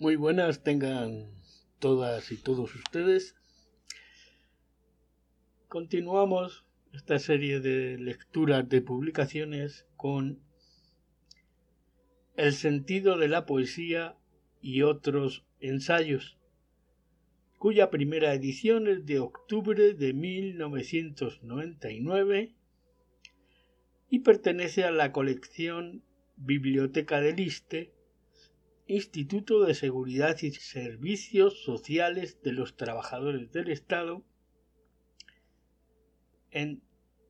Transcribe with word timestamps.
Muy 0.00 0.16
buenas 0.16 0.64
tengan 0.64 1.30
todas 1.78 2.32
y 2.32 2.36
todos 2.36 2.74
ustedes. 2.74 3.36
Continuamos 5.68 6.64
esta 6.92 7.20
serie 7.20 7.60
de 7.60 7.96
lecturas 7.98 8.68
de 8.68 8.82
publicaciones 8.82 9.86
con 9.96 10.40
El 12.34 12.54
sentido 12.54 13.18
de 13.18 13.28
la 13.28 13.46
poesía 13.46 14.16
y 14.60 14.82
otros 14.82 15.44
ensayos, 15.60 16.38
cuya 17.58 17.88
primera 17.88 18.34
edición 18.34 18.88
es 18.88 19.06
de 19.06 19.20
octubre 19.20 19.94
de 19.94 20.12
1999 20.12 22.52
y 24.10 24.18
pertenece 24.18 24.82
a 24.82 24.90
la 24.90 25.12
colección 25.12 26.02
Biblioteca 26.36 27.20
del 27.20 27.36
Liste 27.36 27.93
Instituto 28.86 29.64
de 29.64 29.74
Seguridad 29.74 30.36
y 30.42 30.52
Servicios 30.52 31.62
Sociales 31.62 32.42
de 32.42 32.52
los 32.52 32.76
Trabajadores 32.76 33.50
del 33.50 33.70
Estado 33.70 34.22
en 36.50 36.82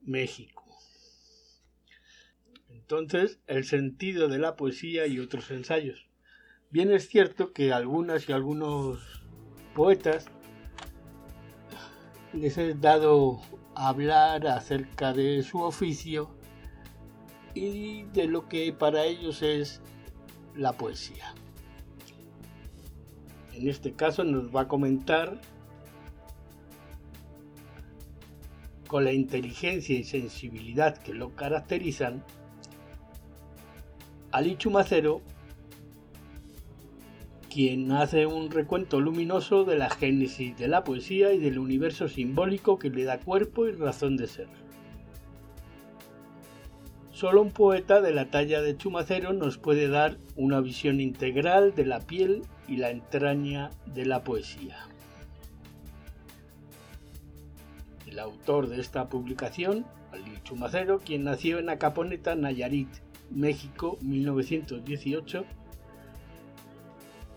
México. 0.02 0.64
Entonces, 2.68 3.38
el 3.46 3.64
sentido 3.64 4.26
de 4.26 4.38
la 4.38 4.56
poesía 4.56 5.06
y 5.06 5.20
otros 5.20 5.50
ensayos. 5.52 6.08
Bien 6.70 6.90
es 6.90 7.08
cierto 7.08 7.52
que 7.52 7.72
algunas 7.72 8.28
y 8.28 8.32
algunos 8.32 9.22
poetas 9.76 10.26
les 12.32 12.58
he 12.58 12.74
dado 12.74 13.40
hablar 13.76 14.48
acerca 14.48 15.12
de 15.12 15.44
su 15.44 15.60
oficio 15.60 16.36
y 17.54 18.02
de 18.06 18.26
lo 18.26 18.48
que 18.48 18.72
para 18.72 19.04
ellos 19.04 19.40
es 19.42 19.80
la 20.56 20.72
poesía. 20.72 21.32
En 23.56 23.68
este 23.68 23.92
caso 23.92 24.24
nos 24.24 24.54
va 24.54 24.62
a 24.62 24.68
comentar 24.68 25.40
con 28.88 29.04
la 29.04 29.12
inteligencia 29.12 29.96
y 29.96 30.04
sensibilidad 30.04 30.98
que 30.98 31.14
lo 31.14 31.34
caracterizan, 31.34 32.24
Ali 34.30 34.56
Chumacero, 34.56 35.22
quien 37.48 37.92
hace 37.92 38.26
un 38.26 38.50
recuento 38.50 39.00
luminoso 39.00 39.64
de 39.64 39.76
la 39.76 39.88
génesis 39.88 40.56
de 40.58 40.66
la 40.66 40.82
poesía 40.82 41.32
y 41.32 41.38
del 41.38 41.60
universo 41.60 42.08
simbólico 42.08 42.78
que 42.80 42.90
le 42.90 43.04
da 43.04 43.20
cuerpo 43.20 43.66
y 43.66 43.72
razón 43.72 44.16
de 44.16 44.26
ser. 44.26 44.48
Solo 47.12 47.42
un 47.42 47.52
poeta 47.52 48.00
de 48.00 48.12
la 48.12 48.26
talla 48.26 48.60
de 48.60 48.76
Chumacero 48.76 49.32
nos 49.32 49.56
puede 49.56 49.86
dar 49.86 50.18
una 50.34 50.60
visión 50.60 51.00
integral 51.00 51.72
de 51.76 51.86
la 51.86 52.00
piel 52.00 52.42
y 52.68 52.76
la 52.76 52.90
entraña 52.90 53.70
de 53.86 54.06
la 54.06 54.24
poesía. 54.24 54.76
El 58.06 58.18
autor 58.18 58.68
de 58.68 58.80
esta 58.80 59.08
publicación, 59.08 59.84
Ali 60.12 60.38
Chumacero, 60.44 60.98
quien 60.98 61.24
nació 61.24 61.58
en 61.58 61.68
Acaponeta, 61.68 62.34
Nayarit, 62.34 62.88
México, 63.30 63.98
1918, 64.02 65.44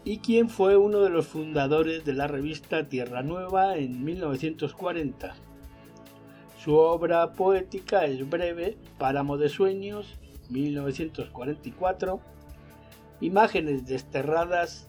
y 0.03 0.19
quien 0.19 0.49
fue 0.49 0.77
uno 0.77 1.01
de 1.01 1.09
los 1.09 1.27
fundadores 1.27 2.05
de 2.05 2.13
la 2.13 2.27
revista 2.27 2.87
Tierra 2.87 3.23
Nueva 3.23 3.77
en 3.77 4.05
1940 4.05 5.35
su 6.67 6.75
obra 6.75 7.31
poética 7.31 8.03
es 8.03 8.29
breve, 8.29 8.77
Páramo 8.97 9.37
de 9.37 9.47
Sueños, 9.47 10.17
1944, 10.49 12.19
Imágenes 13.21 13.87
desterradas, 13.87 14.86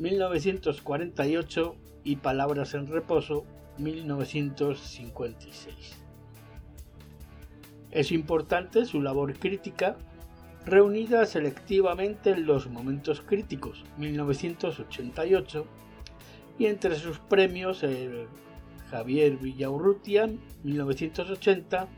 1948 0.00 1.76
y 2.04 2.16
Palabras 2.16 2.74
en 2.74 2.86
reposo, 2.86 3.44
1956. 3.78 5.96
Es 7.90 8.10
importante 8.10 8.86
su 8.86 9.02
labor 9.02 9.38
crítica, 9.38 9.96
reunida 10.64 11.26
selectivamente 11.26 12.30
en 12.30 12.46
los 12.46 12.68
momentos 12.68 13.20
críticos, 13.20 13.84
1988, 13.98 15.66
y 16.58 16.66
entre 16.66 16.96
sus 16.96 17.18
premios 17.18 17.82
el 17.82 18.26
Javier 18.90 19.36
Villaurrutia, 19.36 20.30
1980, 20.62 21.88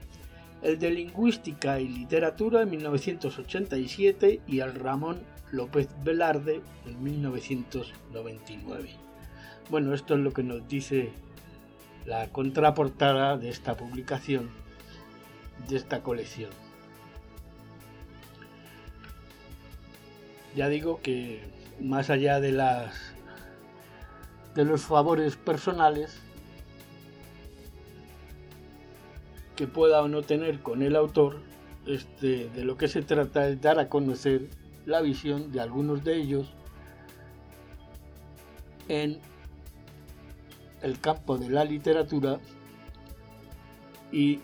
el 0.63 0.79
de 0.79 0.91
Lingüística 0.91 1.79
y 1.79 1.89
Literatura 1.89 2.63
en 2.63 2.71
1987 2.71 4.41
y 4.47 4.61
el 4.61 4.75
Ramón 4.75 5.21
López 5.53 5.89
Velarde 6.03 6.63
en 6.87 7.03
1999. 7.05 8.97
Bueno, 9.71 9.95
esto 9.95 10.15
es 10.15 10.21
lo 10.21 10.33
que 10.33 10.43
nos 10.43 10.67
dice 10.67 11.13
la 12.07 12.27
contraportada 12.29 13.37
de 13.37 13.51
esta 13.51 13.77
publicación, 13.77 14.51
de 15.69 15.77
esta 15.77 16.03
colección. 16.03 16.51
Ya 20.57 20.69
digo 20.69 21.01
que 21.03 21.43
más 21.81 22.11
allá 22.11 22.41
de 22.41 22.53
las 22.53 23.15
de 24.55 24.65
los 24.65 24.83
favores 24.83 25.37
personales, 25.37 26.21
que 29.57 29.67
pueda 29.67 30.03
o 30.03 30.09
no 30.09 30.23
tener 30.23 30.61
con 30.61 30.83
el 30.83 30.97
autor, 30.97 31.41
este, 31.87 32.49
de 32.51 32.65
lo 32.65 32.77
que 32.77 32.89
se 32.89 33.03
trata 33.03 33.49
es 33.49 33.61
dar 33.61 33.79
a 33.79 33.89
conocer 33.89 34.49
la 34.87 35.01
visión 35.01 35.53
de 35.53 35.61
algunos 35.61 36.05
de 36.05 36.17
ellos 36.17 36.53
en 38.89 39.21
el 40.83 40.99
campo 40.99 41.39
de 41.39 41.49
la 41.49 41.65
literatura 41.65 42.41
y 44.11 44.41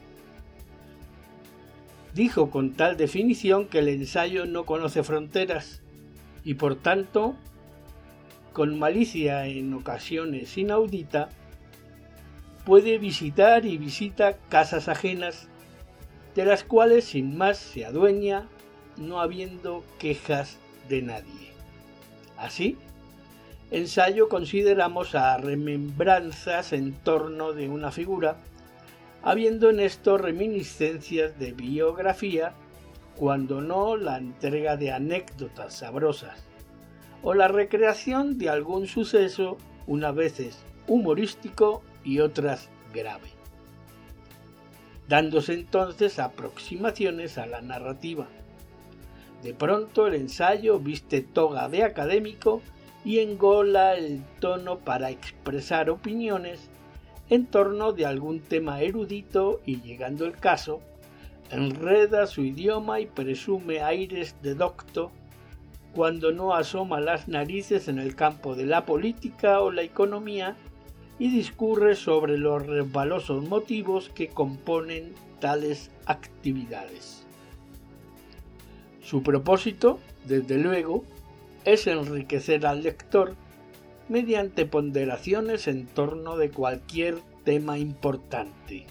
Dijo 2.15 2.51
con 2.51 2.73
tal 2.73 2.97
definición 2.97 3.67
que 3.67 3.79
el 3.79 3.87
ensayo 3.89 4.45
no 4.45 4.65
conoce 4.65 5.05
fronteras 5.05 5.83
y 6.43 6.55
por 6.55 6.75
tanto, 6.75 7.37
con 8.53 8.77
malicia 8.77 9.47
en 9.47 9.73
ocasiones 9.75 10.59
inaudita, 10.59 11.29
puede 12.69 12.99
visitar 12.99 13.65
y 13.65 13.79
visita 13.79 14.37
casas 14.51 14.89
ajenas 14.89 15.49
de 16.35 16.45
las 16.45 16.65
cuales 16.65 17.07
sin 17.07 17.35
más 17.35 17.57
se 17.57 17.87
adueña, 17.87 18.47
no 18.99 19.23
habiendo 19.23 19.83
quejas 19.99 20.59
de 20.87 21.01
nadie. 21.01 21.53
Así, 22.37 22.77
ensayo 23.71 24.29
consideramos 24.29 25.15
a 25.15 25.39
remembranzas 25.39 26.75
en 26.75 26.93
torno 26.93 27.55
de 27.55 27.71
una 27.71 27.91
figura 27.91 28.37
habiendo 29.23 29.71
en 29.71 29.81
esto 29.81 30.19
reminiscencias 30.19 31.39
de 31.39 31.53
biografía, 31.53 32.53
cuando 33.17 33.63
no 33.63 33.97
la 33.97 34.19
entrega 34.19 34.77
de 34.77 34.93
anécdotas 34.93 35.73
sabrosas, 35.73 36.45
o 37.23 37.33
la 37.33 37.49
recreación 37.49 38.37
de 38.37 38.51
algún 38.51 38.87
suceso, 38.87 39.57
unas 39.87 40.15
veces 40.15 40.59
humorístico 40.87 41.83
y 42.09 42.21
otras 42.21 42.71
grave, 42.95 43.29
dándose 45.09 45.53
entonces 45.53 46.19
aproximaciones 46.19 47.37
a 47.37 47.45
la 47.45 47.61
narrativa. 47.61 48.27
De 49.43 49.53
pronto 49.53 50.07
el 50.07 50.15
ensayo 50.15 50.79
viste 50.79 51.21
toga 51.21 51.69
de 51.69 51.83
académico 51.83 52.63
y 53.05 53.19
engola 53.19 53.95
el 53.95 54.23
tono 54.41 54.79
para 54.79 55.11
expresar 55.11 55.91
opiniones 55.91 56.71
en 57.29 57.45
torno 57.45 57.93
de 57.93 58.07
algún 58.07 58.41
tema 58.41 58.81
erudito 58.81 59.61
y 59.67 59.83
llegando 59.83 60.25
el 60.25 60.33
caso, 60.33 60.81
enreda 61.51 62.27
su 62.27 62.41
idioma 62.43 63.01
y 63.01 63.07
presume 63.07 63.83
aires 63.83 64.35
de 64.41 64.55
docto 64.55 65.11
cuando 65.95 66.33
no 66.33 66.55
asoma 66.55 67.01
las 67.01 67.29
narices 67.29 67.87
en 67.89 67.99
el 67.99 68.17
campo 68.17 68.55
de 68.55 68.65
la 68.65 68.87
política 68.87 69.61
o 69.61 69.71
la 69.71 69.83
economía 69.83 70.57
y 71.19 71.31
discurre 71.31 71.97
sobre 71.97 72.39
los 72.39 72.67
resbalosos 72.67 73.47
motivos 73.49 74.11
que 74.11 74.29
componen 74.29 75.15
tales 75.41 75.91
actividades. 76.07 77.27
Su 79.03 79.23
propósito, 79.23 79.99
desde 80.27 80.59
luego, 80.59 81.05
es 81.65 81.87
enriquecer 81.87 82.67
al 82.67 82.83
lector 82.83 83.35
mediante 84.09 84.65
ponderaciones 84.65 85.69
en 85.69 85.87
torno 85.87 86.37
de 86.37 86.51
cualquier 86.51 87.19
tema 87.45 87.79
importante. 87.79 88.87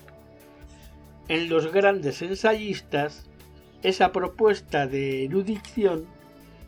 En 1.27 1.49
los 1.49 1.71
grandes 1.71 2.21
ensayistas, 2.21 3.25
esa 3.83 4.11
propuesta 4.11 4.87
de 4.87 5.25
erudición 5.25 6.05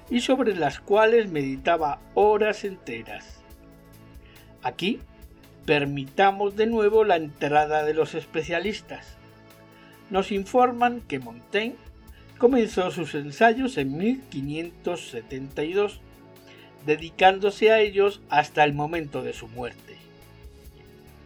y 0.09 0.21
sobre 0.21 0.55
las 0.55 0.79
cuales 0.79 1.29
meditaba 1.29 1.99
horas 2.13 2.63
enteras. 2.63 3.41
Aquí 4.63 4.99
permitamos 5.65 6.55
de 6.55 6.67
nuevo 6.67 7.03
la 7.03 7.17
entrada 7.17 7.83
de 7.83 7.93
los 7.93 8.15
especialistas. 8.15 9.17
Nos 10.09 10.31
informan 10.31 11.01
que 11.01 11.19
Montaigne 11.19 11.75
comenzó 12.37 12.91
sus 12.91 13.15
ensayos 13.15 13.77
en 13.77 13.97
1572, 13.97 15.99
dedicándose 16.85 17.71
a 17.71 17.79
ellos 17.79 18.21
hasta 18.29 18.63
el 18.63 18.73
momento 18.73 19.23
de 19.23 19.33
su 19.33 19.47
muerte. 19.47 19.97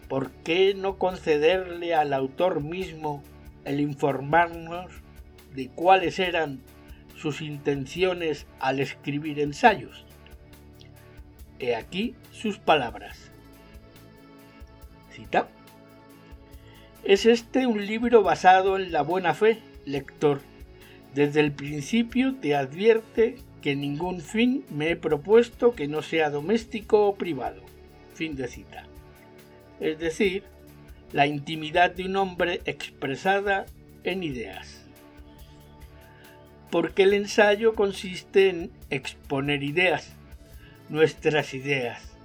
¿Por 0.07 0.31
qué 0.31 0.73
no 0.73 0.97
concederle 0.97 1.95
al 1.95 2.13
autor 2.13 2.61
mismo 2.61 3.23
el 3.63 3.79
informarnos 3.79 4.91
de 5.55 5.69
cuáles 5.69 6.19
eran 6.19 6.59
sus 7.15 7.41
intenciones 7.41 8.47
al 8.59 8.79
escribir 8.79 9.39
ensayos? 9.39 10.05
He 11.59 11.75
aquí 11.75 12.15
sus 12.31 12.57
palabras. 12.57 13.31
Cita. 15.11 15.47
Es 17.03 17.25
este 17.25 17.67
un 17.67 17.85
libro 17.85 18.23
basado 18.23 18.77
en 18.77 18.91
la 18.91 19.01
buena 19.01 19.33
fe, 19.33 19.59
lector. 19.85 20.41
Desde 21.13 21.41
el 21.41 21.51
principio 21.51 22.35
te 22.35 22.55
advierte 22.55 23.35
que 23.61 23.75
ningún 23.75 24.21
fin 24.21 24.65
me 24.69 24.91
he 24.91 24.95
propuesto 24.95 25.75
que 25.75 25.87
no 25.87 26.01
sea 26.01 26.29
doméstico 26.29 27.07
o 27.07 27.15
privado. 27.15 27.61
Fin 28.13 28.35
de 28.35 28.47
cita. 28.47 28.85
Es 29.79 29.99
decir, 29.99 30.43
la 31.11 31.27
intimidad 31.27 31.91
de 31.91 32.05
un 32.05 32.15
hombre 32.15 32.61
expresada 32.65 33.65
en 34.03 34.23
ideas. 34.23 34.85
Porque 36.69 37.03
el 37.03 37.13
ensayo 37.13 37.75
consiste 37.75 38.49
en 38.49 38.71
exponer 38.89 39.63
ideas, 39.63 40.15
nuestras 40.87 41.53
ideas, 41.53 42.15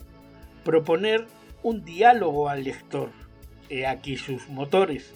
proponer 0.64 1.26
un 1.62 1.84
diálogo 1.84 2.48
al 2.48 2.62
lector. 2.62 3.10
He 3.68 3.86
aquí 3.86 4.16
sus 4.16 4.48
motores. 4.48 5.12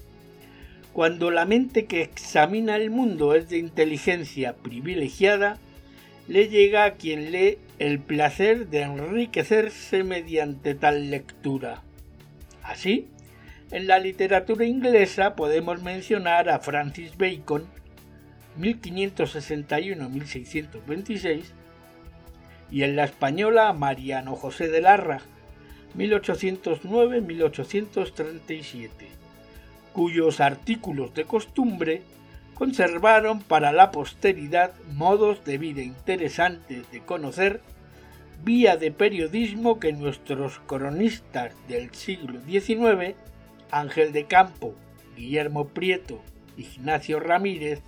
Cuando 0.92 1.30
la 1.30 1.44
mente 1.44 1.86
que 1.86 2.02
examina 2.02 2.74
el 2.76 2.90
mundo 2.90 3.34
es 3.34 3.48
de 3.48 3.58
inteligencia 3.58 4.54
privilegiada, 4.54 5.58
le 6.26 6.48
llega 6.48 6.84
a 6.84 6.94
quien 6.94 7.30
lee 7.32 7.58
el 7.78 8.00
placer 8.00 8.68
de 8.68 8.82
enriquecerse 8.82 10.02
mediante 10.04 10.74
tal 10.74 11.10
lectura. 11.10 11.82
Así, 12.62 13.08
en 13.70 13.86
la 13.86 14.00
literatura 14.00 14.64
inglesa 14.64 15.36
podemos 15.36 15.82
mencionar 15.82 16.48
a 16.48 16.58
Francis 16.58 17.16
Bacon, 17.16 17.66
1561-1626, 18.58 21.44
y 22.70 22.82
en 22.82 22.96
la 22.96 23.04
española 23.04 23.68
a 23.68 23.72
Mariano 23.72 24.34
José 24.34 24.66
de 24.68 24.80
Larra, 24.80 25.20
1809-1837, 25.96 28.88
cuyos 29.92 30.40
artículos 30.40 31.14
de 31.14 31.24
costumbre 31.24 32.02
conservaron 32.54 33.40
para 33.40 33.72
la 33.72 33.90
posteridad 33.90 34.72
modos 34.92 35.44
de 35.44 35.58
vida 35.58 35.82
interesantes 35.82 36.90
de 36.90 37.00
conocer, 37.00 37.62
vía 38.44 38.76
de 38.76 38.90
periodismo 38.90 39.80
que 39.80 39.92
nuestros 39.92 40.60
cronistas 40.66 41.54
del 41.68 41.92
siglo 41.94 42.40
XIX, 42.42 43.16
Ángel 43.70 44.12
de 44.12 44.24
Campo, 44.24 44.74
Guillermo 45.16 45.68
Prieto, 45.68 46.20
Ignacio 46.56 47.18
Ramírez, 47.18 47.80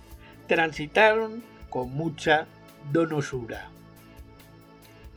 transitaron 0.47 1.43
con 1.69 1.93
mucha 1.93 2.47
donosura. 2.91 3.69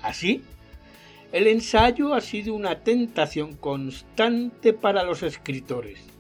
Así, 0.03 0.43
el 1.33 1.47
ensayo 1.47 2.15
ha 2.15 2.21
sido 2.21 2.55
una 2.55 2.81
tentación 2.81 3.57
constante 3.57 4.73
para 4.73 5.03
los 5.03 5.23
escritores. 5.23 6.16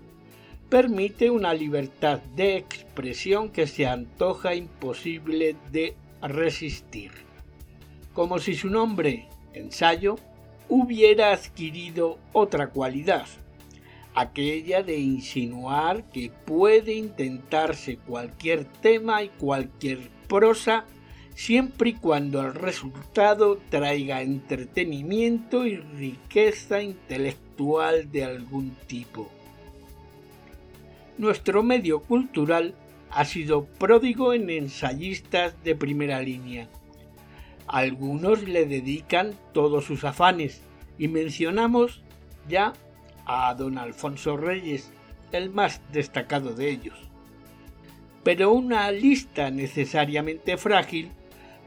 Permite 0.68 1.30
una 1.30 1.54
libertad 1.54 2.20
de 2.34 2.56
expresión 2.56 3.50
que 3.50 3.68
se 3.68 3.86
antoja 3.86 4.54
imposible 4.56 5.54
de 5.70 5.94
resistir. 6.20 7.12
Como 8.12 8.40
si 8.40 8.54
su 8.54 8.68
nombre, 8.68 9.28
ensayo, 9.52 10.16
hubiera 10.68 11.32
adquirido 11.32 12.18
otra 12.32 12.70
cualidad, 12.70 13.26
aquella 14.14 14.82
de 14.82 14.98
insinuar 14.98 16.02
que 16.10 16.32
puede 16.44 16.94
intentarse 16.94 17.98
cualquier 17.98 18.64
tema 18.64 19.22
y 19.22 19.28
cualquier 19.28 20.10
prosa 20.26 20.84
siempre 21.36 21.90
y 21.90 21.94
cuando 21.94 22.40
el 22.40 22.54
resultado 22.54 23.58
traiga 23.68 24.22
entretenimiento 24.22 25.64
y 25.64 25.76
riqueza 25.76 26.82
intelectual 26.82 28.10
de 28.10 28.24
algún 28.24 28.74
tipo. 28.88 29.30
Nuestro 31.18 31.62
medio 31.62 32.00
cultural 32.00 32.74
ha 33.10 33.24
sido 33.24 33.64
pródigo 33.64 34.34
en 34.34 34.50
ensayistas 34.50 35.54
de 35.64 35.74
primera 35.74 36.20
línea. 36.20 36.68
Algunos 37.66 38.42
le 38.42 38.66
dedican 38.66 39.34
todos 39.52 39.84
sus 39.84 40.04
afanes 40.04 40.60
y 40.98 41.08
mencionamos 41.08 42.02
ya 42.48 42.74
a 43.24 43.54
don 43.54 43.78
Alfonso 43.78 44.36
Reyes, 44.36 44.92
el 45.32 45.50
más 45.50 45.80
destacado 45.92 46.54
de 46.54 46.70
ellos. 46.70 46.96
Pero 48.22 48.52
una 48.52 48.90
lista 48.90 49.50
necesariamente 49.50 50.56
frágil 50.56 51.10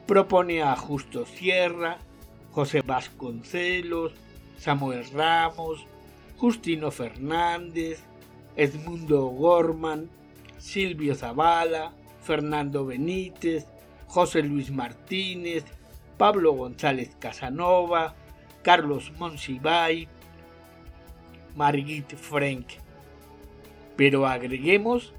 propone 0.05 0.61
a 0.61 0.75
Justo 0.75 1.25
Sierra, 1.25 1.97
José 2.51 2.81
Vasconcelos, 2.81 4.13
Samuel 4.57 5.09
Ramos, 5.11 5.85
Justino 6.37 6.91
Fernández, 6.91 8.03
Edmundo 8.59 9.27
Gorman, 9.27 10.09
Silvio 10.57 11.15
Zavala, 11.15 11.93
Fernando 12.21 12.85
Benítez, 12.85 13.65
José 14.07 14.43
Luis 14.43 14.69
Martínez, 14.69 15.63
Pablo 16.17 16.51
González 16.51 17.15
Casanova, 17.19 18.15
Carlos 18.61 19.13
Monsiváis, 19.17 20.09
Margit 21.55 22.13
Frank. 22.17 22.65
Pero 23.95 24.27
agreguemos 24.27 25.13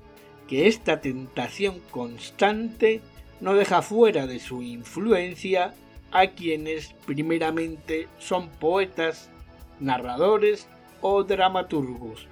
que 0.47 0.67
esta 0.67 1.01
tentación 1.01 1.81
constante 1.91 3.01
no 3.41 3.55
deja 3.55 3.81
fuera 3.81 4.27
de 4.27 4.39
su 4.39 4.63
influencia 4.63 5.73
a 6.13 6.27
quienes 6.27 6.93
primeramente 7.07 8.07
son 8.19 8.51
poetas, 8.51 9.31
narradores 9.79 10.69
o 11.01 11.25
dramaturgos, 11.25 12.29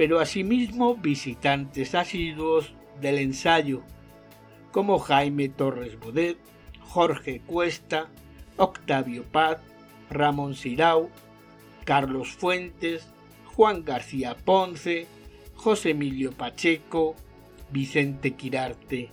pero 0.00 0.18
asimismo 0.18 0.94
visitantes 0.94 1.94
asiduos 1.94 2.72
del 3.02 3.18
ensayo, 3.18 3.82
como 4.72 4.98
Jaime 4.98 5.50
Torres 5.50 6.00
Bodet, 6.00 6.38
Jorge 6.80 7.42
Cuesta, 7.44 8.08
Octavio 8.56 9.24
Paz, 9.24 9.58
Ramón 10.08 10.54
Sirau, 10.54 11.10
Carlos 11.84 12.30
Fuentes, 12.30 13.08
Juan 13.44 13.84
García 13.84 14.34
Ponce, 14.42 15.06
José 15.54 15.90
Emilio 15.90 16.32
Pacheco, 16.32 17.14
Vicente 17.70 18.30
Quirarte. 18.30 19.10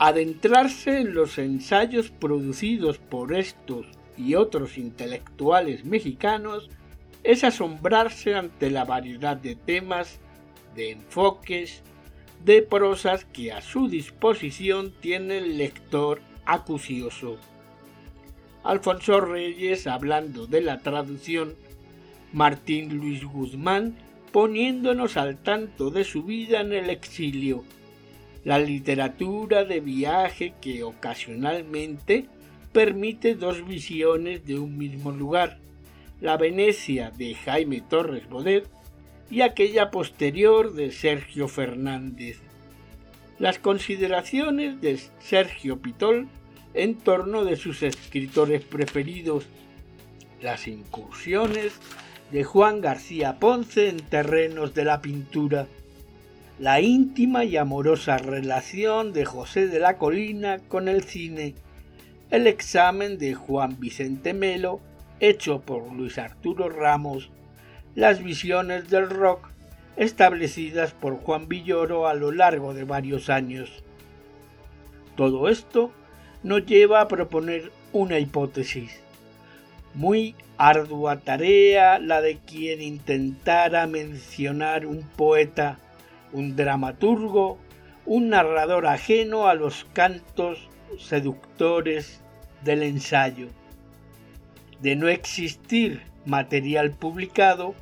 Adentrarse 0.00 1.02
en 1.02 1.14
los 1.14 1.38
ensayos 1.38 2.10
producidos 2.10 2.98
por 2.98 3.32
estos 3.32 3.86
y 4.16 4.34
otros 4.34 4.76
intelectuales 4.76 5.84
mexicanos 5.84 6.68
es 7.24 7.44
asombrarse 7.44 8.34
ante 8.34 8.70
la 8.70 8.84
variedad 8.84 9.36
de 9.36 9.54
temas, 9.54 10.18
de 10.74 10.92
enfoques, 10.92 11.82
de 12.44 12.62
prosas 12.62 13.24
que 13.24 13.52
a 13.52 13.60
su 13.60 13.88
disposición 13.88 14.92
tiene 15.00 15.38
el 15.38 15.58
lector 15.58 16.20
acucioso. 16.44 17.38
Alfonso 18.64 19.20
Reyes 19.20 19.86
hablando 19.86 20.46
de 20.46 20.60
la 20.60 20.80
traducción, 20.80 21.54
Martín 22.32 22.96
Luis 22.96 23.24
Guzmán 23.24 23.96
poniéndonos 24.32 25.16
al 25.16 25.36
tanto 25.36 25.90
de 25.90 26.04
su 26.04 26.22
vida 26.22 26.60
en 26.62 26.72
el 26.72 26.90
exilio, 26.90 27.64
la 28.44 28.58
literatura 28.58 29.64
de 29.64 29.80
viaje 29.80 30.54
que 30.60 30.82
ocasionalmente 30.82 32.26
permite 32.72 33.34
dos 33.34 33.66
visiones 33.66 34.46
de 34.46 34.58
un 34.58 34.78
mismo 34.78 35.12
lugar, 35.12 35.58
la 36.22 36.36
Venecia 36.36 37.10
de 37.10 37.34
Jaime 37.34 37.80
Torres 37.80 38.28
Bodet 38.28 38.68
y 39.28 39.40
aquella 39.40 39.90
posterior 39.90 40.72
de 40.72 40.92
Sergio 40.92 41.48
Fernández. 41.48 42.38
Las 43.40 43.58
consideraciones 43.58 44.80
de 44.80 45.00
Sergio 45.18 45.82
Pitol 45.82 46.28
en 46.74 46.94
torno 46.96 47.44
de 47.44 47.56
sus 47.56 47.82
escritores 47.82 48.62
preferidos, 48.62 49.46
las 50.40 50.68
incursiones 50.68 51.72
de 52.30 52.44
Juan 52.44 52.80
García 52.80 53.40
Ponce 53.40 53.88
en 53.88 53.96
terrenos 53.96 54.74
de 54.74 54.84
la 54.84 55.02
pintura, 55.02 55.66
la 56.60 56.80
íntima 56.80 57.44
y 57.44 57.56
amorosa 57.56 58.16
relación 58.18 59.12
de 59.12 59.24
José 59.24 59.66
de 59.66 59.80
la 59.80 59.98
Colina 59.98 60.60
con 60.68 60.86
el 60.86 61.02
cine, 61.02 61.56
el 62.30 62.46
examen 62.46 63.18
de 63.18 63.34
Juan 63.34 63.80
Vicente 63.80 64.34
Melo 64.34 64.80
hecho 65.22 65.60
por 65.60 65.90
Luis 65.92 66.18
Arturo 66.18 66.68
Ramos, 66.68 67.30
las 67.94 68.22
visiones 68.22 68.90
del 68.90 69.08
rock 69.08 69.48
establecidas 69.96 70.92
por 70.92 71.16
Juan 71.16 71.46
Villoro 71.48 72.08
a 72.08 72.14
lo 72.14 72.32
largo 72.32 72.74
de 72.74 72.82
varios 72.82 73.30
años. 73.30 73.84
Todo 75.16 75.48
esto 75.48 75.92
nos 76.42 76.66
lleva 76.66 77.00
a 77.00 77.08
proponer 77.08 77.70
una 77.92 78.18
hipótesis. 78.18 79.00
Muy 79.94 80.34
ardua 80.58 81.20
tarea 81.20 82.00
la 82.00 82.20
de 82.20 82.38
quien 82.38 82.82
intentara 82.82 83.86
mencionar 83.86 84.86
un 84.86 85.02
poeta, 85.02 85.78
un 86.32 86.56
dramaturgo, 86.56 87.58
un 88.06 88.30
narrador 88.30 88.86
ajeno 88.86 89.46
a 89.46 89.54
los 89.54 89.86
cantos 89.92 90.68
seductores 90.98 92.20
del 92.64 92.82
ensayo. 92.82 93.48
De 94.82 94.96
no 94.96 95.08
existir 95.08 96.02
material 96.26 96.90
publicado, 96.90 97.76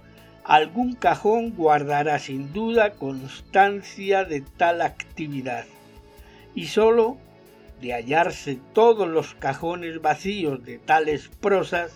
algún 0.44 0.92
cajón 0.92 1.54
guardará 1.56 2.18
sin 2.18 2.52
duda 2.52 2.92
constancia 2.92 4.24
de 4.24 4.42
tal 4.42 4.82
actividad, 4.82 5.64
y 6.54 6.66
sólo 6.66 7.16
de 7.80 7.94
hallarse 7.94 8.58
todos 8.74 9.08
los 9.08 9.34
cajones 9.34 10.02
vacíos 10.02 10.62
de 10.62 10.76
tales 10.76 11.30
prosas, 11.40 11.94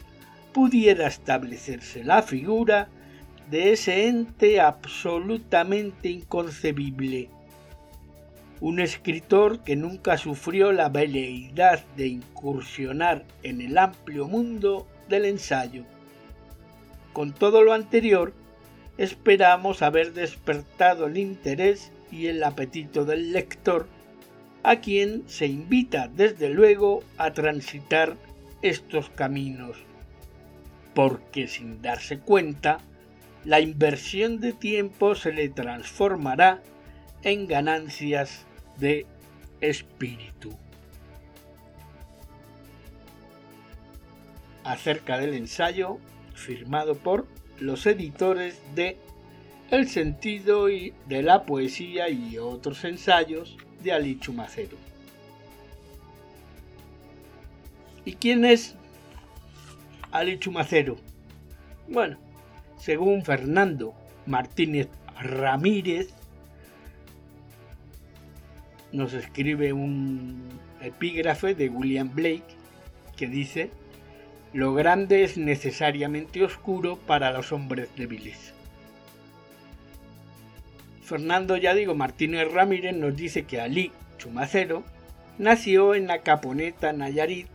pudiera 0.55 1.07
establecerse 1.07 2.03
la 2.03 2.23
figura 2.23 2.89
de 3.51 3.73
ese 3.73 4.07
ente 4.07 4.59
absolutamente 4.59 6.09
inconcebible, 6.09 7.29
un 8.63 8.81
escritor 8.81 9.63
que 9.65 9.77
nunca 9.77 10.17
sufrió 10.17 10.73
la 10.73 10.89
veleidad 10.89 11.85
de 11.95 12.07
incursionar 12.07 13.27
en 13.43 13.61
el 13.61 13.77
amplio 13.77 14.27
mundo 14.29 14.87
del 15.09 15.25
ensayo. 15.25 15.85
Con 17.13 17.33
todo 17.33 17.63
lo 17.63 17.73
anterior, 17.73 18.33
esperamos 18.99 19.83
haber 19.83 20.13
despertado 20.13 21.07
el 21.07 21.19
interés 21.19 21.93
y 22.11 22.27
el 22.27 22.43
apetito 22.43 23.05
del 23.05 23.33
lector, 23.33 23.87
a 24.63 24.77
quien 24.77 25.29
se 25.29 25.47
invita 25.47 26.09
desde 26.09 26.49
luego 26.49 27.03
a 27.19 27.33
transitar 27.33 28.17
estos 28.63 29.11
caminos, 29.11 29.77
porque 30.95 31.49
sin 31.49 31.83
darse 31.83 32.19
cuenta, 32.19 32.79
la 33.45 33.61
inversión 33.61 34.41
de 34.41 34.53
tiempo 34.53 35.15
se 35.15 35.33
le 35.33 35.51
transformará 35.51 36.63
en 37.23 37.47
ganancias 37.47 38.47
de 38.79 39.07
espíritu. 39.61 40.57
Acerca 44.65 45.19
del 45.19 45.35
ensayo 45.35 45.99
firmado 46.35 46.97
por 46.97 47.27
los 47.61 47.87
editores 47.87 48.61
de 48.75 48.99
El 49.71 49.89
sentido 49.89 50.67
de 50.67 51.23
la 51.23 51.45
poesía 51.45 52.09
y 52.09 52.39
otros 52.39 52.85
ensayos 52.85 53.57
de 53.83 53.93
Ali 53.93 54.19
Chumacero. 54.19 54.77
¿Y 58.05 58.15
quién 58.15 58.45
es 58.45 58.75
Ali 60.11 60.39
Chumacero? 60.39 60.97
Bueno, 61.89 62.19
según 62.79 63.25
Fernando 63.25 63.95
Martínez 64.27 64.89
Ramírez, 65.21 66.09
nos 68.93 69.13
escribe 69.13 69.73
un 69.73 70.49
epígrafe 70.81 71.55
de 71.55 71.69
William 71.69 72.15
Blake 72.15 72.45
que 73.17 73.27
dice, 73.27 73.71
lo 74.55 74.73
grande 74.73 75.25
es 75.25 75.37
necesariamente 75.37 76.43
oscuro 76.43 76.97
para 76.97 77.31
los 77.33 77.53
hombres 77.53 77.91
débiles. 77.97 78.55
Fernando, 81.03 81.59
ya 81.59 81.75
digo, 81.75 81.95
Martínez 81.95 82.51
Ramírez 82.51 82.95
nos 82.95 83.15
dice 83.15 83.45
que 83.45 83.61
Ali 83.61 83.93
Chumacero 84.17 84.83
nació 85.37 85.95
en 85.95 86.07
la 86.07 86.23
Caponeta, 86.23 86.95
Nayarit, 86.95 87.49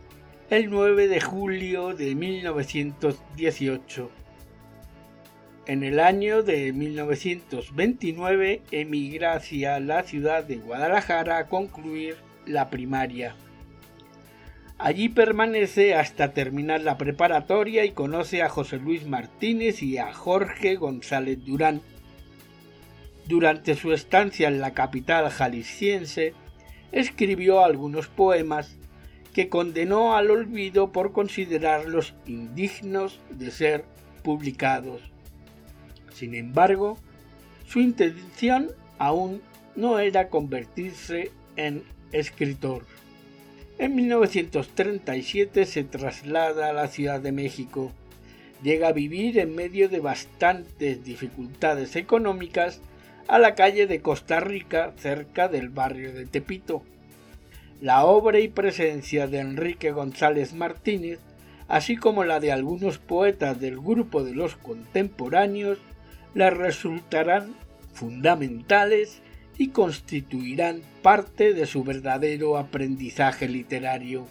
el 0.50 0.70
9 0.70 1.08
de 1.08 1.20
julio 1.20 1.94
de 1.94 2.14
1918 2.14 4.10
en 5.70 5.84
el 5.84 6.00
año 6.00 6.42
de 6.42 6.72
1929 6.72 8.62
emigra 8.72 9.34
hacia 9.34 9.78
la 9.78 10.02
ciudad 10.02 10.42
de 10.42 10.56
Guadalajara 10.56 11.38
a 11.38 11.46
concluir 11.46 12.16
la 12.44 12.70
primaria. 12.70 13.36
Allí 14.82 15.10
permanece 15.10 15.94
hasta 15.94 16.32
terminar 16.32 16.80
la 16.80 16.96
preparatoria 16.96 17.84
y 17.84 17.90
conoce 17.90 18.42
a 18.42 18.48
José 18.48 18.78
Luis 18.78 19.06
Martínez 19.06 19.82
y 19.82 19.98
a 19.98 20.14
Jorge 20.14 20.76
González 20.76 21.44
Durán. 21.44 21.82
Durante 23.26 23.74
su 23.74 23.92
estancia 23.92 24.48
en 24.48 24.58
la 24.58 24.72
capital 24.72 25.28
jalisciense, 25.28 26.32
escribió 26.92 27.62
algunos 27.62 28.08
poemas 28.08 28.78
que 29.34 29.50
condenó 29.50 30.16
al 30.16 30.30
olvido 30.30 30.92
por 30.92 31.12
considerarlos 31.12 32.14
indignos 32.26 33.20
de 33.28 33.50
ser 33.50 33.84
publicados. 34.22 35.02
Sin 36.14 36.34
embargo, 36.34 36.96
su 37.66 37.80
intención 37.80 38.70
aún 38.98 39.42
no 39.76 39.98
era 39.98 40.28
convertirse 40.30 41.32
en 41.56 41.84
escritor. 42.12 42.86
En 43.80 43.94
1937 43.94 45.64
se 45.64 45.84
traslada 45.84 46.68
a 46.68 46.74
la 46.74 46.88
Ciudad 46.88 47.18
de 47.18 47.32
México. 47.32 47.90
Llega 48.62 48.88
a 48.88 48.92
vivir 48.92 49.38
en 49.38 49.54
medio 49.54 49.88
de 49.88 50.00
bastantes 50.00 51.02
dificultades 51.02 51.96
económicas 51.96 52.82
a 53.26 53.38
la 53.38 53.54
calle 53.54 53.86
de 53.86 54.02
Costa 54.02 54.38
Rica 54.38 54.92
cerca 54.98 55.48
del 55.48 55.70
barrio 55.70 56.12
de 56.12 56.26
Tepito. 56.26 56.82
La 57.80 58.04
obra 58.04 58.38
y 58.40 58.48
presencia 58.48 59.26
de 59.26 59.38
Enrique 59.38 59.92
González 59.92 60.52
Martínez, 60.52 61.18
así 61.66 61.96
como 61.96 62.24
la 62.24 62.38
de 62.38 62.52
algunos 62.52 62.98
poetas 62.98 63.60
del 63.60 63.80
grupo 63.80 64.22
de 64.22 64.34
los 64.34 64.56
contemporáneos, 64.56 65.78
le 66.34 66.50
resultarán 66.50 67.54
fundamentales 67.94 69.22
y 69.60 69.68
constituirán 69.68 70.80
parte 71.02 71.52
de 71.52 71.66
su 71.66 71.84
verdadero 71.84 72.56
aprendizaje 72.56 73.46
literario. 73.46 74.26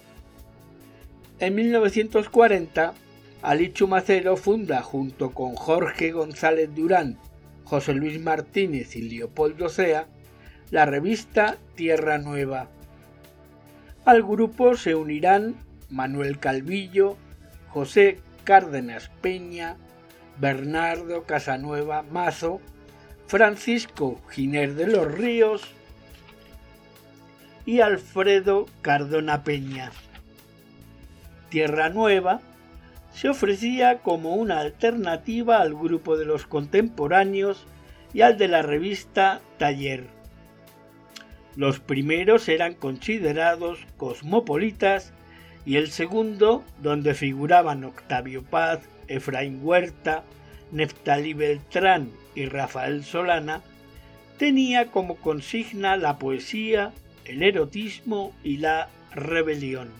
En 1.38 1.54
1940, 1.54 2.94
Ali 3.40 3.72
Chumacero 3.72 4.36
funda 4.36 4.82
junto 4.82 5.30
con 5.30 5.54
Jorge 5.54 6.10
González 6.10 6.74
Durán, 6.74 7.16
José 7.62 7.94
Luis 7.94 8.20
Martínez 8.20 8.96
y 8.96 9.02
Leopoldo 9.02 9.68
Sea 9.68 10.08
la 10.72 10.84
revista 10.84 11.58
Tierra 11.76 12.18
Nueva. 12.18 12.68
Al 14.04 14.24
grupo 14.24 14.74
se 14.74 14.96
unirán 14.96 15.54
Manuel 15.90 16.40
Calvillo, 16.40 17.16
José 17.68 18.18
Cárdenas 18.42 19.12
Peña, 19.20 19.76
Bernardo 20.40 21.22
Casanueva 21.22 22.02
Mazo, 22.02 22.60
Francisco 23.30 24.20
Giner 24.28 24.74
de 24.74 24.88
los 24.88 25.06
Ríos 25.06 25.62
y 27.64 27.78
Alfredo 27.78 28.66
Cardona 28.82 29.44
Peña. 29.44 29.92
Tierra 31.48 31.90
Nueva 31.90 32.40
se 33.14 33.28
ofrecía 33.28 33.98
como 33.98 34.34
una 34.34 34.58
alternativa 34.58 35.60
al 35.60 35.74
grupo 35.74 36.16
de 36.16 36.24
los 36.24 36.44
contemporáneos 36.44 37.68
y 38.12 38.22
al 38.22 38.36
de 38.36 38.48
la 38.48 38.62
revista 38.62 39.40
Taller. 39.58 40.08
Los 41.54 41.78
primeros 41.78 42.48
eran 42.48 42.74
considerados 42.74 43.78
cosmopolitas 43.96 45.12
y 45.64 45.76
el 45.76 45.92
segundo, 45.92 46.64
donde 46.82 47.14
figuraban 47.14 47.84
Octavio 47.84 48.42
Paz, 48.42 48.80
Efraín 49.06 49.60
Huerta, 49.62 50.24
Neftalí 50.72 51.32
Beltrán 51.32 52.10
y 52.34 52.46
Rafael 52.46 53.04
Solana, 53.04 53.62
tenía 54.38 54.86
como 54.90 55.16
consigna 55.16 55.96
la 55.96 56.18
poesía, 56.18 56.92
el 57.24 57.42
erotismo 57.42 58.32
y 58.42 58.56
la 58.56 58.88
rebelión. 59.12 59.90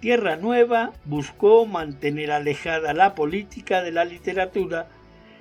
Tierra 0.00 0.36
Nueva 0.36 0.92
buscó 1.04 1.66
mantener 1.66 2.30
alejada 2.30 2.92
la 2.92 3.14
política 3.14 3.82
de 3.82 3.92
la 3.92 4.04
literatura 4.04 4.88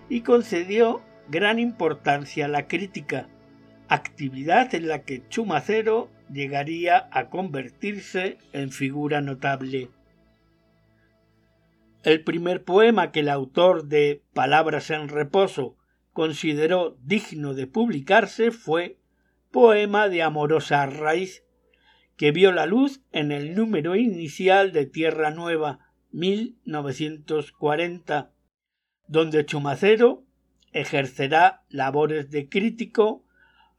y 0.10 0.22
concedió 0.22 1.02
gran 1.28 1.60
importancia 1.60 2.46
a 2.46 2.50
la 2.50 2.68
crítica, 2.68 3.28
actividad 3.90 4.74
en 4.76 4.88
la 4.88 5.02
que 5.04 5.28
Chumacero 5.28 6.10
llegaría 6.32 7.08
a 7.12 7.30
convertirse 7.30 8.38
en 8.54 8.72
figura 8.72 9.22
notable. 9.22 9.90
El 12.04 12.24
primer 12.24 12.64
poema 12.64 13.12
que 13.12 13.22
el 13.22 13.30
autor 13.30 13.86
de 13.86 14.22
Palabras 14.34 14.92
en 14.92 15.10
reposo 15.10 15.76
consideró 16.16 16.98
digno 17.04 17.54
de 17.54 17.68
publicarse 17.68 18.50
fue 18.52 18.98
Poema 19.52 20.08
de 20.08 20.24
amorosa 20.24 20.86
raíz, 20.86 21.44
que 22.16 22.32
vio 22.32 22.54
la 22.54 22.66
luz 22.66 23.02
en 23.12 23.34
el 23.34 23.54
número 23.54 23.98
inicial 23.98 24.72
de 24.72 24.86
Tierra 24.86 25.32
Nueva, 25.32 25.92
1940, 26.14 28.32
donde 29.08 29.46
Chumacero 29.46 30.24
ejercerá 30.72 31.66
labores 31.68 32.32
de 32.32 32.48
crítico, 32.48 33.26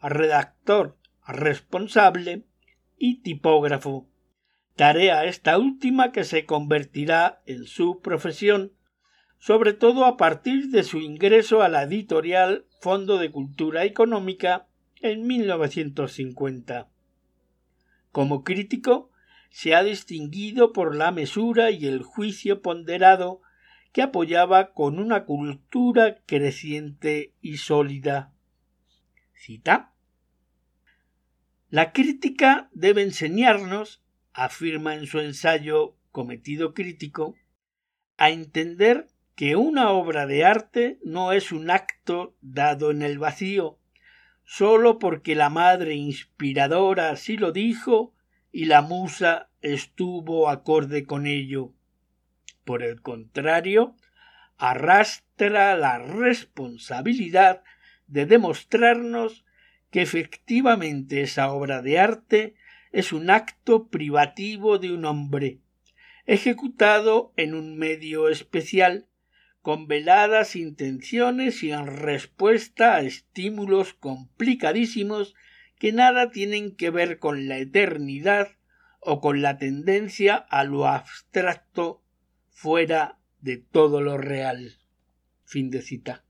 redactor 0.03 0.99
responsable 1.27 2.45
y 2.99 3.23
tipógrafo, 3.23 4.11
tarea 4.75 5.25
esta 5.25 5.57
última 5.57 6.13
que 6.13 6.25
se 6.25 6.45
convertirá 6.45 7.41
en 7.47 7.65
su 7.65 8.03
profesión, 8.03 8.75
sobre 9.39 9.73
todo 9.73 10.05
a 10.05 10.17
partir 10.17 10.69
de 10.69 10.83
su 10.83 10.99
ingreso 10.99 11.63
a 11.63 11.69
la 11.69 11.83
editorial 11.83 12.67
Fondo 12.81 13.19
de 13.19 13.31
Cultura 13.31 13.85
Económica 13.85 14.69
en 15.01 15.27
1950. 15.27 16.89
Como 18.13 18.45
crítico, 18.45 19.11
se 19.51 19.75
ha 19.75 19.83
distinguido 19.83 20.73
por 20.73 20.97
la 20.97 21.11
mesura 21.13 21.71
y 21.71 21.87
el 21.87 22.03
juicio 22.03 22.63
ponderado 22.63 23.41
que 23.93 24.03
apoyaba 24.03 24.73
con 24.73 24.99
una 24.99 25.25
cultura 25.25 26.19
creciente 26.27 27.35
y 27.41 27.59
sólida. 27.59 28.33
Cita 29.35 29.93
la 31.69 31.93
crítica 31.93 32.71
debe 32.73 33.03
enseñarnos, 33.03 34.03
afirma 34.33 34.95
en 34.95 35.07
su 35.07 35.19
ensayo 35.19 35.97
Cometido 36.13 36.73
crítico, 36.73 37.35
a 38.17 38.31
entender 38.31 39.09
que 39.37 39.55
una 39.55 39.91
obra 39.91 40.27
de 40.27 40.47
arte 40.47 40.99
no 41.05 41.33
es 41.33 41.53
un 41.53 41.71
acto 41.71 42.35
dado 42.41 42.91
en 42.91 43.03
el 43.03 43.19
vacío, 43.19 43.79
sólo 44.45 44.99
porque 44.99 45.35
la 45.35 45.51
madre 45.51 45.95
inspiradora 45.95 47.11
así 47.11 47.37
lo 47.37 47.53
dijo 47.53 48.15
y 48.51 48.65
la 48.65 48.81
musa 48.81 49.51
estuvo 49.61 50.49
acorde 50.49 51.05
con 51.05 51.27
ello. 51.27 51.75
Por 52.65 52.83
el 52.83 53.03
contrario, 53.03 53.95
arrastra 54.57 55.77
la 55.77 55.99
responsabilidad 55.99 57.63
de 58.07 58.25
demostrarnos 58.25 59.45
que 59.91 60.01
efectivamente 60.01 61.21
esa 61.21 61.53
obra 61.53 61.83
de 61.83 61.99
arte 61.99 62.55
es 62.91 63.13
un 63.13 63.29
acto 63.29 63.89
privativo 63.89 64.79
de 64.79 64.93
un 64.93 65.05
hombre, 65.05 65.59
ejecutado 66.25 67.35
en 67.37 67.55
un 67.55 67.77
medio 67.77 68.31
especial, 68.31 69.07
con 69.67 69.89
veladas 69.89 70.55
intenciones 70.55 71.65
y 71.65 71.73
en 71.73 71.89
respuesta 71.89 72.95
a 72.95 73.01
estímulos 73.01 73.95
complicadísimos 73.95 75.35
que 75.81 75.91
nada 75.91 76.31
tienen 76.31 76.77
que 76.77 76.91
ver 76.91 77.19
con 77.19 77.49
la 77.49 77.59
eternidad 77.59 78.53
o 79.01 79.21
con 79.21 79.43
la 79.43 79.59
tendencia 79.59 80.37
a 80.37 80.63
lo 80.63 80.87
abstracto 80.87 82.01
fuera 82.49 83.19
de 83.41 83.57
todo 83.57 84.03
lo 84.03 84.19
real. 84.19 84.77
Fin 85.45 85.71
de 85.71 85.83
cita. 85.83 86.23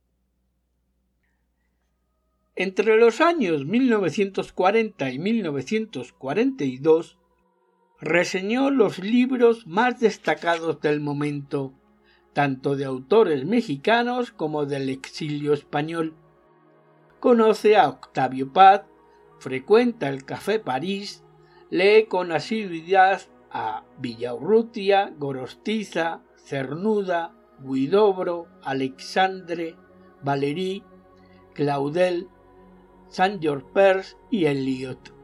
Entre 2.55 2.97
los 2.97 3.21
años 3.21 3.67
1940 3.67 5.11
y 5.11 5.19
1942 5.19 7.19
reseñó 8.01 8.71
los 8.71 8.99
libros 8.99 9.67
más 9.67 10.01
destacados 10.01 10.81
del 10.81 11.03
momento, 11.03 11.75
tanto 12.37 12.77
de 12.77 12.85
autores 12.85 13.47
mexicanos 13.47 14.31
como 14.31 14.67
del 14.67 14.91
exilio 14.91 15.55
español. 15.55 16.13
Conoce 17.19 17.79
a 17.79 17.89
Octavio 17.89 18.53
Paz, 18.53 18.83
frecuenta 19.39 20.11
el 20.11 20.27
Café 20.27 20.59
París, 20.59 21.25
lee 21.71 22.05
con 22.11 22.33
asiduidad 22.33 23.23
a 23.51 23.85
Villaurrutia, 24.01 25.15
Gorostiza, 25.17 26.21
Cernuda, 26.37 27.35
Guidobro, 27.59 28.49
Alexandre, 28.63 29.75
Valéry, 30.23 30.85
Claudel, 31.55 32.29
Saint 33.09 33.41
George 33.41 33.67
Peirce 33.73 34.15
y 34.31 34.45
Eliot. 34.45 35.15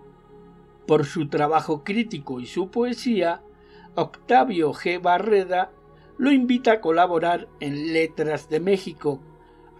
Por 0.86 1.04
su 1.04 1.28
trabajo 1.28 1.84
crítico 1.84 2.40
y 2.40 2.46
su 2.46 2.70
poesía, 2.70 3.42
Octavio 3.96 4.72
G. 4.72 4.98
Barreda 4.98 5.72
lo 6.22 6.30
invita 6.30 6.74
a 6.74 6.80
colaborar 6.80 7.48
en 7.58 7.92
Letras 7.92 8.48
de 8.48 8.60
México, 8.60 9.20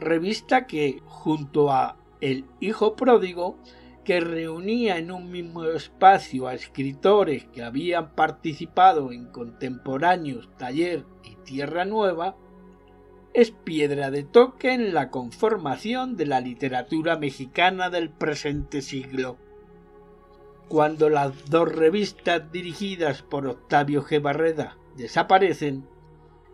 revista 0.01 0.67
que, 0.67 1.01
junto 1.07 1.71
a 1.71 1.99
El 2.21 2.47
Hijo 2.59 2.97
Pródigo, 2.97 3.59
que 4.03 4.19
reunía 4.19 4.99
en 4.99 5.13
un 5.13 5.31
mismo 5.31 5.65
espacio 5.67 6.49
a 6.49 6.55
escritores 6.55 7.45
que 7.45 7.63
habían 7.63 8.17
participado 8.17 9.13
en 9.13 9.27
contemporáneos 9.27 10.51
Taller 10.57 11.05
y 11.23 11.37
Tierra 11.45 11.85
Nueva, 11.85 12.35
es 13.35 13.53
piedra 13.53 14.11
de 14.11 14.25
toque 14.25 14.73
en 14.73 14.95
la 14.95 15.11
conformación 15.11 16.17
de 16.17 16.27
la 16.27 16.41
literatura 16.41 17.17
mexicana 17.17 17.89
del 17.89 18.11
presente 18.11 18.83
siglo. 18.83 19.37
Cuando 20.67 21.09
las 21.09 21.49
dos 21.49 21.71
revistas 21.71 22.51
dirigidas 22.51 23.23
por 23.23 23.47
Octavio 23.47 24.03
G. 24.03 24.21
Barreda 24.21 24.77
desaparecen, 24.97 25.92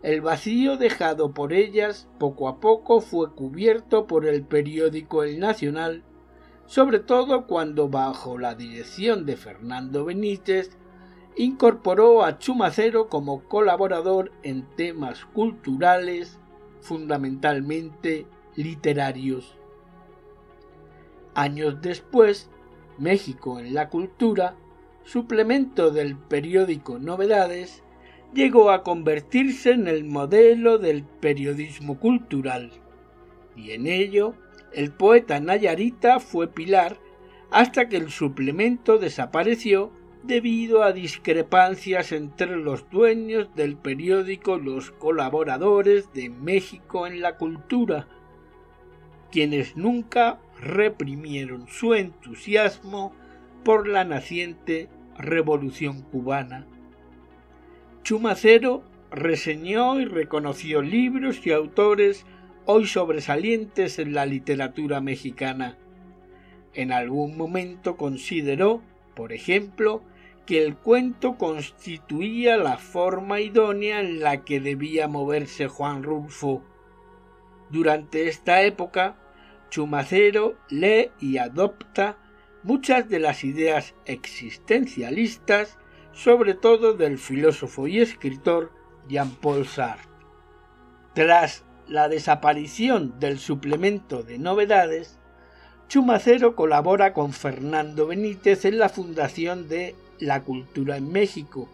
el 0.01 0.21
vacío 0.21 0.77
dejado 0.77 1.33
por 1.33 1.51
ellas 1.51 2.07
poco 2.19 2.47
a 2.47 2.59
poco 2.59 3.01
fue 3.01 3.31
cubierto 3.31 4.07
por 4.07 4.25
el 4.25 4.43
periódico 4.43 5.23
El 5.23 5.39
Nacional, 5.39 6.03
sobre 6.65 6.99
todo 6.99 7.47
cuando 7.47 7.89
bajo 7.89 8.37
la 8.37 8.55
dirección 8.55 9.25
de 9.25 9.35
Fernando 9.35 10.05
Benítez 10.05 10.77
incorporó 11.35 12.23
a 12.23 12.37
Chumacero 12.37 13.09
como 13.09 13.43
colaborador 13.43 14.31
en 14.43 14.67
temas 14.75 15.25
culturales 15.25 16.39
fundamentalmente 16.81 18.25
literarios. 18.55 19.57
Años 21.35 21.81
después, 21.81 22.49
México 22.97 23.59
en 23.59 23.73
la 23.73 23.89
Cultura, 23.89 24.55
suplemento 25.03 25.91
del 25.91 26.17
periódico 26.17 26.99
Novedades, 26.99 27.83
llegó 28.33 28.71
a 28.71 28.83
convertirse 28.83 29.71
en 29.71 29.87
el 29.87 30.05
modelo 30.05 30.77
del 30.77 31.03
periodismo 31.03 31.99
cultural, 31.99 32.71
y 33.55 33.71
en 33.71 33.87
ello 33.87 34.35
el 34.73 34.91
poeta 34.91 35.39
Nayarita 35.39 36.19
fue 36.19 36.47
pilar 36.47 36.97
hasta 37.51 37.89
que 37.89 37.97
el 37.97 38.11
suplemento 38.11 38.97
desapareció 38.97 39.91
debido 40.23 40.83
a 40.83 40.91
discrepancias 40.91 42.11
entre 42.11 42.57
los 42.57 42.89
dueños 42.89 43.49
del 43.55 43.77
periódico 43.77 44.57
los 44.57 44.91
colaboradores 44.91 46.11
de 46.13 46.29
México 46.29 47.07
en 47.07 47.21
la 47.21 47.37
cultura, 47.37 48.07
quienes 49.31 49.77
nunca 49.77 50.39
reprimieron 50.59 51.67
su 51.67 51.93
entusiasmo 51.93 53.13
por 53.63 53.87
la 53.87 54.03
naciente 54.03 54.89
revolución 55.17 56.01
cubana. 56.01 56.67
Chumacero 58.03 58.83
reseñó 59.11 59.99
y 59.99 60.05
reconoció 60.05 60.81
libros 60.81 61.45
y 61.45 61.51
autores 61.51 62.25
hoy 62.65 62.85
sobresalientes 62.85 63.97
en 63.99 64.13
la 64.13 64.25
literatura 64.25 65.01
mexicana. 65.01 65.77
En 66.73 66.91
algún 66.91 67.35
momento 67.35 67.97
consideró, 67.97 68.81
por 69.15 69.33
ejemplo, 69.33 70.03
que 70.45 70.63
el 70.63 70.75
cuento 70.75 71.37
constituía 71.37 72.57
la 72.57 72.77
forma 72.77 73.39
idónea 73.39 74.01
en 74.01 74.19
la 74.19 74.43
que 74.45 74.59
debía 74.59 75.07
moverse 75.07 75.67
Juan 75.67 76.03
Rulfo. 76.03 76.63
Durante 77.69 78.27
esta 78.27 78.61
época, 78.63 79.17
Chumacero 79.69 80.57
lee 80.69 81.09
y 81.19 81.37
adopta 81.37 82.17
muchas 82.63 83.09
de 83.09 83.19
las 83.19 83.43
ideas 83.43 83.95
existencialistas, 84.05 85.78
sobre 86.23 86.53
todo 86.53 86.93
del 86.93 87.17
filósofo 87.17 87.87
y 87.87 87.99
escritor 87.99 88.73
Jean-Paul 89.07 89.65
Sartre. 89.65 90.09
Tras 91.13 91.63
la 91.87 92.09
desaparición 92.09 93.19
del 93.19 93.39
suplemento 93.39 94.21
de 94.21 94.37
novedades, 94.37 95.17
Chumacero 95.87 96.55
colabora 96.55 97.13
con 97.13 97.31
Fernando 97.31 98.07
Benítez 98.07 98.65
en 98.65 98.79
la 98.79 98.89
fundación 98.89 99.69
de 99.69 99.95
La 100.19 100.41
Cultura 100.41 100.97
en 100.97 101.09
México, 101.09 101.69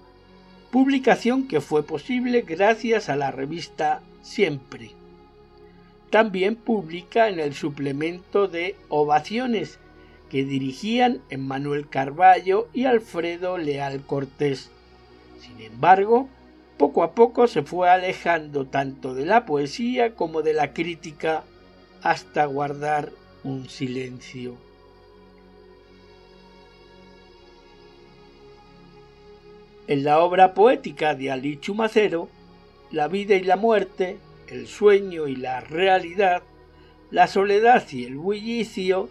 publicación 0.72 1.48
que 1.48 1.60
fue 1.60 1.84
posible 1.84 2.42
gracias 2.42 3.10
a 3.10 3.16
la 3.16 3.32
revista 3.32 4.02
Siempre. 4.22 4.92
También 6.12 6.56
publica 6.56 7.30
en 7.30 7.40
el 7.40 7.54
suplemento 7.56 8.48
de 8.48 8.76
Ovaciones, 8.90 9.80
que 10.30 10.44
dirigían 10.44 11.22
Emmanuel 11.30 11.88
Carballo 11.88 12.68
y 12.74 12.86
Alfredo 12.86 13.58
Leal 13.58 14.06
Cortés. 14.06 14.72
Sin 15.40 15.62
embargo, 15.62 16.28
poco 16.78 17.04
a 17.04 17.14
poco 17.14 17.48
se 17.48 17.64
fue 17.64 17.90
alejando 17.90 18.66
tanto 18.66 19.14
de 19.14 19.26
la 19.26 19.46
poesía 19.46 20.16
como 20.16 20.42
de 20.42 20.54
la 20.54 20.74
crítica 20.74 21.44
hasta 22.02 22.46
guardar 22.46 23.12
un 23.44 23.70
silencio. 23.70 24.56
En 29.88 30.04
la 30.04 30.20
obra 30.20 30.54
poética 30.54 31.14
de 31.14 31.32
Ali 31.32 31.60
Chumacero, 31.60 32.30
La 32.92 33.08
vida 33.08 33.36
y 33.36 33.44
la 33.44 33.56
muerte 33.56 34.18
el 34.48 34.68
sueño 34.68 35.28
y 35.28 35.36
la 35.36 35.62
realidad, 35.62 36.44
la 37.12 37.28
soledad 37.28 37.86
y 37.92 38.06
el 38.06 38.16
bullicio, 38.16 39.10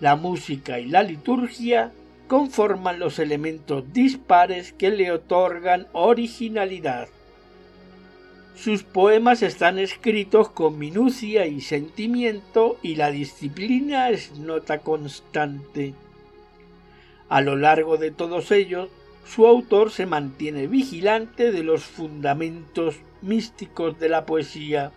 la 0.00 0.16
música 0.16 0.78
y 0.78 0.86
la 0.86 1.02
liturgia 1.02 1.92
conforman 2.26 2.98
los 2.98 3.18
elementos 3.18 3.92
dispares 3.92 4.72
que 4.72 4.90
le 4.90 5.12
otorgan 5.12 5.88
originalidad. 5.92 7.08
Sus 8.54 8.82
poemas 8.82 9.42
están 9.42 9.78
escritos 9.78 10.50
con 10.50 10.78
minucia 10.78 11.46
y 11.46 11.60
sentimiento 11.60 12.78
y 12.82 12.96
la 12.96 13.10
disciplina 13.10 14.10
es 14.10 14.32
nota 14.38 14.78
constante. 14.78 15.94
A 17.28 17.40
lo 17.40 17.56
largo 17.56 17.96
de 17.96 18.10
todos 18.10 18.50
ellos, 18.50 18.90
su 19.24 19.46
autor 19.46 19.90
se 19.90 20.06
mantiene 20.06 20.66
vigilante 20.66 21.52
de 21.52 21.62
los 21.62 21.84
fundamentos 21.84 22.96
místicos 23.22 23.98
de 23.98 24.08
la 24.08 24.26
poesía. 24.26 24.92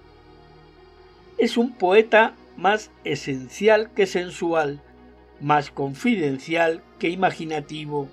Es 1.37 1.57
un 1.57 1.73
poeta 1.73 2.33
más 2.57 2.91
esencial 3.03 3.91
que 3.95 4.07
sensual, 4.07 4.81
más 5.43 5.69
confidencial 5.69 6.81
que 6.97 7.09
imaginativo. 7.09 8.07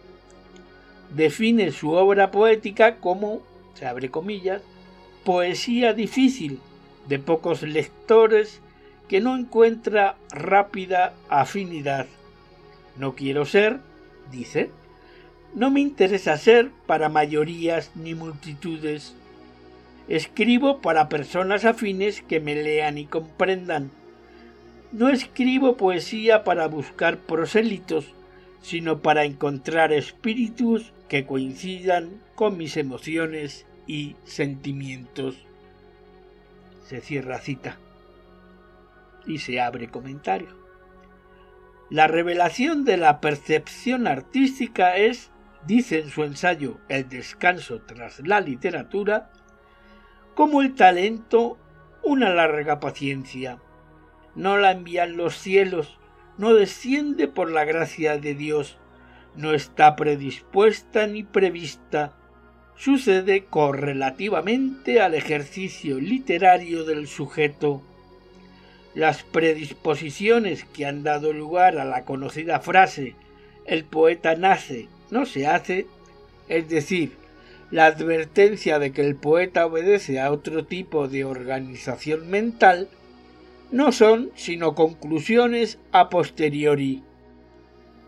Define 1.14 1.71
su 1.71 1.93
obra 1.93 2.31
poética 2.31 2.97
como, 2.97 3.40
se 3.75 3.87
abre 3.87 4.11
comillas, 4.11 4.62
poesía 5.25 5.95
difícil, 5.95 6.59
de 7.09 7.19
pocos 7.19 7.62
lectores, 7.62 8.61
que 9.09 9.21
no 9.21 9.37
encuentra 9.37 10.16
rápida 10.31 11.14
afinidad. 11.29 12.07
No 12.97 13.14
quiero 13.14 13.45
ser, 13.45 13.81
dice, 14.31 14.71
no 15.55 15.71
me 15.71 15.81
interesa 15.81 16.37
ser 16.37 16.71
para 16.87 17.09
mayorías 17.09 17.93
ni 17.95 18.14
multitudes. 18.14 19.14
Escribo 20.09 20.81
para 20.81 21.09
personas 21.09 21.64
afines 21.64 22.23
que 22.23 22.40
me 22.40 22.55
lean 22.55 22.99
y 22.99 23.07
comprendan. 23.07 23.90
No 24.92 25.09
escribo 25.09 25.76
poesía 25.76 26.42
para 26.42 26.66
buscar 26.66 27.18
prosélitos, 27.18 28.12
sino 28.61 28.98
para 29.00 29.24
encontrar 29.24 29.92
espíritus 29.92 30.92
que 31.09 31.26
coincidan 31.26 32.20
con 32.35 32.57
mis 32.57 32.76
emociones 32.76 33.66
y 33.87 34.16
sentimientos. 34.24 35.37
Se 36.87 37.00
cierra 37.00 37.38
cita 37.38 37.79
y 39.26 39.38
se 39.38 39.61
abre 39.61 39.88
comentario. 39.88 40.48
La 41.88 42.09
revelación 42.09 42.85
de 42.85 42.96
la 42.96 43.20
percepción 43.20 44.09
artística 44.09 44.96
es, 44.96 45.31
dice 45.66 46.00
en 46.00 46.09
su 46.09 46.24
ensayo 46.24 46.79
El 46.88 47.09
descanso 47.09 47.81
tras 47.83 48.26
la 48.26 48.40
literatura, 48.40 49.31
como 50.35 50.62
el 50.62 50.74
talento 50.74 51.59
una 52.03 52.31
larga 52.31 52.81
paciencia. 52.81 53.59
No 54.35 54.57
la 54.57 54.73
envían 54.73 55.16
los 55.16 55.37
cielos, 55.37 55.99
no 56.38 56.55
desciende 56.55 57.29
por 57.29 57.51
la 57.51 57.64
gracia 57.64 58.19
de 58.19 58.35
Dios, 58.35 58.79
no 59.37 59.53
está 59.53 59.97
predispuesta 59.97 61.07
ni 61.07 61.23
prevista, 61.23 62.16
sucede 62.77 63.45
correlativamente 63.45 65.01
al 65.01 65.14
ejercicio 65.14 66.01
literario 66.01 66.85
del 66.85 67.09
sujeto. 67.09 67.83
Las 68.95 69.23
predisposiciones 69.23 70.64
que 70.64 70.87
han 70.87 71.03
dado 71.03 71.33
lugar 71.33 71.79
a 71.79 71.85
la 71.85 72.05
conocida 72.05 72.61
frase 72.61 73.14
el 73.66 73.85
poeta 73.85 74.35
nace, 74.35 74.88
no 75.11 75.27
se 75.27 75.47
hace, 75.47 75.87
es 76.49 76.69
decir, 76.69 77.12
la 77.71 77.87
advertencia 77.87 78.79
de 78.79 78.93
que 78.93 79.03
el 79.03 79.14
poeta 79.14 79.66
obedece 79.66 80.19
a 80.19 80.33
otro 80.33 80.64
tipo 80.64 81.07
de 81.07 81.25
organización 81.25 82.29
mental 82.31 82.88
no 83.70 83.92
son 83.92 84.30
sino 84.35 84.74
conclusiones 84.74 85.78
a 85.92 86.09
posteriori. 86.09 87.02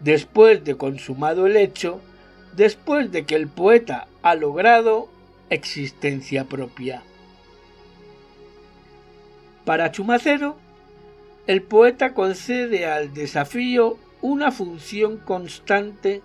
Después 0.00 0.64
de 0.64 0.76
consumado 0.76 1.46
el 1.46 1.56
hecho, 1.56 2.00
después 2.56 3.12
de 3.12 3.24
que 3.24 3.36
el 3.36 3.48
poeta 3.48 4.08
ha 4.22 4.34
logrado 4.34 5.08
existencia 5.50 6.44
propia. 6.44 7.02
Para 9.64 9.92
Chumacero, 9.92 10.56
el 11.46 11.62
poeta 11.62 12.14
concede 12.14 12.86
al 12.86 13.14
desafío 13.14 13.96
una 14.20 14.50
función 14.50 15.18
constante 15.18 16.22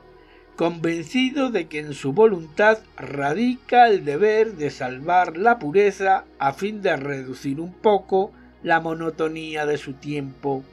convencido 0.56 1.52
de 1.52 1.68
que 1.68 1.80
en 1.80 1.94
su 1.94 2.14
voluntad 2.14 2.80
radica 2.98 3.88
el 3.88 4.06
deber 4.06 4.56
de 4.56 4.72
salvar 4.72 5.38
la 5.38 5.60
pureza 5.60 6.26
a 6.40 6.54
fin 6.54 6.82
de 6.82 6.98
reducir 6.98 7.60
un 7.60 7.74
poco 7.74 8.32
la 8.64 8.80
monotonía 8.80 9.66
de 9.66 9.78
su 9.78 9.94
tiempo. 9.94 10.64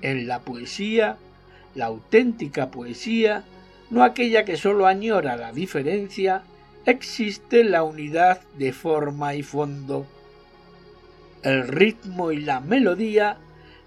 En 0.00 0.28
la 0.28 0.40
poesía, 0.40 1.16
la 1.74 1.86
auténtica 1.86 2.70
poesía, 2.70 3.44
no 3.90 4.04
aquella 4.04 4.44
que 4.44 4.56
sólo 4.56 4.86
añora 4.86 5.36
la 5.36 5.52
diferencia, 5.52 6.42
existe 6.86 7.64
la 7.64 7.82
unidad 7.82 8.40
de 8.56 8.72
forma 8.72 9.34
y 9.34 9.42
fondo. 9.42 10.06
El 11.42 11.68
ritmo 11.68 12.32
y 12.32 12.40
la 12.40 12.60
melodía 12.60 13.38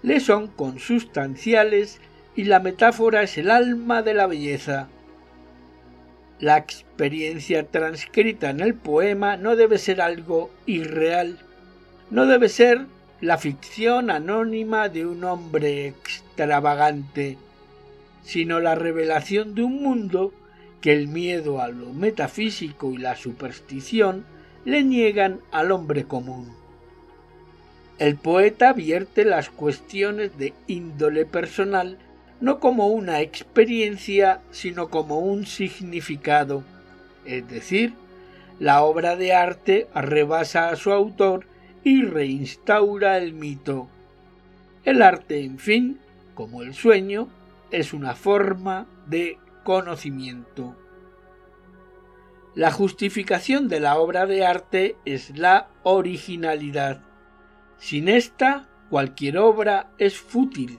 le 0.02 0.20
son 0.20 0.48
consustanciales 0.48 2.00
y 2.34 2.44
la 2.44 2.60
metáfora 2.60 3.22
es 3.22 3.38
el 3.38 3.50
alma 3.50 4.02
de 4.02 4.14
la 4.14 4.26
belleza. 4.26 4.88
La 6.40 6.56
experiencia 6.56 7.66
transcrita 7.66 8.50
en 8.50 8.60
el 8.60 8.74
poema 8.74 9.36
no 9.36 9.54
debe 9.54 9.78
ser 9.78 10.00
algo 10.00 10.50
irreal, 10.66 11.38
no 12.12 12.26
debe 12.26 12.50
ser 12.50 12.84
la 13.22 13.38
ficción 13.38 14.10
anónima 14.10 14.90
de 14.90 15.06
un 15.06 15.24
hombre 15.24 15.88
extravagante, 15.88 17.38
sino 18.22 18.60
la 18.60 18.74
revelación 18.74 19.54
de 19.54 19.62
un 19.62 19.82
mundo 19.82 20.30
que 20.82 20.92
el 20.92 21.08
miedo 21.08 21.62
a 21.62 21.68
lo 21.68 21.94
metafísico 21.94 22.92
y 22.92 22.98
la 22.98 23.16
superstición 23.16 24.26
le 24.66 24.84
niegan 24.84 25.40
al 25.52 25.72
hombre 25.72 26.04
común. 26.04 26.54
El 27.98 28.16
poeta 28.16 28.74
vierte 28.74 29.24
las 29.24 29.48
cuestiones 29.48 30.36
de 30.36 30.52
índole 30.66 31.24
personal 31.24 31.96
no 32.42 32.60
como 32.60 32.88
una 32.88 33.22
experiencia, 33.22 34.40
sino 34.50 34.90
como 34.90 35.20
un 35.20 35.46
significado. 35.46 36.62
Es 37.24 37.48
decir, 37.48 37.94
la 38.58 38.82
obra 38.82 39.16
de 39.16 39.32
arte 39.32 39.86
rebasa 39.94 40.68
a 40.68 40.76
su 40.76 40.92
autor 40.92 41.46
y 41.84 42.02
reinstaura 42.02 43.18
el 43.18 43.32
mito. 43.32 43.88
El 44.84 45.02
arte, 45.02 45.44
en 45.44 45.58
fin, 45.58 46.00
como 46.34 46.62
el 46.62 46.74
sueño, 46.74 47.28
es 47.70 47.92
una 47.92 48.14
forma 48.14 48.86
de 49.06 49.38
conocimiento. 49.64 50.76
La 52.54 52.70
justificación 52.70 53.68
de 53.68 53.80
la 53.80 53.98
obra 53.98 54.26
de 54.26 54.44
arte 54.44 54.96
es 55.04 55.36
la 55.38 55.68
originalidad. 55.84 57.00
Sin 57.78 58.08
esta, 58.08 58.68
cualquier 58.90 59.38
obra 59.38 59.90
es 59.98 60.18
fútil. 60.18 60.78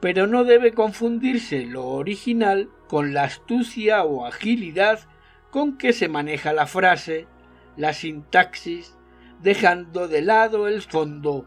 Pero 0.00 0.26
no 0.26 0.44
debe 0.44 0.72
confundirse 0.72 1.64
lo 1.64 1.86
original 1.86 2.68
con 2.88 3.14
la 3.14 3.24
astucia 3.24 4.04
o 4.04 4.26
agilidad 4.26 5.00
con 5.50 5.78
que 5.78 5.94
se 5.94 6.08
maneja 6.08 6.52
la 6.52 6.66
frase, 6.66 7.26
la 7.78 7.94
sintaxis, 7.94 8.95
dejando 9.42 10.08
de 10.08 10.22
lado 10.22 10.68
el 10.68 10.82
fondo. 10.82 11.46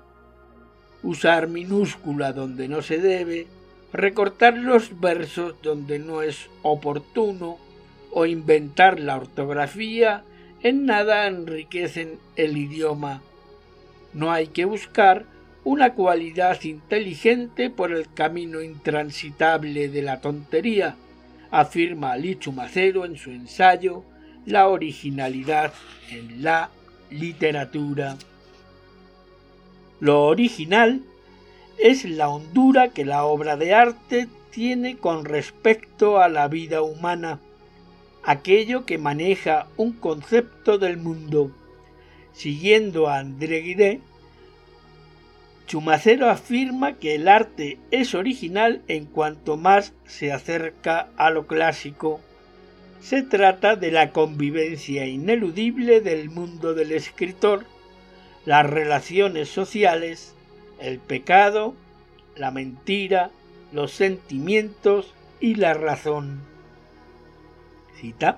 Usar 1.04 1.48
minúscula 1.48 2.34
donde 2.34 2.68
no 2.68 2.82
se 2.82 3.00
debe, 3.00 3.48
recortar 3.94 4.58
los 4.58 5.00
versos 5.00 5.56
donde 5.62 6.00
no 6.00 6.22
es 6.22 6.50
oportuno 6.62 7.58
o 8.12 8.26
inventar 8.26 9.00
la 9.00 9.18
ortografía 9.18 10.24
en 10.62 10.86
nada 10.86 11.28
enriquecen 11.28 12.20
el 12.36 12.58
idioma. 12.58 13.22
No 14.14 14.32
hay 14.32 14.48
que 14.48 14.66
buscar 14.66 15.26
una 15.64 15.94
cualidad 15.94 16.62
inteligente 16.64 17.70
por 17.70 17.92
el 17.92 18.12
camino 18.14 18.62
intransitable 18.62 19.88
de 19.90 20.02
la 20.02 20.20
tontería, 20.20 20.96
afirma 21.52 22.18
Lichu 22.18 22.52
Macero 22.52 23.06
en 23.06 23.18
su 23.18 23.32
ensayo 23.32 24.04
La 24.46 24.68
originalidad 24.68 25.74
en 26.10 26.44
la 26.44 26.70
literatura. 27.10 28.18
Lo 30.00 30.26
original 30.26 31.02
es 31.78 32.06
la 32.06 32.30
hondura 32.30 32.90
que 32.90 33.06
la 33.06 33.26
obra 33.26 33.58
de 33.58 33.74
arte 33.74 34.28
tiene 34.52 34.98
con 34.98 35.26
respecto 35.26 36.20
a 36.20 36.30
la 36.30 36.48
vida 36.48 36.82
humana, 36.82 37.40
aquello 38.24 38.86
que 38.86 38.98
maneja 38.98 39.68
un 39.78 39.94
concepto 39.94 40.78
del 40.78 40.98
mundo. 40.98 41.52
Siguiendo 42.34 43.08
a 43.08 43.20
André 43.20 43.62
Guidé, 43.62 44.02
Chumacero 45.68 46.30
afirma 46.30 46.94
que 46.94 47.14
el 47.14 47.28
arte 47.28 47.78
es 47.92 48.16
original 48.16 48.82
en 48.88 49.06
cuanto 49.06 49.56
más 49.56 49.94
se 50.06 50.32
acerca 50.32 51.10
a 51.16 51.30
lo 51.30 51.46
clásico. 51.46 52.22
Se 53.02 53.24
trata 53.24 53.76
de 53.76 53.92
la 53.92 54.12
convivencia 54.12 55.08
ineludible 55.08 56.02
del 56.02 56.30
mundo 56.30 56.74
del 56.74 56.92
escritor, 56.92 57.66
las 58.46 58.70
relaciones 58.70 59.50
sociales, 59.50 60.36
el 60.80 61.00
pecado, 61.00 61.76
la 62.36 62.52
mentira, 62.52 63.32
los 63.72 63.92
sentimientos 63.92 65.14
y 65.40 65.56
la 65.56 65.74
razón. 65.74 66.42
Cita. 68.00 68.38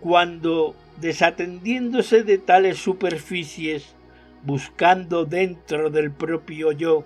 Cuando, 0.00 0.74
desatendiéndose 1.00 2.22
de 2.22 2.38
tales 2.38 2.78
superficies, 2.78 3.94
buscando 4.44 5.24
dentro 5.24 5.90
del 5.90 6.10
propio 6.10 6.72
yo, 6.72 7.04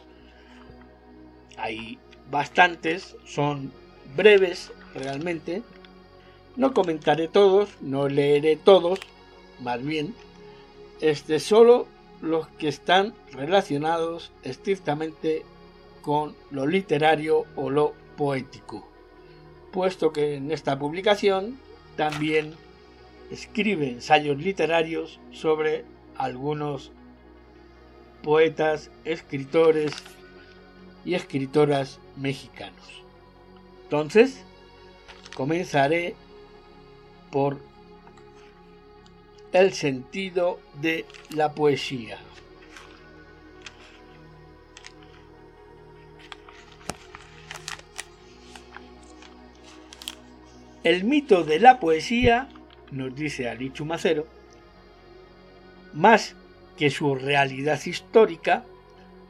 Hay 1.57 1.97
bastantes, 2.29 3.15
son 3.25 3.71
breves 4.15 4.71
realmente. 4.93 5.63
No 6.57 6.73
comentaré 6.73 7.27
todos, 7.27 7.69
no 7.81 8.09
leeré 8.09 8.55
todos, 8.55 8.99
más 9.59 9.83
bien, 9.83 10.15
este 11.01 11.39
solo 11.39 11.87
los 12.19 12.47
que 12.47 12.67
están 12.67 13.13
relacionados 13.31 14.31
estrictamente 14.41 15.43
con 16.01 16.35
lo 16.49 16.65
literario 16.65 17.45
o 17.55 17.69
lo 17.69 17.93
poético, 18.17 18.87
puesto 19.71 20.11
que 20.11 20.35
en 20.37 20.51
esta 20.51 20.79
publicación 20.79 21.59
también 21.95 22.55
escribe 23.29 23.91
ensayos 23.91 24.37
literarios 24.37 25.19
sobre 25.31 25.85
algunos 26.15 26.91
poetas, 28.23 28.89
escritores 29.05 29.93
y 31.05 31.13
escritoras 31.13 31.99
mexicanos. 32.15 33.03
Entonces, 33.83 34.43
comenzaré 35.35 36.15
por 37.31 37.59
el 39.53 39.73
sentido 39.73 40.59
de 40.81 41.05
la 41.29 41.53
poesía. 41.53 42.17
El 50.83 51.03
mito 51.03 51.43
de 51.43 51.59
la 51.59 51.79
poesía, 51.79 52.47
nos 52.91 53.13
dice 53.13 53.49
Alichu 53.49 53.83
Macero, 53.83 54.25
más 55.93 56.35
que 56.77 56.89
su 56.89 57.15
realidad 57.15 57.81
histórica 57.85 58.63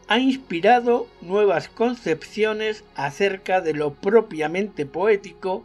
ha 0.07 0.19
inspirado 0.19 1.07
nuevas 1.21 1.67
concepciones 1.67 2.83
acerca 2.95 3.61
de 3.61 3.73
lo 3.73 3.93
propiamente 3.93 4.85
poético 4.85 5.63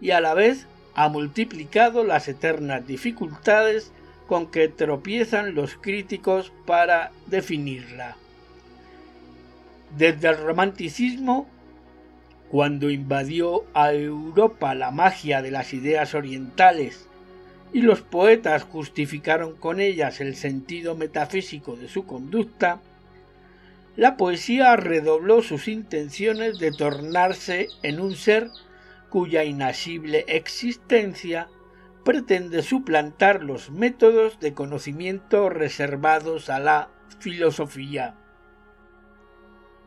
y 0.00 0.10
a 0.10 0.20
la 0.20 0.34
vez 0.34 0.66
ha 0.96 1.10
multiplicado 1.10 2.04
las 2.04 2.26
eternas 2.26 2.86
dificultades 2.86 3.92
con 4.26 4.50
que 4.50 4.68
tropiezan 4.68 5.54
los 5.54 5.74
críticos 5.76 6.52
para 6.64 7.12
definirla. 7.26 8.16
Desde 9.96 10.28
el 10.28 10.38
romanticismo, 10.38 11.46
cuando 12.50 12.90
invadió 12.90 13.64
a 13.74 13.92
Europa 13.92 14.74
la 14.74 14.90
magia 14.90 15.42
de 15.42 15.50
las 15.50 15.74
ideas 15.74 16.14
orientales 16.14 17.06
y 17.74 17.82
los 17.82 18.00
poetas 18.00 18.62
justificaron 18.62 19.54
con 19.54 19.80
ellas 19.80 20.22
el 20.22 20.34
sentido 20.34 20.94
metafísico 20.94 21.76
de 21.76 21.88
su 21.88 22.06
conducta, 22.06 22.80
la 23.96 24.16
poesía 24.16 24.76
redobló 24.76 25.42
sus 25.42 25.68
intenciones 25.68 26.58
de 26.58 26.72
tornarse 26.72 27.68
en 27.82 28.00
un 28.00 28.16
ser 28.16 28.50
cuya 29.16 29.44
inasible 29.44 30.26
existencia 30.28 31.48
pretende 32.04 32.60
suplantar 32.60 33.42
los 33.42 33.70
métodos 33.70 34.38
de 34.40 34.52
conocimiento 34.52 35.48
reservados 35.48 36.50
a 36.50 36.60
la 36.60 36.90
filosofía. 37.18 38.14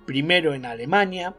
Primero 0.07 0.55
en 0.55 0.65
Alemania, 0.65 1.35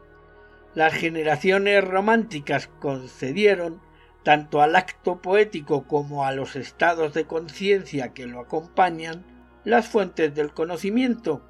las 0.73 0.93
generaciones 0.93 1.83
románticas 1.83 2.69
concedieron 2.79 3.81
tanto 4.23 4.61
al 4.61 4.77
acto 4.77 5.21
poético 5.21 5.83
como 5.85 6.23
a 6.23 6.31
los 6.31 6.55
estados 6.55 7.13
de 7.13 7.25
conciencia 7.25 8.13
que 8.13 8.25
lo 8.25 8.39
acompañan, 8.39 9.25
las 9.65 9.89
fuentes 9.89 10.33
del 10.33 10.53
conocimiento, 10.53 11.41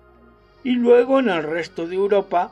y 0.63 0.71
luego 0.71 1.19
en 1.19 1.29
el 1.29 1.43
resto 1.43 1.85
de 1.85 1.97
Europa 1.97 2.51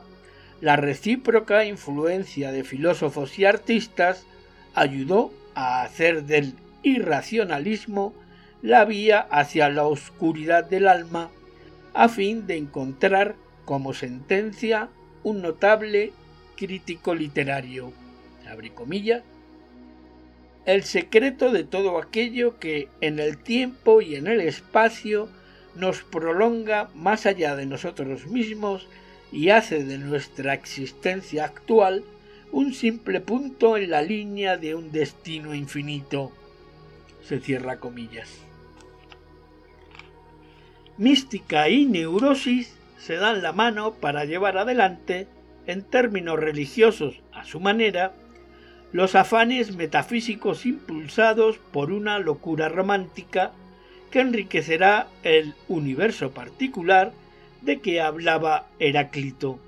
la 0.60 0.76
recíproca 0.76 1.64
influencia 1.64 2.52
de 2.52 2.64
filósofos 2.64 3.38
y 3.38 3.44
artistas 3.44 4.26
ayudó 4.74 5.32
a 5.54 5.82
hacer 5.82 6.24
del 6.24 6.54
irracionalismo 6.82 8.14
la 8.62 8.84
vía 8.84 9.20
hacia 9.20 9.68
la 9.70 9.84
oscuridad 9.84 10.64
del 10.64 10.86
alma 10.86 11.30
a 11.94 12.08
fin 12.08 12.46
de 12.46 12.56
encontrar 12.56 13.36
como 13.64 13.94
sentencia 13.94 14.88
un 15.22 15.42
notable 15.42 16.12
crítico 16.56 17.14
literario. 17.14 17.92
Abre. 18.50 18.72
El 20.66 20.82
secreto 20.84 21.52
de 21.52 21.64
todo 21.64 21.98
aquello 21.98 22.58
que 22.58 22.88
en 23.00 23.18
el 23.18 23.38
tiempo 23.38 24.02
y 24.02 24.16
en 24.16 24.26
el 24.26 24.40
espacio 24.40 25.28
nos 25.74 26.02
prolonga 26.02 26.90
más 26.94 27.26
allá 27.26 27.56
de 27.56 27.66
nosotros 27.66 28.26
mismos 28.26 28.88
y 29.32 29.50
hace 29.50 29.84
de 29.84 29.98
nuestra 29.98 30.54
existencia 30.54 31.44
actual 31.44 32.04
un 32.52 32.74
simple 32.74 33.20
punto 33.20 33.76
en 33.76 33.90
la 33.90 34.02
línea 34.02 34.56
de 34.56 34.74
un 34.74 34.90
destino 34.90 35.54
infinito. 35.54 36.32
Se 37.22 37.38
cierra 37.38 37.78
comillas. 37.78 38.28
Mística 40.96 41.68
y 41.68 41.86
neurosis 41.86 42.74
se 42.98 43.16
dan 43.16 43.42
la 43.42 43.52
mano 43.52 43.94
para 43.94 44.24
llevar 44.24 44.58
adelante, 44.58 45.28
en 45.66 45.82
términos 45.82 46.38
religiosos 46.38 47.20
a 47.32 47.44
su 47.44 47.60
manera, 47.60 48.12
los 48.92 49.14
afanes 49.14 49.76
metafísicos 49.76 50.66
impulsados 50.66 51.58
por 51.58 51.92
una 51.92 52.18
locura 52.18 52.68
romántica 52.68 53.52
que 54.10 54.20
enriquecerá 54.20 55.06
el 55.22 55.54
universo 55.68 56.32
particular 56.32 57.12
de 57.62 57.80
que 57.80 58.00
hablaba 58.00 58.66
Heráclito. 58.78 59.58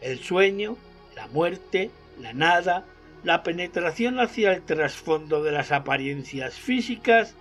El 0.00 0.18
sueño, 0.18 0.76
la 1.14 1.26
muerte, 1.28 1.90
la 2.20 2.32
nada, 2.32 2.84
la 3.22 3.42
penetración 3.42 4.20
hacia 4.20 4.52
el 4.52 4.62
trasfondo 4.62 5.42
de 5.42 5.52
las 5.52 5.72
apariencias 5.72 6.54
físicas 6.54 7.34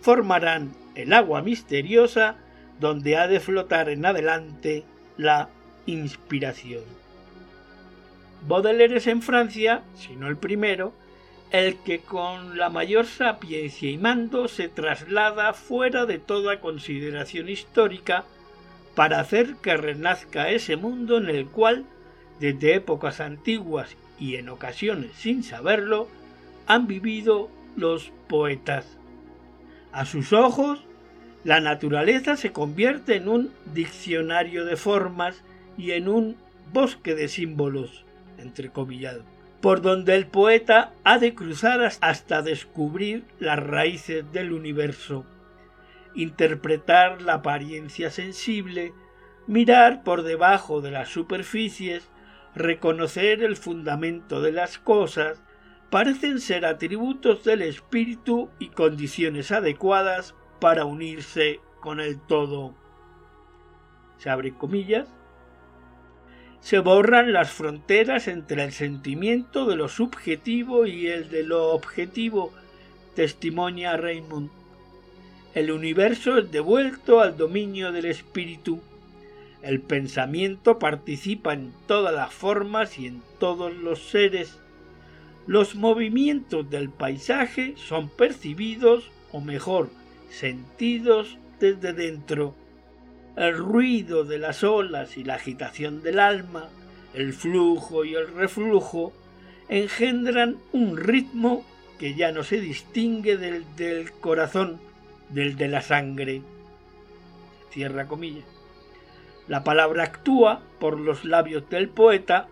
formarán 0.00 0.72
el 0.94 1.12
agua 1.12 1.42
misteriosa 1.42 2.36
donde 2.78 3.16
ha 3.16 3.26
de 3.26 3.40
flotar 3.40 3.88
en 3.88 4.04
adelante 4.06 4.84
la 5.16 5.48
inspiración. 5.86 6.84
Baudelaire 8.46 8.98
es 8.98 9.06
en 9.06 9.22
Francia, 9.22 9.82
si 9.96 10.16
no 10.16 10.28
el 10.28 10.36
primero, 10.36 10.92
el 11.50 11.76
que 11.78 12.00
con 12.00 12.58
la 12.58 12.68
mayor 12.68 13.06
sapiencia 13.06 13.90
y 13.90 13.96
mando 13.96 14.48
se 14.48 14.68
traslada 14.68 15.52
fuera 15.52 16.04
de 16.04 16.18
toda 16.18 16.60
consideración 16.60 17.48
histórica 17.48 18.24
para 18.94 19.20
hacer 19.20 19.56
que 19.56 19.76
renazca 19.76 20.50
ese 20.50 20.76
mundo 20.76 21.18
en 21.18 21.28
el 21.28 21.46
cual, 21.46 21.84
desde 22.40 22.74
épocas 22.74 23.20
antiguas 23.20 23.96
y 24.18 24.36
en 24.36 24.48
ocasiones 24.48 25.12
sin 25.16 25.42
saberlo, 25.42 26.08
han 26.66 26.86
vivido 26.86 27.50
los 27.76 28.12
poetas. 28.28 28.98
A 29.92 30.04
sus 30.04 30.32
ojos, 30.32 30.84
la 31.44 31.60
naturaleza 31.60 32.36
se 32.36 32.52
convierte 32.52 33.16
en 33.16 33.28
un 33.28 33.50
diccionario 33.72 34.64
de 34.64 34.76
formas 34.76 35.42
y 35.76 35.92
en 35.92 36.08
un 36.08 36.36
bosque 36.72 37.14
de 37.14 37.28
símbolos, 37.28 38.04
entrecomillado, 38.38 39.24
por 39.60 39.82
donde 39.82 40.14
el 40.14 40.26
poeta 40.26 40.92
ha 41.04 41.18
de 41.18 41.34
cruzar 41.34 41.80
hasta 42.00 42.42
descubrir 42.42 43.24
las 43.38 43.58
raíces 43.58 44.24
del 44.32 44.52
universo 44.52 45.26
interpretar 46.14 47.22
la 47.22 47.34
apariencia 47.34 48.10
sensible, 48.10 48.92
mirar 49.46 50.02
por 50.02 50.22
debajo 50.22 50.80
de 50.80 50.90
las 50.90 51.08
superficies, 51.08 52.08
reconocer 52.54 53.42
el 53.42 53.56
fundamento 53.56 54.40
de 54.40 54.52
las 54.52 54.78
cosas, 54.78 55.42
parecen 55.90 56.40
ser 56.40 56.64
atributos 56.64 57.44
del 57.44 57.62
espíritu 57.62 58.50
y 58.58 58.68
condiciones 58.68 59.52
adecuadas 59.52 60.34
para 60.60 60.84
unirse 60.84 61.60
con 61.80 62.00
el 62.00 62.18
todo. 62.20 62.74
Se 64.18 64.30
abre 64.30 64.54
comillas. 64.54 65.08
Se 66.60 66.78
borran 66.78 67.34
las 67.34 67.50
fronteras 67.50 68.26
entre 68.26 68.64
el 68.64 68.72
sentimiento 68.72 69.66
de 69.66 69.76
lo 69.76 69.88
subjetivo 69.88 70.86
y 70.86 71.08
el 71.08 71.28
de 71.28 71.42
lo 71.42 71.72
objetivo, 71.72 72.54
testimonia 73.14 73.98
Raymond 73.98 74.63
el 75.54 75.70
universo 75.70 76.38
es 76.38 76.50
devuelto 76.50 77.20
al 77.20 77.36
dominio 77.36 77.92
del 77.92 78.06
espíritu. 78.06 78.80
El 79.62 79.80
pensamiento 79.80 80.80
participa 80.80 81.54
en 81.54 81.72
todas 81.86 82.12
las 82.12 82.34
formas 82.34 82.98
y 82.98 83.06
en 83.06 83.22
todos 83.38 83.72
los 83.72 84.10
seres. 84.10 84.58
Los 85.46 85.76
movimientos 85.76 86.68
del 86.68 86.90
paisaje 86.90 87.74
son 87.76 88.08
percibidos, 88.08 89.10
o 89.30 89.40
mejor, 89.40 89.90
sentidos 90.28 91.38
desde 91.60 91.92
dentro. 91.92 92.56
El 93.36 93.56
ruido 93.56 94.24
de 94.24 94.38
las 94.38 94.64
olas 94.64 95.16
y 95.16 95.22
la 95.22 95.34
agitación 95.34 96.02
del 96.02 96.18
alma, 96.18 96.68
el 97.14 97.32
flujo 97.32 98.04
y 98.04 98.14
el 98.14 98.26
reflujo, 98.28 99.12
engendran 99.68 100.56
un 100.72 100.96
ritmo 100.96 101.64
que 101.98 102.14
ya 102.14 102.32
no 102.32 102.42
se 102.42 102.60
distingue 102.60 103.36
del 103.36 103.64
del 103.76 104.10
corazón, 104.12 104.80
del 105.34 105.56
de 105.56 105.68
la 105.68 105.82
sangre. 105.82 106.42
La 109.48 109.64
palabra 109.64 110.04
actúa 110.04 110.62
por 110.78 110.98
los 110.98 111.24
labios 111.24 111.68
del 111.68 111.88
poeta 111.88 112.46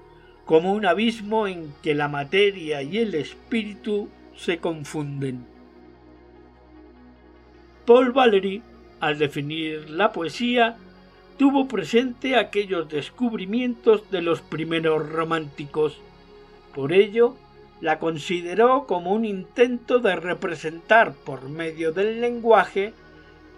como 0.45 0.73
un 0.73 0.85
abismo 0.85 1.47
en 1.47 1.73
que 1.83 1.95
la 1.95 2.09
materia 2.09 2.83
y 2.83 2.99
el 2.99 3.15
espíritu 3.15 4.09
se 4.37 4.59
confunden. 4.59 5.47
Paul 7.87 8.13
Valéry, 8.13 8.63
al 9.01 9.19
definir 9.19 9.89
la 9.91 10.13
poesía, 10.13 10.77
tuvo 11.39 11.69
presente 11.69 12.37
aquellos 12.37 12.89
descubrimientos 12.89 14.11
de 14.11 14.23
los 14.23 14.41
primeros 14.41 15.09
románticos. 15.09 16.01
Por 16.75 16.93
ello, 16.93 17.37
la 17.83 17.99
consideró 17.99 18.87
como 18.87 19.13
un 19.13 19.25
intento 19.25 19.99
de 19.99 20.15
representar 20.15 21.15
por 21.15 21.49
medio 21.49 21.91
del 21.91 22.21
lenguaje 22.21 22.95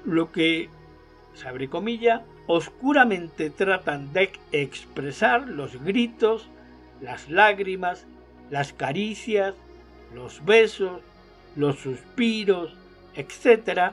lo 0.07 0.33
que, 0.33 0.71
se 1.35 2.21
oscuramente 2.47 3.51
tratan 3.51 4.15
de 4.15 4.33
expresar 4.51 5.47
los 5.47 5.83
gritos, 5.85 6.49
las 7.03 7.29
lágrimas, 7.29 8.07
las 8.51 8.73
caricias, 8.73 9.55
los 10.15 10.43
besos, 10.45 11.03
los 11.55 11.79
suspiros, 11.79 12.75
etc., 13.15 13.93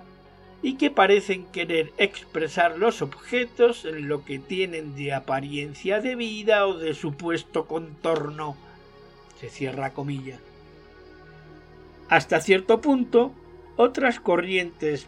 y 0.64 0.76
que 0.76 0.92
parecen 0.92 1.46
querer 1.48 1.92
expresar 1.98 2.78
los 2.78 3.02
objetos 3.02 3.84
en 3.84 4.08
lo 4.08 4.24
que 4.24 4.40
tienen 4.40 4.96
de 4.96 5.12
apariencia 5.12 6.00
de 6.00 6.16
vida 6.16 6.68
o 6.68 6.78
de 6.78 6.94
supuesto 6.94 7.66
contorno 7.66 8.56
cierra. 9.50 9.92
Hasta 12.10 12.42
cierto 12.42 12.82
punto, 12.82 13.34
otras 13.78 14.20
corrientes 14.20 15.08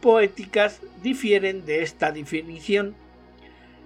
poéticas 0.00 0.80
difieren 1.02 1.64
de 1.64 1.82
esta 1.82 2.12
definición. 2.12 2.94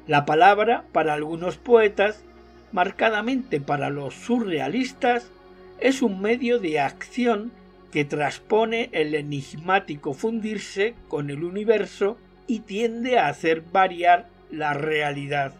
La 0.06 0.24
palabra, 0.24 0.85
para 0.92 1.14
algunos 1.14 1.56
poetas, 1.56 2.24
marcadamente 2.72 3.61
para 3.61 3.90
los 3.90 4.14
surrealistas, 4.14 5.30
es 5.78 6.02
un 6.02 6.20
medio 6.20 6.58
de 6.58 6.80
acción 6.80 7.52
que 7.92 8.04
transpone 8.04 8.88
el 8.92 9.14
enigmático 9.14 10.14
fundirse 10.14 10.94
con 11.08 11.31
el 11.31 11.44
universo 11.44 12.16
y 12.46 12.60
tiende 12.60 13.18
a 13.18 13.29
hacer 13.29 13.60
variar 13.60 14.29
la 14.50 14.75
realidad. 14.75 15.54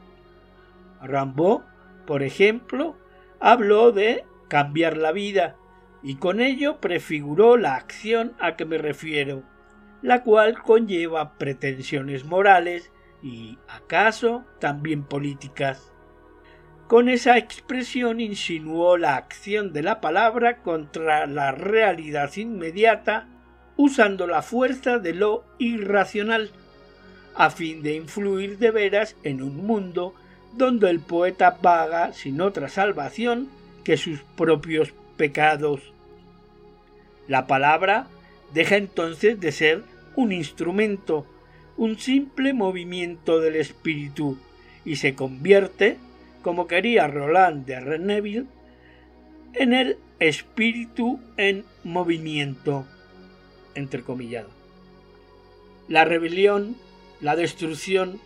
Rambaud, 1.03 1.63
por 2.07 2.23
ejemplo, 2.23 2.97
habló 3.43 3.91
de 3.91 4.25
cambiar 4.49 4.97
la 4.97 5.11
vida 5.11 5.57
y 6.01 6.15
con 6.15 6.41
ello 6.41 6.81
prefiguró 6.81 7.57
la 7.57 7.75
acción 7.75 8.35
a 8.39 8.55
que 8.55 8.65
me 8.65 8.79
refiero, 8.79 9.43
la 10.01 10.23
cual 10.23 10.63
conlleva 10.63 11.37
pretensiones 11.39 12.25
morales 12.25 12.93
y, 13.21 13.59
acaso, 13.69 14.45
también 14.61 15.03
políticas. 15.03 15.93
Con 16.87 17.09
esa 17.09 17.37
expresión 17.37 18.21
insinuó 18.21 18.97
la 18.97 19.17
acción 19.17 19.73
de 19.73 19.83
la 19.83 20.01
palabra 20.01 20.63
contra 20.63 21.27
la 21.27 21.51
realidad 21.51 22.31
inmediata, 22.37 23.29
usando 23.77 24.29
la 24.29 24.43
fuerza 24.43 24.99
de 24.99 25.15
lo 25.15 25.45
irracional, 25.59 26.51
a 27.35 27.51
fin 27.51 27.83
de 27.83 27.95
influir 27.95 28.59
de 28.59 28.71
veras 28.71 29.17
en 29.25 29.43
un 29.43 29.57
mundo 29.67 30.15
donde 30.55 30.91
el 30.91 31.01
poeta 31.01 31.59
vaga 31.63 32.13
sin 32.13 32.41
otra 32.41 32.69
salvación 32.69 33.49
que 33.85 33.97
sus 33.97 34.23
propios 34.37 34.93
pecados. 35.17 35.93
La 37.29 37.47
palabra 37.47 38.07
deja 38.53 38.77
entonces 38.77 39.41
de 39.41 39.53
ser 39.53 39.85
un 40.17 40.33
instrumento, 40.33 41.27
un 41.77 41.99
simple 41.99 42.53
movimiento 42.53 43.41
del 43.41 43.57
espíritu, 43.57 44.39
y 44.85 44.97
se 44.97 45.15
convierte, 45.15 45.97
como 46.43 46.67
quería 46.67 47.07
Roland 47.07 47.65
de 47.65 47.81
Reneville, 47.81 48.47
en 49.55 49.73
el 49.73 49.97
espíritu 50.19 51.21
en 51.37 51.65
movimiento, 51.85 52.87
entrecomillado. 53.75 54.49
La 55.89 56.05
rebelión, 56.05 56.77
la 57.21 57.37
destrucción, 57.37 58.21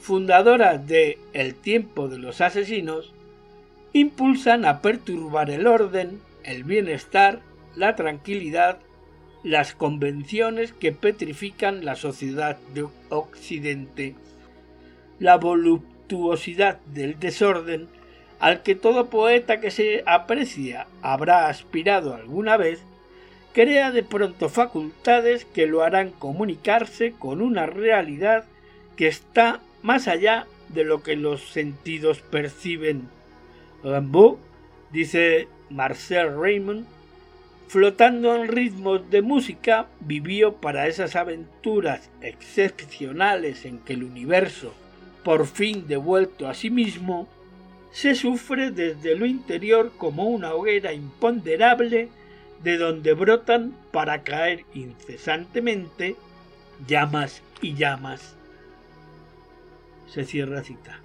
fundadora 0.00 0.78
de 0.78 1.18
El 1.32 1.54
tiempo 1.54 2.08
de 2.08 2.18
los 2.18 2.40
asesinos, 2.40 3.12
impulsan 3.92 4.64
a 4.64 4.82
perturbar 4.82 5.50
el 5.50 5.66
orden, 5.66 6.20
el 6.44 6.64
bienestar, 6.64 7.40
la 7.74 7.96
tranquilidad, 7.96 8.78
las 9.42 9.74
convenciones 9.74 10.72
que 10.72 10.92
petrifican 10.92 11.84
la 11.84 11.96
sociedad 11.96 12.58
de 12.74 12.86
Occidente, 13.10 14.14
la 15.18 15.36
voluptuosidad 15.36 16.78
del 16.86 17.18
desorden 17.18 17.88
al 18.38 18.62
que 18.62 18.74
todo 18.74 19.06
poeta 19.06 19.60
que 19.60 19.70
se 19.70 20.02
aprecia 20.06 20.86
habrá 21.02 21.48
aspirado 21.48 22.14
alguna 22.14 22.56
vez, 22.56 22.82
crea 23.52 23.90
de 23.90 24.02
pronto 24.02 24.48
facultades 24.48 25.46
que 25.46 25.66
lo 25.66 25.82
harán 25.82 26.10
comunicarse 26.10 27.12
con 27.12 27.40
una 27.40 27.66
realidad 27.66 28.44
que 28.96 29.08
está 29.08 29.60
más 29.86 30.08
allá 30.08 30.48
de 30.68 30.82
lo 30.82 31.04
que 31.04 31.14
los 31.14 31.48
sentidos 31.50 32.18
perciben. 32.18 33.08
Rimbaud, 33.84 34.36
dice 34.90 35.46
Marcel 35.70 36.36
Raymond, 36.36 36.86
flotando 37.68 38.34
en 38.34 38.48
ritmos 38.48 39.08
de 39.10 39.22
música, 39.22 39.86
vivió 40.00 40.54
para 40.54 40.88
esas 40.88 41.14
aventuras 41.14 42.10
excepcionales 42.20 43.64
en 43.64 43.78
que 43.78 43.92
el 43.92 44.02
universo, 44.02 44.74
por 45.22 45.46
fin 45.46 45.86
devuelto 45.86 46.48
a 46.48 46.54
sí 46.54 46.68
mismo, 46.68 47.28
se 47.92 48.16
sufre 48.16 48.72
desde 48.72 49.14
lo 49.14 49.24
interior 49.24 49.92
como 49.96 50.24
una 50.24 50.52
hoguera 50.52 50.94
imponderable 50.94 52.08
de 52.64 52.76
donde 52.76 53.14
brotan 53.14 53.72
para 53.92 54.24
caer 54.24 54.64
incesantemente 54.74 56.16
llamas 56.88 57.40
y 57.62 57.74
llamas 57.74 58.35
se 60.06 60.24
cierra 60.24 60.62
cita. 60.62 61.00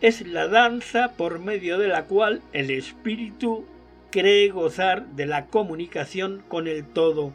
Es 0.00 0.26
la 0.26 0.48
danza 0.48 1.12
por 1.16 1.38
medio 1.38 1.78
de 1.78 1.88
la 1.88 2.04
cual 2.06 2.42
el 2.52 2.70
espíritu 2.70 3.64
cree 4.10 4.48
gozar 4.50 5.06
de 5.08 5.26
la 5.26 5.46
comunicación 5.46 6.42
con 6.48 6.66
el 6.66 6.84
todo, 6.84 7.32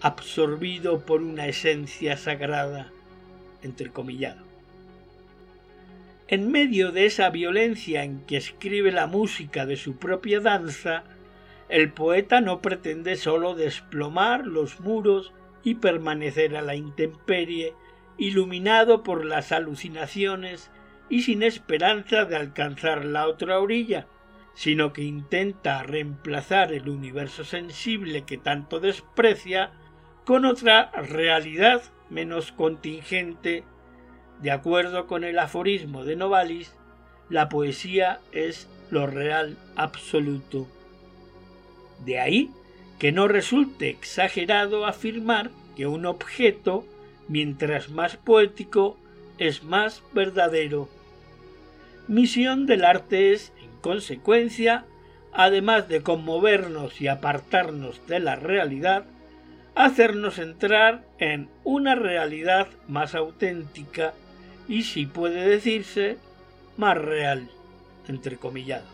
absorbido 0.00 1.06
por 1.06 1.22
una 1.22 1.46
esencia 1.46 2.16
sagrada, 2.16 2.90
entrecomillado. 3.62 4.44
En 6.28 6.50
medio 6.50 6.92
de 6.92 7.06
esa 7.06 7.30
violencia 7.30 8.04
en 8.04 8.20
que 8.24 8.36
escribe 8.36 8.90
la 8.90 9.06
música 9.06 9.66
de 9.66 9.76
su 9.76 9.96
propia 9.96 10.40
danza, 10.40 11.04
el 11.68 11.92
poeta 11.92 12.40
no 12.40 12.60
pretende 12.60 13.16
sólo 13.16 13.54
desplomar 13.54 14.46
los 14.46 14.80
muros 14.80 15.32
y 15.62 15.76
permanecer 15.76 16.56
a 16.56 16.62
la 16.62 16.74
intemperie 16.74 17.74
iluminado 18.18 19.02
por 19.02 19.24
las 19.24 19.52
alucinaciones 19.52 20.70
y 21.08 21.22
sin 21.22 21.42
esperanza 21.42 22.24
de 22.24 22.36
alcanzar 22.36 23.04
la 23.04 23.26
otra 23.26 23.58
orilla, 23.58 24.06
sino 24.54 24.92
que 24.92 25.02
intenta 25.02 25.82
reemplazar 25.82 26.72
el 26.72 26.88
universo 26.88 27.44
sensible 27.44 28.24
que 28.24 28.38
tanto 28.38 28.80
desprecia 28.80 29.72
con 30.24 30.44
otra 30.44 30.90
realidad 30.92 31.82
menos 32.10 32.52
contingente. 32.52 33.64
De 34.40 34.50
acuerdo 34.50 35.06
con 35.06 35.24
el 35.24 35.38
aforismo 35.38 36.04
de 36.04 36.16
Novalis, 36.16 36.74
la 37.28 37.48
poesía 37.48 38.20
es 38.32 38.68
lo 38.90 39.06
real 39.06 39.56
absoluto. 39.76 40.66
De 42.04 42.18
ahí 42.18 42.50
que 42.98 43.12
no 43.12 43.26
resulte 43.26 43.88
exagerado 43.88 44.86
afirmar 44.86 45.50
que 45.76 45.86
un 45.86 46.06
objeto 46.06 46.84
mientras 47.32 47.88
más 47.88 48.18
poético 48.18 48.98
es 49.38 49.64
más 49.64 50.02
verdadero. 50.12 50.90
Misión 52.06 52.66
del 52.66 52.84
arte 52.84 53.32
es, 53.32 53.54
en 53.58 53.70
consecuencia, 53.80 54.84
además 55.32 55.88
de 55.88 56.02
conmovernos 56.02 57.00
y 57.00 57.08
apartarnos 57.08 58.06
de 58.06 58.20
la 58.20 58.36
realidad, 58.36 59.06
hacernos 59.74 60.38
entrar 60.38 61.06
en 61.18 61.48
una 61.64 61.94
realidad 61.94 62.68
más 62.86 63.14
auténtica 63.14 64.12
y, 64.68 64.82
si 64.82 65.06
puede 65.06 65.48
decirse, 65.48 66.18
más 66.76 66.98
real, 66.98 67.48
entrecomillado. 68.08 68.84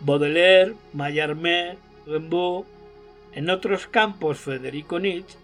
Baudelaire, 0.00 0.74
Mallarmé, 0.92 1.78
Rimbaud, 2.04 2.64
en 3.32 3.48
otros 3.48 3.86
campos 3.86 4.38
Federico 4.38 4.98
Nietzsche, 4.98 5.38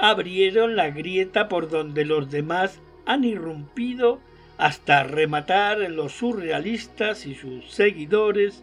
abrieron 0.00 0.76
la 0.76 0.90
grieta 0.90 1.48
por 1.48 1.68
donde 1.68 2.06
los 2.06 2.30
demás 2.30 2.80
han 3.04 3.24
irrumpido 3.24 4.18
hasta 4.56 5.02
rematar 5.02 5.78
los 5.90 6.12
surrealistas 6.12 7.26
y 7.26 7.34
sus 7.34 7.70
seguidores 7.70 8.62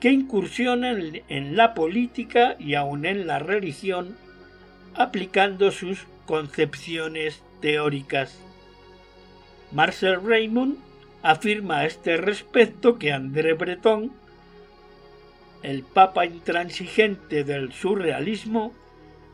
que 0.00 0.10
incursionan 0.10 1.22
en 1.28 1.56
la 1.56 1.74
política 1.74 2.56
y 2.58 2.74
aun 2.74 3.06
en 3.06 3.26
la 3.26 3.38
religión 3.38 4.16
aplicando 4.94 5.70
sus 5.70 6.06
concepciones 6.26 7.42
teóricas. 7.60 8.38
Marcel 9.72 10.20
Raymond 10.24 10.76
afirma 11.22 11.78
a 11.78 11.86
este 11.86 12.16
respecto 12.16 12.98
que 12.98 13.12
André 13.12 13.54
Breton, 13.54 14.12
el 15.62 15.82
papa 15.82 16.26
intransigente 16.26 17.44
del 17.44 17.72
surrealismo, 17.72 18.72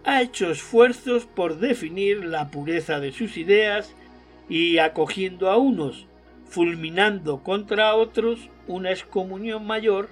ha 0.04 0.22
hecho 0.22 0.50
esfuerzos 0.50 1.26
por 1.26 1.58
definir 1.58 2.24
la 2.24 2.50
pureza 2.50 3.00
de 3.00 3.12
sus 3.12 3.36
ideas 3.36 3.94
y 4.48 4.78
acogiendo 4.78 5.50
a 5.50 5.56
unos, 5.56 6.06
fulminando 6.48 7.42
contra 7.42 7.94
otros, 7.94 8.48
una 8.66 8.90
excomunión 8.90 9.66
mayor, 9.66 10.08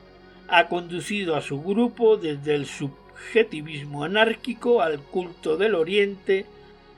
ha 0.48 0.68
conducido 0.68 1.36
a 1.36 1.42
su 1.42 1.62
grupo 1.62 2.16
desde 2.16 2.54
el 2.54 2.66
subjetivismo 2.66 4.04
anárquico 4.04 4.80
al 4.80 5.00
culto 5.00 5.56
del 5.56 5.74
Oriente, 5.74 6.46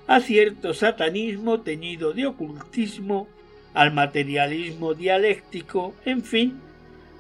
a 0.07 0.21
cierto 0.21 0.75
satanismo 0.75 1.61
teñido 1.61 2.13
de 2.13 2.27
ocultismo, 2.27 3.29
al 3.73 3.93
materialismo 3.93 4.95
dialéctico, 4.95 5.95
en 6.05 6.23
fin, 6.23 6.61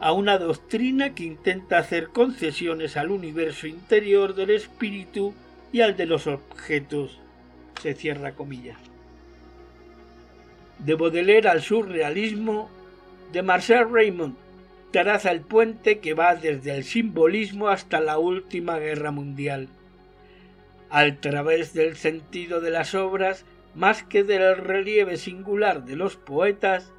a 0.00 0.12
una 0.12 0.38
doctrina 0.38 1.14
que 1.14 1.24
intenta 1.24 1.78
hacer 1.78 2.08
concesiones 2.08 2.96
al 2.96 3.10
universo 3.10 3.66
interior 3.66 4.34
del 4.34 4.50
espíritu 4.50 5.34
y 5.72 5.80
al 5.80 5.96
de 5.96 6.06
los 6.06 6.26
objetos. 6.26 7.20
Se 7.80 7.94
cierra 7.94 8.32
comillas. 8.32 8.78
De 10.78 10.94
Baudelaire 10.94 11.48
al 11.48 11.62
surrealismo, 11.62 12.70
de 13.32 13.42
Marcel 13.42 13.90
Raymond 13.90 14.34
traza 14.90 15.30
el 15.30 15.40
puente 15.40 16.00
que 16.00 16.14
va 16.14 16.34
desde 16.34 16.74
el 16.74 16.84
simbolismo 16.84 17.68
hasta 17.68 18.00
la 18.00 18.18
última 18.18 18.78
guerra 18.78 19.10
mundial. 19.10 19.68
Al 20.90 21.18
través 21.18 21.72
del 21.72 21.96
sentido 21.96 22.60
de 22.60 22.70
las 22.70 22.94
obras, 22.94 23.44
más 23.74 24.02
que 24.02 24.24
del 24.24 24.56
relieve 24.56 25.16
singular 25.16 25.84
de 25.84 25.96
los 25.96 26.16
poetas, 26.16 26.92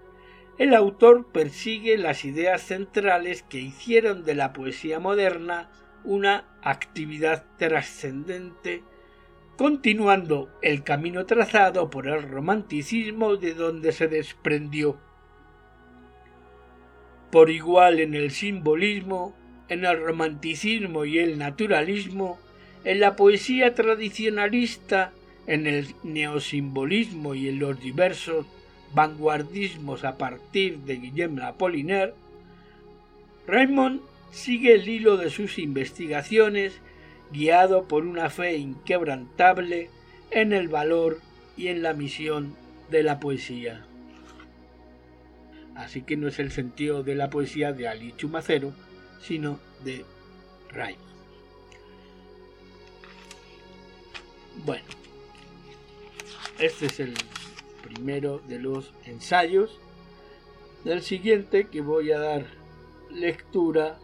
el 0.57 0.73
autor 0.73 1.25
persigue 1.31 1.97
las 1.97 2.23
ideas 2.23 2.61
centrales 2.61 3.43
que 3.43 3.59
hicieron 3.59 4.23
de 4.23 4.35
la 4.35 4.53
poesía 4.53 4.99
moderna 4.99 5.69
una 6.03 6.45
actividad 6.61 7.45
trascendente, 7.57 8.83
continuando 9.57 10.49
el 10.61 10.83
camino 10.83 11.25
trazado 11.25 11.89
por 11.89 12.07
el 12.07 12.23
romanticismo 12.23 13.35
de 13.35 13.53
donde 13.53 13.91
se 13.91 14.07
desprendió. 14.07 14.97
Por 17.31 17.49
igual 17.49 17.99
en 17.99 18.13
el 18.13 18.31
simbolismo, 18.31 19.35
en 19.69 19.85
el 19.85 20.01
romanticismo 20.01 21.05
y 21.05 21.19
el 21.19 21.37
naturalismo, 21.37 22.39
en 22.83 22.99
la 22.99 23.15
poesía 23.15 23.75
tradicionalista, 23.75 25.13
en 25.47 25.67
el 25.67 25.95
neosimbolismo 26.03 27.35
y 27.35 27.47
en 27.47 27.59
los 27.59 27.79
diversos 27.79 28.45
vanguardismos 28.93 30.03
a 30.03 30.17
partir 30.17 30.79
de 30.79 30.95
Guillaume 30.97 31.43
Apollinaire, 31.43 32.13
Raymond 33.47 34.01
sigue 34.31 34.73
el 34.73 34.87
hilo 34.87 35.17
de 35.17 35.29
sus 35.29 35.59
investigaciones 35.59 36.79
guiado 37.31 37.87
por 37.87 38.05
una 38.05 38.29
fe 38.29 38.57
inquebrantable 38.57 39.89
en 40.31 40.53
el 40.53 40.67
valor 40.67 41.19
y 41.55 41.67
en 41.67 41.83
la 41.83 41.93
misión 41.93 42.55
de 42.89 43.03
la 43.03 43.19
poesía. 43.19 43.85
Así 45.75 46.01
que 46.01 46.17
no 46.17 46.27
es 46.27 46.39
el 46.39 46.51
sentido 46.51 47.03
de 47.03 47.15
la 47.15 47.29
poesía 47.29 47.71
de 47.73 47.87
Ali 47.87 48.13
Chumacero, 48.17 48.73
sino 49.21 49.59
de 49.83 50.05
Raymond. 50.69 51.11
Bueno, 54.65 54.85
este 56.59 56.85
es 56.87 56.99
el 56.99 57.13
primero 57.81 58.39
de 58.47 58.59
los 58.59 58.93
ensayos. 59.05 59.79
Del 60.83 61.01
siguiente 61.01 61.67
que 61.67 61.81
voy 61.81 62.11
a 62.11 62.19
dar 62.19 62.45
lectura 63.09 63.97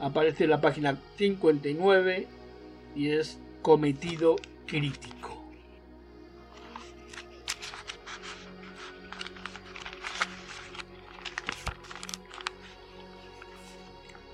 aparece 0.00 0.44
en 0.44 0.50
la 0.50 0.60
página 0.60 0.98
59 1.16 2.26
y 2.96 3.10
es 3.10 3.38
cometido 3.62 4.36
crítico. 4.66 5.36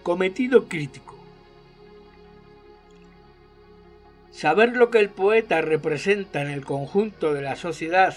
Cometido 0.02 0.68
crítico. 0.68 1.16
Saber 4.30 4.76
lo 4.76 4.90
que 4.90 5.00
el 5.00 5.08
poeta 5.08 5.62
representa 5.62 6.42
en 6.42 6.50
el 6.50 6.64
conjunto 6.64 7.32
de 7.34 7.42
la 7.42 7.56
sociedad 7.56 8.14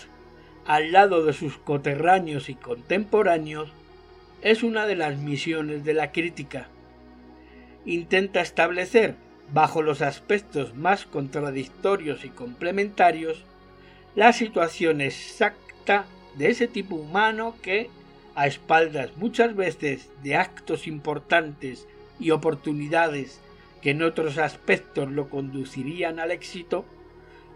al 0.68 0.91
lado 0.91 1.26
de 1.26 1.34
sus 1.34 1.58
coterráneos 1.58 2.50
y 2.50 2.56
contemporáneos 2.56 3.72
es 4.43 4.62
una 4.62 4.86
de 4.86 4.95
las 4.95 5.18
misiones 5.18 5.84
de 5.84 5.93
la 5.95 6.12
crítica. 6.12 6.68
Intenta 7.90 8.42
establecer, 8.42 9.16
bajo 9.52 9.82
los 9.82 10.04
aspectos 10.04 10.76
más 10.76 11.06
contradictorios 11.06 12.24
y 12.24 12.30
complementarios, 12.30 13.46
la 14.14 14.32
situación 14.32 15.02
exacta 15.02 16.06
de 16.38 16.52
ese 16.52 16.68
tipo 16.68 16.94
humano 16.94 17.56
que, 17.64 17.90
a 18.36 18.46
espaldas 18.46 19.18
muchas 19.18 19.56
veces 19.56 20.08
de 20.22 20.36
actos 20.36 20.86
importantes 20.86 21.88
y 22.20 22.30
oportunidades 22.30 23.40
que 23.82 23.90
en 23.90 24.04
otros 24.04 24.38
aspectos 24.38 25.10
lo 25.10 25.28
conducirían 25.32 26.20
al 26.20 26.30
éxito, 26.30 26.86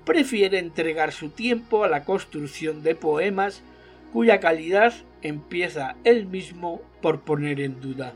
prefiere 0.03 0.57
entregar 0.57 1.11
su 1.11 1.29
tiempo 1.29 1.83
a 1.83 1.89
la 1.89 2.05
construcción 2.05 2.81
de 2.81 2.95
poemas 2.95 3.61
cuya 4.11 4.39
calidad 4.39 4.95
empieza 5.21 5.95
él 6.03 6.25
mismo 6.25 6.81
por 7.03 7.21
poner 7.21 7.61
en 7.61 7.79
duda. 7.79 8.15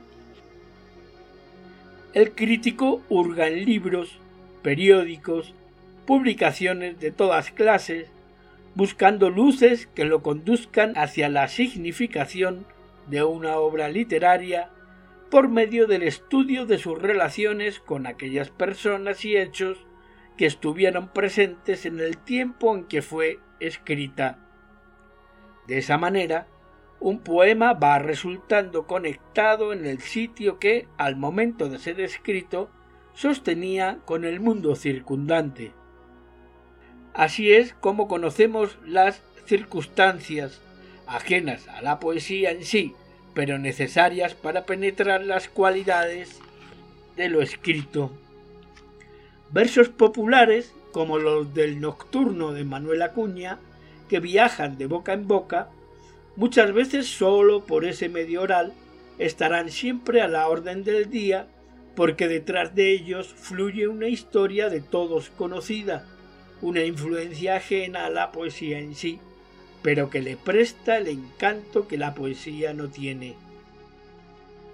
El 2.13 2.31
crítico 2.31 3.01
hurga 3.09 3.47
en 3.47 3.65
libros, 3.65 4.17
periódicos, 4.61 5.53
publicaciones 6.05 6.99
de 6.99 7.11
todas 7.11 7.51
clases, 7.51 8.09
buscando 8.75 9.29
luces 9.29 9.87
que 9.87 10.05
lo 10.05 10.21
conduzcan 10.21 10.93
hacia 10.95 11.29
la 11.29 11.47
significación 11.47 12.65
de 13.07 13.23
una 13.23 13.57
obra 13.57 13.89
literaria 13.89 14.69
por 15.29 15.49
medio 15.49 15.87
del 15.87 16.03
estudio 16.03 16.65
de 16.65 16.77
sus 16.77 17.01
relaciones 17.01 17.79
con 17.79 18.07
aquellas 18.07 18.49
personas 18.49 19.25
y 19.25 19.35
hechos 19.35 19.77
que 20.37 20.45
estuvieron 20.45 21.09
presentes 21.09 21.85
en 21.85 21.99
el 21.99 22.17
tiempo 22.17 22.73
en 22.75 22.85
que 22.85 23.01
fue 23.01 23.39
escrita. 23.59 24.39
De 25.67 25.79
esa 25.79 25.97
manera, 25.97 26.47
un 26.99 27.19
poema 27.19 27.73
va 27.73 27.99
resultando 27.99 28.87
conectado 28.87 29.73
en 29.73 29.85
el 29.85 30.01
sitio 30.01 30.59
que, 30.59 30.87
al 30.97 31.15
momento 31.15 31.69
de 31.69 31.79
ser 31.79 32.01
escrito, 32.01 32.69
sostenía 33.13 33.99
con 34.05 34.25
el 34.25 34.39
mundo 34.39 34.75
circundante. 34.75 35.71
Así 37.13 37.51
es 37.53 37.73
como 37.73 38.07
conocemos 38.07 38.77
las 38.85 39.21
circunstancias 39.45 40.61
ajenas 41.07 41.67
a 41.67 41.81
la 41.81 41.99
poesía 41.99 42.51
en 42.51 42.63
sí, 42.63 42.93
pero 43.33 43.57
necesarias 43.57 44.35
para 44.35 44.65
penetrar 44.65 45.23
las 45.23 45.47
cualidades 45.49 46.39
de 47.15 47.29
lo 47.29 47.41
escrito. 47.41 48.11
Versos 49.51 49.89
populares, 49.89 50.73
como 50.91 51.17
los 51.17 51.53
del 51.53 51.79
Nocturno 51.79 52.51
de 52.51 52.65
Manuel 52.65 53.01
Acuña, 53.01 53.59
que 54.09 54.19
viajan 54.19 54.77
de 54.77 54.87
boca 54.87 55.13
en 55.13 55.27
boca, 55.27 55.69
muchas 56.37 56.73
veces 56.73 57.07
solo 57.07 57.65
por 57.65 57.83
ese 57.83 58.07
medio 58.07 58.41
oral, 58.41 58.71
estarán 59.17 59.69
siempre 59.69 60.21
a 60.21 60.29
la 60.29 60.47
orden 60.47 60.85
del 60.85 61.09
día, 61.09 61.47
porque 61.95 62.29
detrás 62.29 62.73
de 62.73 62.93
ellos 62.93 63.27
fluye 63.27 63.89
una 63.89 64.07
historia 64.07 64.69
de 64.69 64.79
todos 64.79 65.29
conocida, 65.31 66.05
una 66.61 66.85
influencia 66.85 67.57
ajena 67.57 68.05
a 68.05 68.09
la 68.09 68.31
poesía 68.31 68.79
en 68.79 68.95
sí 68.95 69.19
pero 69.81 70.09
que 70.09 70.21
le 70.21 70.35
presta 70.35 70.97
el 70.97 71.07
encanto 71.07 71.87
que 71.87 71.97
la 71.97 72.13
poesía 72.13 72.73
no 72.73 72.89
tiene. 72.89 73.35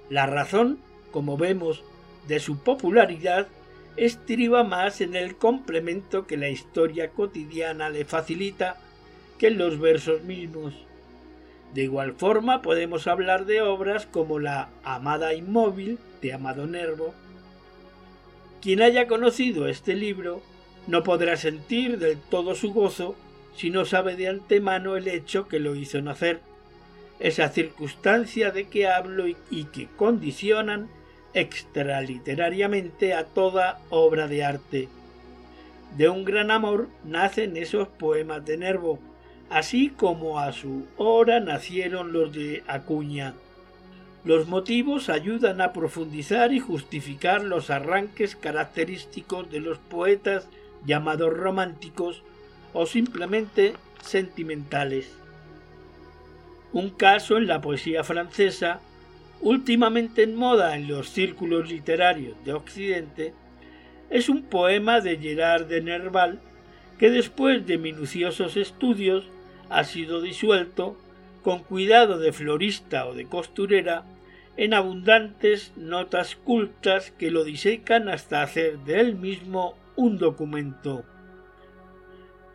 La 0.10 0.26
razón, 0.26 0.80
como 1.12 1.38
vemos, 1.38 1.84
de 2.28 2.40
su 2.40 2.58
popularidad 2.58 3.48
estriba 3.96 4.64
más 4.64 5.02
en 5.02 5.16
el 5.16 5.36
complemento 5.36 6.26
que 6.26 6.36
la 6.36 6.50
historia 6.50 7.10
cotidiana 7.10 7.90
le 7.90 8.06
facilita 8.06 8.78
que 9.38 9.48
en 9.48 9.58
los 9.60 9.80
versos 9.80 10.24
mismos. 10.24 10.74
De 11.74 11.84
igual 11.84 12.14
forma 12.14 12.62
podemos 12.62 13.08
hablar 13.08 13.46
de 13.46 13.62
obras 13.62 14.06
como 14.06 14.40
la 14.40 14.70
Amada 14.84 15.34
Inmóvil 15.34 15.98
de 16.22 16.34
Amado 16.34 16.68
Nervo. 16.68 17.14
Quien 18.62 18.82
haya 18.82 19.08
conocido 19.08 19.68
este 19.68 19.96
libro 19.96 20.42
no 20.88 21.04
podrá 21.04 21.36
sentir 21.36 21.98
del 21.98 22.20
todo 22.20 22.56
su 22.56 22.74
gozo 22.74 23.16
si 23.56 23.70
no 23.70 23.86
sabe 23.86 24.16
de 24.16 24.28
antemano 24.28 24.96
el 24.98 25.08
hecho 25.08 25.48
que 25.48 25.60
lo 25.60 25.76
hizo 25.76 26.02
nacer, 26.02 26.42
esa 27.20 27.50
circunstancia 27.50 28.52
de 28.52 28.68
que 28.68 28.88
hablo 28.88 29.28
y, 29.28 29.64
que 29.66 29.88
condicionan 29.96 30.90
extraliterariamente 31.34 33.14
a 33.14 33.26
toda 33.26 33.80
obra 33.90 34.28
de 34.28 34.44
arte. 34.44 34.90
De 35.98 36.10
un 36.10 36.26
gran 36.26 36.52
amor 36.52 36.90
nacen 37.04 37.58
esos 37.58 37.88
poemas 37.88 38.46
de 38.46 38.58
Nervo, 38.58 39.00
así 39.50 39.90
como 39.90 40.40
a 40.40 40.52
su 40.54 40.86
hora 40.98 41.40
nacieron 41.40 42.14
los 42.14 42.34
de 42.34 42.64
Acuña. 42.68 43.34
Los 44.26 44.48
motivos 44.48 45.10
ayudan 45.10 45.60
a 45.60 45.74
profundizar 45.74 46.54
y 46.54 46.60
justificar 46.60 47.44
los 47.44 47.70
arranques 47.70 48.36
característicos 48.36 49.52
de 49.52 49.60
los 49.60 49.78
poetas 49.80 50.48
llamados 50.86 51.34
románticos 51.34 52.24
o 52.74 52.86
simplemente 52.86 53.74
sentimentales. 54.02 55.12
Un 56.72 56.90
caso 56.90 57.38
en 57.38 57.48
la 57.48 57.62
poesía 57.62 58.04
francesa, 58.04 58.80
últimamente 59.42 60.24
en 60.24 60.36
moda 60.36 60.76
en 60.76 60.88
los 60.88 61.10
círculos 61.10 61.70
literarios 61.70 62.36
de 62.46 62.54
Occidente, 62.54 63.34
es 64.10 64.30
un 64.30 64.44
poema 64.44 65.02
de 65.02 65.18
Gerard 65.18 65.66
de 65.66 65.82
Nerval 65.82 66.40
que 67.04 67.12
después 67.12 67.68
de 67.68 67.78
minuciosos 67.78 68.56
estudios 68.56 69.26
ha 69.70 69.84
sido 69.84 70.22
disuelto, 70.22 70.96
con 71.42 71.60
cuidado 71.60 72.18
de 72.18 72.32
florista 72.32 73.08
o 73.08 73.14
de 73.14 73.26
costurera, 73.26 74.06
en 74.56 74.74
abundantes 74.74 75.74
notas 75.76 76.38
cultas 76.38 77.12
que 77.12 77.30
lo 77.30 77.44
disecan 77.44 78.08
hasta 78.08 78.42
hacer 78.42 78.80
de 78.86 79.02
él 79.02 79.16
mismo 79.16 79.78
un 79.98 80.18
documento 80.18 81.04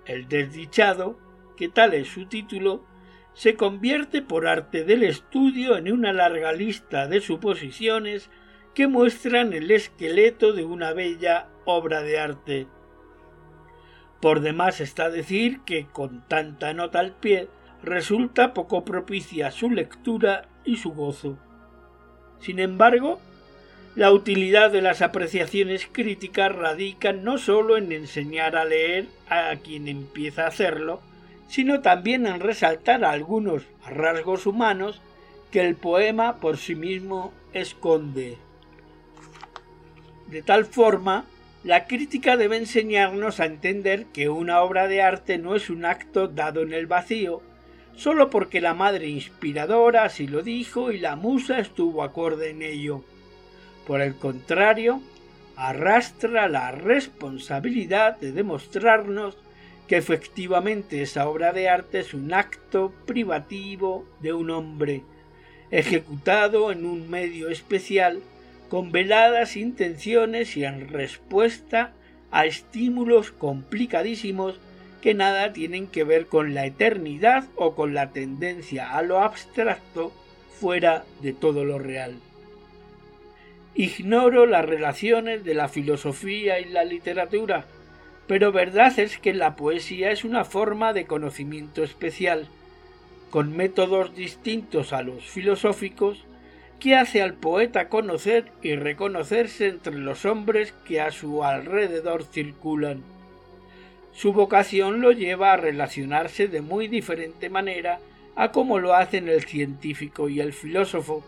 el 0.06 0.28
desdichado, 0.28 1.18
que 1.58 1.68
tal 1.68 1.92
es 1.92 2.08
su 2.08 2.24
título, 2.24 2.86
se 3.34 3.54
convierte 3.54 4.22
por 4.22 4.46
arte 4.46 4.82
del 4.82 5.02
estudio 5.02 5.76
en 5.76 5.92
una 5.92 6.14
larga 6.14 6.54
lista 6.54 7.06
de 7.06 7.20
suposiciones 7.20 8.30
que 8.72 8.86
muestran 8.86 9.52
el 9.52 9.70
esqueleto 9.70 10.54
de 10.54 10.64
una 10.64 10.94
bella 10.94 11.48
obra 11.66 12.00
de 12.00 12.18
arte. 12.18 12.66
Por 14.20 14.40
demás 14.40 14.80
está 14.80 15.10
decir 15.10 15.60
que 15.60 15.86
con 15.86 16.22
tanta 16.26 16.74
nota 16.74 16.98
al 16.98 17.12
pie 17.12 17.48
resulta 17.82 18.54
poco 18.54 18.84
propicia 18.84 19.50
su 19.50 19.70
lectura 19.70 20.48
y 20.64 20.76
su 20.76 20.92
gozo. 20.92 21.38
Sin 22.40 22.58
embargo, 22.58 23.20
la 23.94 24.12
utilidad 24.12 24.70
de 24.70 24.82
las 24.82 25.02
apreciaciones 25.02 25.88
críticas 25.90 26.54
radica 26.54 27.12
no 27.12 27.38
sólo 27.38 27.76
en 27.76 27.90
enseñar 27.92 28.56
a 28.56 28.64
leer 28.64 29.06
a 29.28 29.54
quien 29.56 29.88
empieza 29.88 30.44
a 30.44 30.48
hacerlo, 30.48 31.00
sino 31.48 31.80
también 31.80 32.26
en 32.26 32.40
resaltar 32.40 33.04
algunos 33.04 33.64
rasgos 33.88 34.46
humanos 34.46 35.00
que 35.50 35.66
el 35.66 35.76
poema 35.76 36.36
por 36.36 36.58
sí 36.58 36.74
mismo 36.74 37.32
esconde. 37.52 38.36
De 40.26 40.42
tal 40.42 40.66
forma, 40.66 41.24
la 41.64 41.86
crítica 41.86 42.36
debe 42.36 42.56
enseñarnos 42.56 43.40
a 43.40 43.46
entender 43.46 44.06
que 44.06 44.28
una 44.28 44.62
obra 44.62 44.86
de 44.86 45.02
arte 45.02 45.38
no 45.38 45.56
es 45.56 45.70
un 45.70 45.84
acto 45.84 46.28
dado 46.28 46.62
en 46.62 46.72
el 46.72 46.86
vacío, 46.86 47.42
sólo 47.96 48.30
porque 48.30 48.60
la 48.60 48.74
madre 48.74 49.08
inspiradora 49.08 50.04
así 50.04 50.28
lo 50.28 50.42
dijo 50.42 50.92
y 50.92 50.98
la 50.98 51.16
musa 51.16 51.58
estuvo 51.58 52.04
acorde 52.04 52.50
en 52.50 52.62
ello. 52.62 53.02
Por 53.86 54.00
el 54.00 54.14
contrario, 54.14 55.00
arrastra 55.56 56.48
la 56.48 56.70
responsabilidad 56.70 58.18
de 58.18 58.30
demostrarnos 58.30 59.36
que 59.88 59.96
efectivamente 59.96 61.02
esa 61.02 61.28
obra 61.28 61.52
de 61.52 61.68
arte 61.68 61.98
es 62.00 62.14
un 62.14 62.32
acto 62.32 62.92
privativo 63.06 64.06
de 64.20 64.32
un 64.32 64.50
hombre, 64.50 65.02
ejecutado 65.72 66.70
en 66.70 66.84
un 66.84 67.10
medio 67.10 67.48
especial, 67.48 68.20
con 68.68 68.92
veladas 68.92 69.56
intenciones 69.56 70.56
y 70.56 70.64
en 70.64 70.88
respuesta 70.88 71.92
a 72.30 72.46
estímulos 72.46 73.30
complicadísimos 73.30 74.60
que 75.00 75.14
nada 75.14 75.52
tienen 75.52 75.86
que 75.86 76.04
ver 76.04 76.26
con 76.26 76.54
la 76.54 76.66
eternidad 76.66 77.44
o 77.56 77.74
con 77.74 77.94
la 77.94 78.10
tendencia 78.10 78.96
a 78.96 79.02
lo 79.02 79.20
abstracto 79.20 80.12
fuera 80.60 81.04
de 81.22 81.32
todo 81.32 81.64
lo 81.64 81.78
real. 81.78 82.16
Ignoro 83.74 84.46
las 84.46 84.64
relaciones 84.64 85.44
de 85.44 85.54
la 85.54 85.68
filosofía 85.68 86.58
y 86.58 86.64
la 86.64 86.84
literatura, 86.84 87.64
pero 88.26 88.50
verdad 88.50 88.98
es 88.98 89.18
que 89.18 89.32
la 89.32 89.54
poesía 89.54 90.10
es 90.10 90.24
una 90.24 90.44
forma 90.44 90.92
de 90.92 91.06
conocimiento 91.06 91.84
especial, 91.84 92.48
con 93.30 93.56
métodos 93.56 94.14
distintos 94.16 94.92
a 94.92 95.02
los 95.02 95.24
filosóficos, 95.24 96.24
que 96.80 96.94
hace 96.94 97.22
al 97.22 97.34
poeta 97.34 97.88
conocer 97.88 98.46
y 98.62 98.76
reconocerse 98.76 99.68
entre 99.68 99.96
los 99.98 100.24
hombres 100.24 100.72
que 100.86 101.00
a 101.00 101.10
su 101.10 101.44
alrededor 101.44 102.24
circulan. 102.24 103.02
Su 104.12 104.32
vocación 104.32 105.00
lo 105.00 105.12
lleva 105.12 105.52
a 105.52 105.56
relacionarse 105.56 106.48
de 106.48 106.60
muy 106.60 106.88
diferente 106.88 107.50
manera 107.50 108.00
a 108.36 108.52
como 108.52 108.78
lo 108.78 108.94
hacen 108.94 109.28
el 109.28 109.44
científico 109.44 110.28
y 110.28 110.40
el 110.40 110.52
filósofo, 110.52 111.24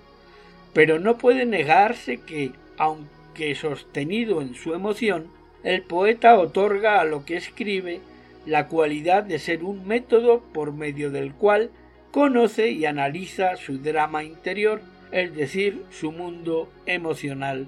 pero 0.72 0.98
no 0.98 1.18
puede 1.18 1.46
negarse 1.46 2.20
que, 2.20 2.52
aunque 2.78 3.54
sostenido 3.54 4.42
en 4.42 4.54
su 4.54 4.74
emoción, 4.74 5.28
el 5.64 5.82
poeta 5.82 6.38
otorga 6.38 7.00
a 7.00 7.04
lo 7.04 7.24
que 7.24 7.36
escribe 7.36 8.00
la 8.46 8.68
cualidad 8.68 9.24
de 9.24 9.38
ser 9.38 9.64
un 9.64 9.86
método 9.86 10.40
por 10.52 10.72
medio 10.72 11.10
del 11.10 11.34
cual 11.34 11.70
conoce 12.10 12.70
y 12.70 12.86
analiza 12.86 13.56
su 13.56 13.78
drama 13.78 14.24
interior, 14.24 14.80
es 15.12 15.34
decir, 15.34 15.84
su 15.90 16.12
mundo 16.12 16.68
emocional. 16.86 17.66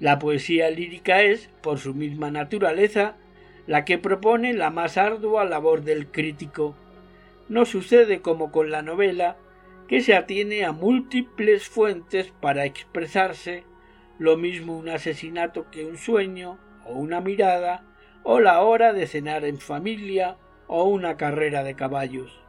La 0.00 0.18
poesía 0.18 0.68
lírica 0.70 1.22
es, 1.22 1.48
por 1.60 1.78
su 1.78 1.94
misma 1.94 2.30
naturaleza, 2.30 3.14
la 3.66 3.84
que 3.84 3.98
propone 3.98 4.52
la 4.52 4.70
más 4.70 4.98
ardua 4.98 5.44
labor 5.44 5.82
del 5.82 6.08
crítico. 6.08 6.74
No 7.48 7.64
sucede 7.64 8.20
como 8.20 8.50
con 8.50 8.70
la 8.70 8.82
novela, 8.82 9.36
que 9.88 10.00
se 10.00 10.16
atiene 10.16 10.64
a 10.64 10.72
múltiples 10.72 11.68
fuentes 11.68 12.32
para 12.40 12.64
expresarse, 12.64 13.64
lo 14.18 14.36
mismo 14.36 14.76
un 14.76 14.88
asesinato 14.88 15.70
que 15.70 15.84
un 15.84 15.98
sueño, 15.98 16.58
o 16.84 16.94
una 16.94 17.20
mirada, 17.20 17.84
o 18.24 18.40
la 18.40 18.62
hora 18.62 18.92
de 18.92 19.06
cenar 19.06 19.44
en 19.44 19.58
familia, 19.58 20.36
o 20.66 20.84
una 20.84 21.16
carrera 21.16 21.62
de 21.62 21.74
caballos. 21.74 22.41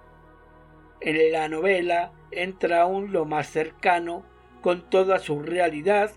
En 1.03 1.33
la 1.33 1.49
novela 1.49 2.11
entra 2.31 2.81
aún 2.81 3.11
lo 3.11 3.25
más 3.25 3.49
cercano, 3.49 4.23
con 4.61 4.89
toda 4.89 5.19
su 5.19 5.41
realidad, 5.41 6.11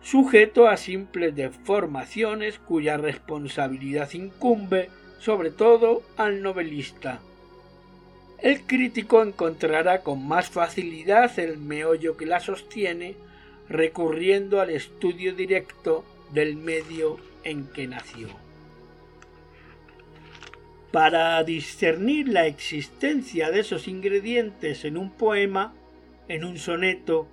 sujeto 0.00 0.68
a 0.68 0.76
simples 0.76 1.34
deformaciones 1.34 2.60
cuya 2.60 2.96
responsabilidad 2.96 4.12
incumbe 4.12 4.90
sobre 5.18 5.50
todo 5.50 6.02
al 6.16 6.40
novelista. 6.42 7.20
El 8.38 8.62
crítico 8.62 9.20
encontrará 9.24 10.02
con 10.02 10.26
más 10.26 10.48
facilidad 10.48 11.36
el 11.40 11.58
meollo 11.58 12.16
que 12.16 12.26
la 12.26 12.38
sostiene 12.38 13.16
recurriendo 13.68 14.60
al 14.60 14.70
estudio 14.70 15.34
directo 15.34 16.04
del 16.32 16.56
medio 16.56 17.18
en 17.42 17.66
que 17.66 17.88
nació. 17.88 18.28
Para 20.92 21.42
discernir 21.44 22.28
la 22.28 22.46
existencia 22.46 23.50
de 23.50 23.60
esos 23.60 23.88
ingredientes 23.88 24.84
en 24.84 24.96
un 24.96 25.10
poema, 25.10 25.74
en 26.28 26.44
un 26.44 26.58
soneto, 26.58 27.28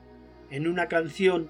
en 0.51 0.67
una 0.67 0.87
canción 0.87 1.49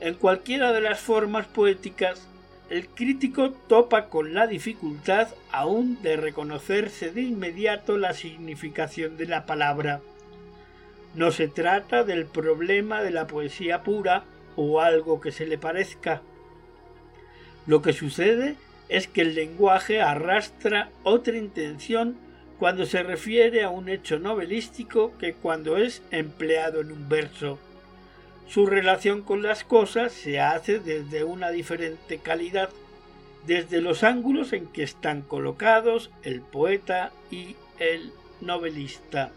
en 0.00 0.14
cualquiera 0.14 0.72
de 0.72 0.80
las 0.80 0.98
formas 0.98 1.46
poéticas, 1.46 2.26
el 2.70 2.88
crítico 2.88 3.50
topa 3.50 4.06
con 4.08 4.32
la 4.32 4.46
dificultad 4.46 5.28
aún 5.52 6.00
de 6.02 6.16
reconocerse 6.16 7.10
de 7.10 7.20
inmediato 7.20 7.98
la 7.98 8.14
significación 8.14 9.18
de 9.18 9.26
la 9.26 9.44
palabra. 9.44 10.00
No 11.14 11.32
se 11.32 11.48
trata 11.48 12.02
del 12.02 12.24
problema 12.24 13.02
de 13.02 13.10
la 13.10 13.26
poesía 13.26 13.82
pura 13.82 14.24
o 14.56 14.80
algo 14.80 15.20
que 15.20 15.32
se 15.32 15.46
le 15.46 15.58
parezca. 15.58 16.22
Lo 17.66 17.82
que 17.82 17.92
sucede 17.92 18.56
es 18.90 19.06
que 19.06 19.22
el 19.22 19.36
lenguaje 19.36 20.02
arrastra 20.02 20.90
otra 21.04 21.36
intención 21.38 22.16
cuando 22.58 22.84
se 22.84 23.02
refiere 23.04 23.62
a 23.62 23.70
un 23.70 23.88
hecho 23.88 24.18
novelístico 24.18 25.16
que 25.16 25.32
cuando 25.32 25.76
es 25.76 26.02
empleado 26.10 26.80
en 26.80 26.90
un 26.90 27.08
verso. 27.08 27.58
Su 28.48 28.66
relación 28.66 29.22
con 29.22 29.42
las 29.42 29.62
cosas 29.62 30.12
se 30.12 30.40
hace 30.40 30.80
desde 30.80 31.22
una 31.22 31.50
diferente 31.50 32.18
calidad, 32.18 32.68
desde 33.46 33.80
los 33.80 34.02
ángulos 34.02 34.52
en 34.52 34.66
que 34.66 34.82
están 34.82 35.22
colocados 35.22 36.10
el 36.24 36.42
poeta 36.42 37.12
y 37.30 37.54
el 37.78 38.12
novelista. 38.40 39.30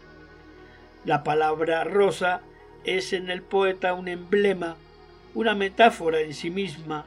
La 1.04 1.22
palabra 1.22 1.84
rosa 1.84 2.40
es 2.82 3.12
en 3.12 3.30
el 3.30 3.40
poeta 3.40 3.94
un 3.94 4.08
emblema, 4.08 4.76
una 5.32 5.54
metáfora 5.54 6.20
en 6.20 6.34
sí 6.34 6.50
misma, 6.50 7.06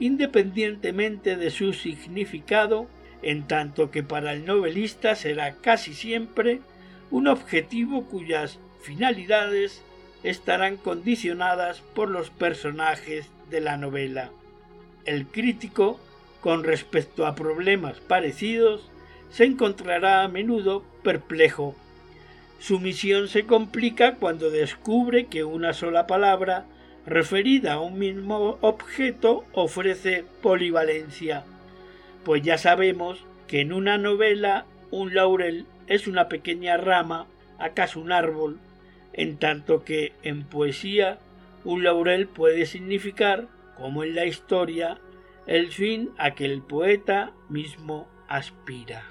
independientemente 0.00 1.36
de 1.36 1.50
su 1.50 1.72
significado, 1.72 2.88
en 3.22 3.46
tanto 3.46 3.90
que 3.90 4.02
para 4.02 4.32
el 4.32 4.44
novelista 4.44 5.14
será 5.14 5.56
casi 5.56 5.94
siempre 5.94 6.60
un 7.10 7.28
objetivo 7.28 8.04
cuyas 8.04 8.58
finalidades 8.82 9.82
estarán 10.22 10.76
condicionadas 10.76 11.80
por 11.94 12.10
los 12.10 12.30
personajes 12.30 13.28
de 13.50 13.60
la 13.60 13.76
novela. 13.76 14.30
El 15.04 15.26
crítico, 15.26 16.00
con 16.40 16.64
respecto 16.64 17.26
a 17.26 17.34
problemas 17.34 18.00
parecidos, 18.00 18.90
se 19.30 19.44
encontrará 19.44 20.22
a 20.22 20.28
menudo 20.28 20.84
perplejo. 21.02 21.74
Su 22.58 22.80
misión 22.80 23.28
se 23.28 23.44
complica 23.44 24.14
cuando 24.14 24.50
descubre 24.50 25.26
que 25.26 25.44
una 25.44 25.74
sola 25.74 26.06
palabra 26.06 26.64
referida 27.06 27.74
a 27.74 27.80
un 27.80 27.98
mismo 27.98 28.58
objeto 28.60 29.44
ofrece 29.52 30.24
polivalencia, 30.42 31.44
pues 32.24 32.42
ya 32.42 32.58
sabemos 32.58 33.24
que 33.46 33.60
en 33.60 33.72
una 33.72 33.98
novela 33.98 34.66
un 34.90 35.14
laurel 35.14 35.66
es 35.86 36.06
una 36.06 36.28
pequeña 36.28 36.76
rama, 36.76 37.26
acaso 37.58 38.00
un 38.00 38.12
árbol, 38.12 38.58
en 39.12 39.36
tanto 39.36 39.84
que 39.84 40.12
en 40.22 40.44
poesía 40.44 41.18
un 41.64 41.84
laurel 41.84 42.26
puede 42.26 42.66
significar, 42.66 43.46
como 43.76 44.04
en 44.04 44.14
la 44.14 44.24
historia, 44.24 44.98
el 45.46 45.70
fin 45.70 46.10
a 46.16 46.32
que 46.34 46.46
el 46.46 46.62
poeta 46.62 47.32
mismo 47.48 48.08
aspira. 48.28 49.04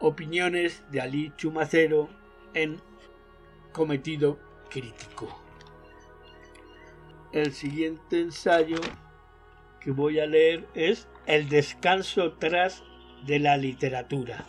Opiniones 0.00 0.82
de 0.90 1.00
Ali 1.00 1.32
Chumacero 1.36 2.08
en 2.52 2.80
Cometido 3.72 4.38
Crítico. 4.74 5.28
El 7.30 7.52
siguiente 7.52 8.20
ensayo 8.20 8.80
que 9.78 9.92
voy 9.92 10.18
a 10.18 10.26
leer 10.26 10.66
es 10.74 11.06
El 11.26 11.48
descanso 11.48 12.32
tras 12.32 12.82
de 13.24 13.38
la 13.38 13.56
literatura. 13.56 14.44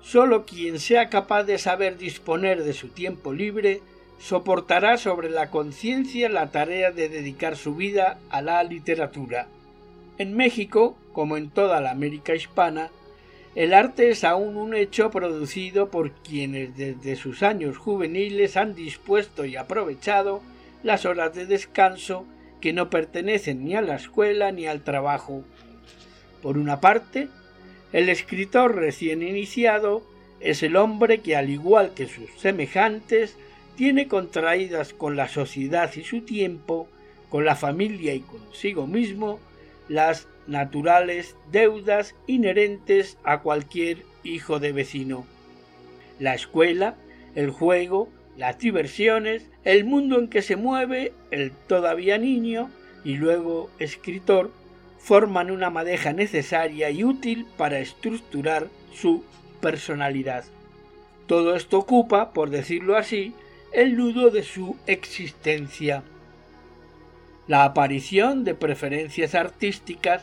Solo 0.00 0.46
quien 0.46 0.78
sea 0.78 1.08
capaz 1.08 1.42
de 1.42 1.58
saber 1.58 1.98
disponer 1.98 2.62
de 2.62 2.74
su 2.74 2.90
tiempo 2.90 3.32
libre 3.32 3.82
soportará 4.20 4.98
sobre 4.98 5.30
la 5.30 5.50
conciencia 5.50 6.28
la 6.28 6.52
tarea 6.52 6.92
de 6.92 7.08
dedicar 7.08 7.56
su 7.56 7.74
vida 7.74 8.20
a 8.30 8.40
la 8.40 8.62
literatura. 8.62 9.48
En 10.16 10.36
México, 10.36 10.96
como 11.12 11.36
en 11.36 11.50
toda 11.50 11.80
la 11.80 11.90
América 11.90 12.36
hispana, 12.36 12.92
el 13.56 13.72
arte 13.72 14.10
es 14.10 14.22
aún 14.22 14.58
un 14.58 14.74
hecho 14.74 15.10
producido 15.10 15.90
por 15.90 16.12
quienes 16.12 16.76
desde 16.76 17.16
sus 17.16 17.42
años 17.42 17.78
juveniles 17.78 18.58
han 18.58 18.74
dispuesto 18.74 19.46
y 19.46 19.56
aprovechado 19.56 20.42
las 20.82 21.06
horas 21.06 21.34
de 21.34 21.46
descanso 21.46 22.26
que 22.60 22.74
no 22.74 22.90
pertenecen 22.90 23.64
ni 23.64 23.74
a 23.74 23.80
la 23.80 23.96
escuela 23.96 24.52
ni 24.52 24.66
al 24.66 24.82
trabajo. 24.82 25.42
Por 26.42 26.58
una 26.58 26.82
parte, 26.82 27.28
el 27.94 28.10
escritor 28.10 28.76
recién 28.76 29.22
iniciado 29.22 30.02
es 30.40 30.62
el 30.62 30.76
hombre 30.76 31.22
que, 31.22 31.34
al 31.34 31.48
igual 31.48 31.94
que 31.94 32.08
sus 32.08 32.30
semejantes, 32.38 33.38
tiene 33.74 34.06
contraídas 34.06 34.92
con 34.92 35.16
la 35.16 35.28
sociedad 35.28 35.90
y 35.96 36.04
su 36.04 36.20
tiempo, 36.20 36.88
con 37.30 37.46
la 37.46 37.56
familia 37.56 38.12
y 38.12 38.20
consigo 38.20 38.86
mismo, 38.86 39.40
las 39.88 40.28
naturales 40.46 41.36
deudas 41.50 42.14
inherentes 42.26 43.18
a 43.24 43.40
cualquier 43.40 43.98
hijo 44.22 44.58
de 44.58 44.72
vecino. 44.72 45.26
La 46.18 46.34
escuela, 46.34 46.94
el 47.34 47.50
juego, 47.50 48.08
las 48.36 48.58
diversiones, 48.58 49.50
el 49.64 49.84
mundo 49.84 50.18
en 50.18 50.28
que 50.28 50.42
se 50.42 50.56
mueve 50.56 51.12
el 51.30 51.52
todavía 51.52 52.18
niño 52.18 52.70
y 53.04 53.16
luego 53.16 53.70
escritor, 53.78 54.50
forman 54.98 55.50
una 55.50 55.70
madeja 55.70 56.12
necesaria 56.12 56.90
y 56.90 57.04
útil 57.04 57.46
para 57.56 57.78
estructurar 57.78 58.68
su 58.92 59.24
personalidad. 59.60 60.44
Todo 61.26 61.54
esto 61.54 61.78
ocupa, 61.78 62.32
por 62.32 62.50
decirlo 62.50 62.96
así, 62.96 63.34
el 63.72 63.96
nudo 63.96 64.30
de 64.30 64.42
su 64.42 64.76
existencia. 64.86 66.02
la 67.46 67.64
aparición 67.64 68.44
de 68.44 68.54
preferencias 68.54 69.34
artísticas, 69.34 70.22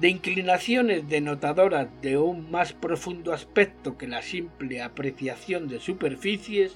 de 0.00 0.08
inclinaciones 0.08 1.08
denotadoras 1.08 1.88
de 2.00 2.16
un 2.16 2.50
más 2.50 2.72
profundo 2.72 3.34
aspecto 3.34 3.98
que 3.98 4.08
la 4.08 4.22
simple 4.22 4.80
apreciación 4.80 5.68
de 5.68 5.78
superficies, 5.78 6.72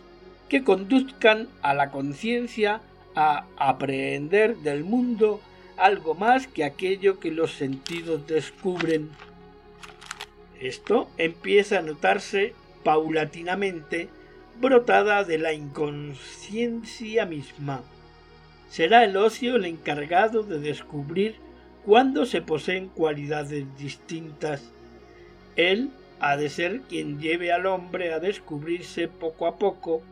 que 0.50 0.62
conduzcan 0.62 1.48
a 1.62 1.72
la 1.72 1.90
conciencia 1.90 2.82
a 3.14 3.46
aprehender 3.56 4.56
del 4.58 4.84
mundo 4.84 5.40
algo 5.78 6.14
más 6.14 6.46
que 6.46 6.64
aquello 6.64 7.18
que 7.18 7.30
los 7.30 7.54
sentidos 7.54 8.26
descubren. 8.26 9.08
Esto 10.60 11.08
empieza 11.16 11.78
a 11.78 11.82
notarse 11.82 12.52
paulatinamente 12.82 14.08
brotada 14.60 15.24
de 15.24 15.38
la 15.38 15.54
inconsciencia 15.54 17.24
misma. 17.24 17.82
Será 18.68 19.02
el 19.04 19.16
ocio 19.16 19.56
el 19.56 19.64
encargado 19.64 20.42
de 20.42 20.58
descubrir 20.58 21.36
cuándo 21.84 22.26
se 22.26 22.42
poseen 22.42 22.88
cualidades 22.88 23.64
distintas. 23.78 24.70
Él 25.56 25.90
ha 26.20 26.36
de 26.36 26.48
ser 26.48 26.80
quien 26.82 27.20
lleve 27.20 27.52
al 27.52 27.66
hombre 27.66 28.12
a 28.12 28.18
descubrirse 28.18 29.08
poco 29.08 29.46
a 29.46 29.58
poco, 29.58 30.02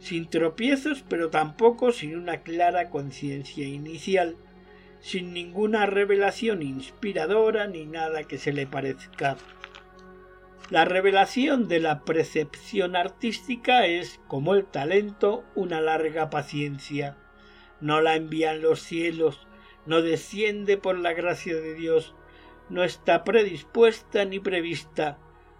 sin 0.00 0.28
tropiezos 0.28 1.04
pero 1.08 1.28
tampoco 1.30 1.92
sin 1.92 2.16
una 2.16 2.38
clara 2.38 2.88
conciencia 2.90 3.66
inicial, 3.66 4.36
sin 5.00 5.32
ninguna 5.32 5.86
revelación 5.86 6.62
inspiradora 6.62 7.66
ni 7.66 7.84
nada 7.84 8.24
que 8.24 8.38
se 8.38 8.52
le 8.52 8.66
parezca. 8.66 9.36
La 10.70 10.84
revelación 10.84 11.66
de 11.66 11.80
la 11.80 12.00
percepción 12.00 12.94
artística 12.94 13.86
es, 13.86 14.20
como 14.28 14.54
el 14.54 14.66
talento, 14.66 15.42
una 15.54 15.80
larga 15.80 16.28
paciencia. 16.28 17.16
No 17.80 18.02
la 18.02 18.16
envían 18.16 18.60
los 18.60 18.82
cielos, 18.82 19.47
no 19.88 20.02
desciende 20.02 20.76
por 20.76 20.98
la 20.98 21.14
gracia 21.14 21.56
de 21.56 21.74
Dios, 21.74 22.14
no 22.68 22.84
está 22.84 23.24
predispuesta 23.24 24.26
ni 24.26 24.38
prevista. 24.38 25.16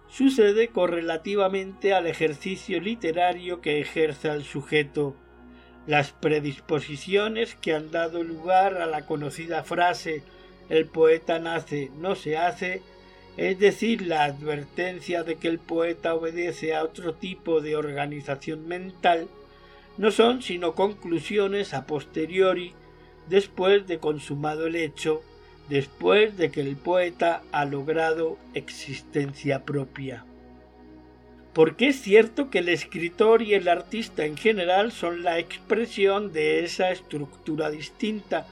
Sucede 0.07 0.67
correlativamente 0.67 1.95
al 1.95 2.05
ejercicio 2.05 2.79
literario 2.79 3.59
que 3.59 3.79
ejerza 3.79 4.35
el 4.35 4.43
sujeto. 4.43 5.15
Las 5.87 6.11
predisposiciones 6.11 7.55
que 7.55 7.73
han 7.73 7.89
dado 7.89 8.23
lugar 8.23 8.79
a 8.79 8.85
la 8.85 9.07
conocida 9.07 9.63
frase 9.63 10.21
el 10.69 10.85
poeta 10.85 11.39
nace, 11.39 11.89
no 11.97 12.13
se 12.13 12.37
hace, 12.37 12.83
es 13.35 13.57
decir, 13.57 14.03
la 14.03 14.25
advertencia 14.25 15.23
de 15.23 15.37
que 15.37 15.47
el 15.47 15.57
poeta 15.57 16.13
obedece 16.13 16.75
a 16.75 16.83
otro 16.83 17.15
tipo 17.15 17.61
de 17.61 17.75
organización 17.75 18.67
mental, 18.67 19.27
no 19.97 20.11
son 20.11 20.43
sino 20.43 20.75
conclusiones 20.75 21.73
a 21.73 21.87
posteriori 21.87 22.75
después 23.29 23.87
de 23.87 23.99
consumado 23.99 24.67
el 24.67 24.75
hecho, 24.75 25.21
después 25.69 26.35
de 26.37 26.49
que 26.49 26.61
el 26.61 26.75
poeta 26.75 27.43
ha 27.51 27.65
logrado 27.65 28.37
existencia 28.53 29.63
propia. 29.65 30.25
Porque 31.53 31.89
es 31.89 32.01
cierto 32.01 32.49
que 32.49 32.59
el 32.59 32.69
escritor 32.69 33.41
y 33.41 33.53
el 33.53 33.67
artista 33.67 34.25
en 34.25 34.37
general 34.37 34.91
son 34.91 35.23
la 35.23 35.39
expresión 35.39 36.31
de 36.31 36.63
esa 36.63 36.91
estructura 36.91 37.69
distinta, 37.69 38.47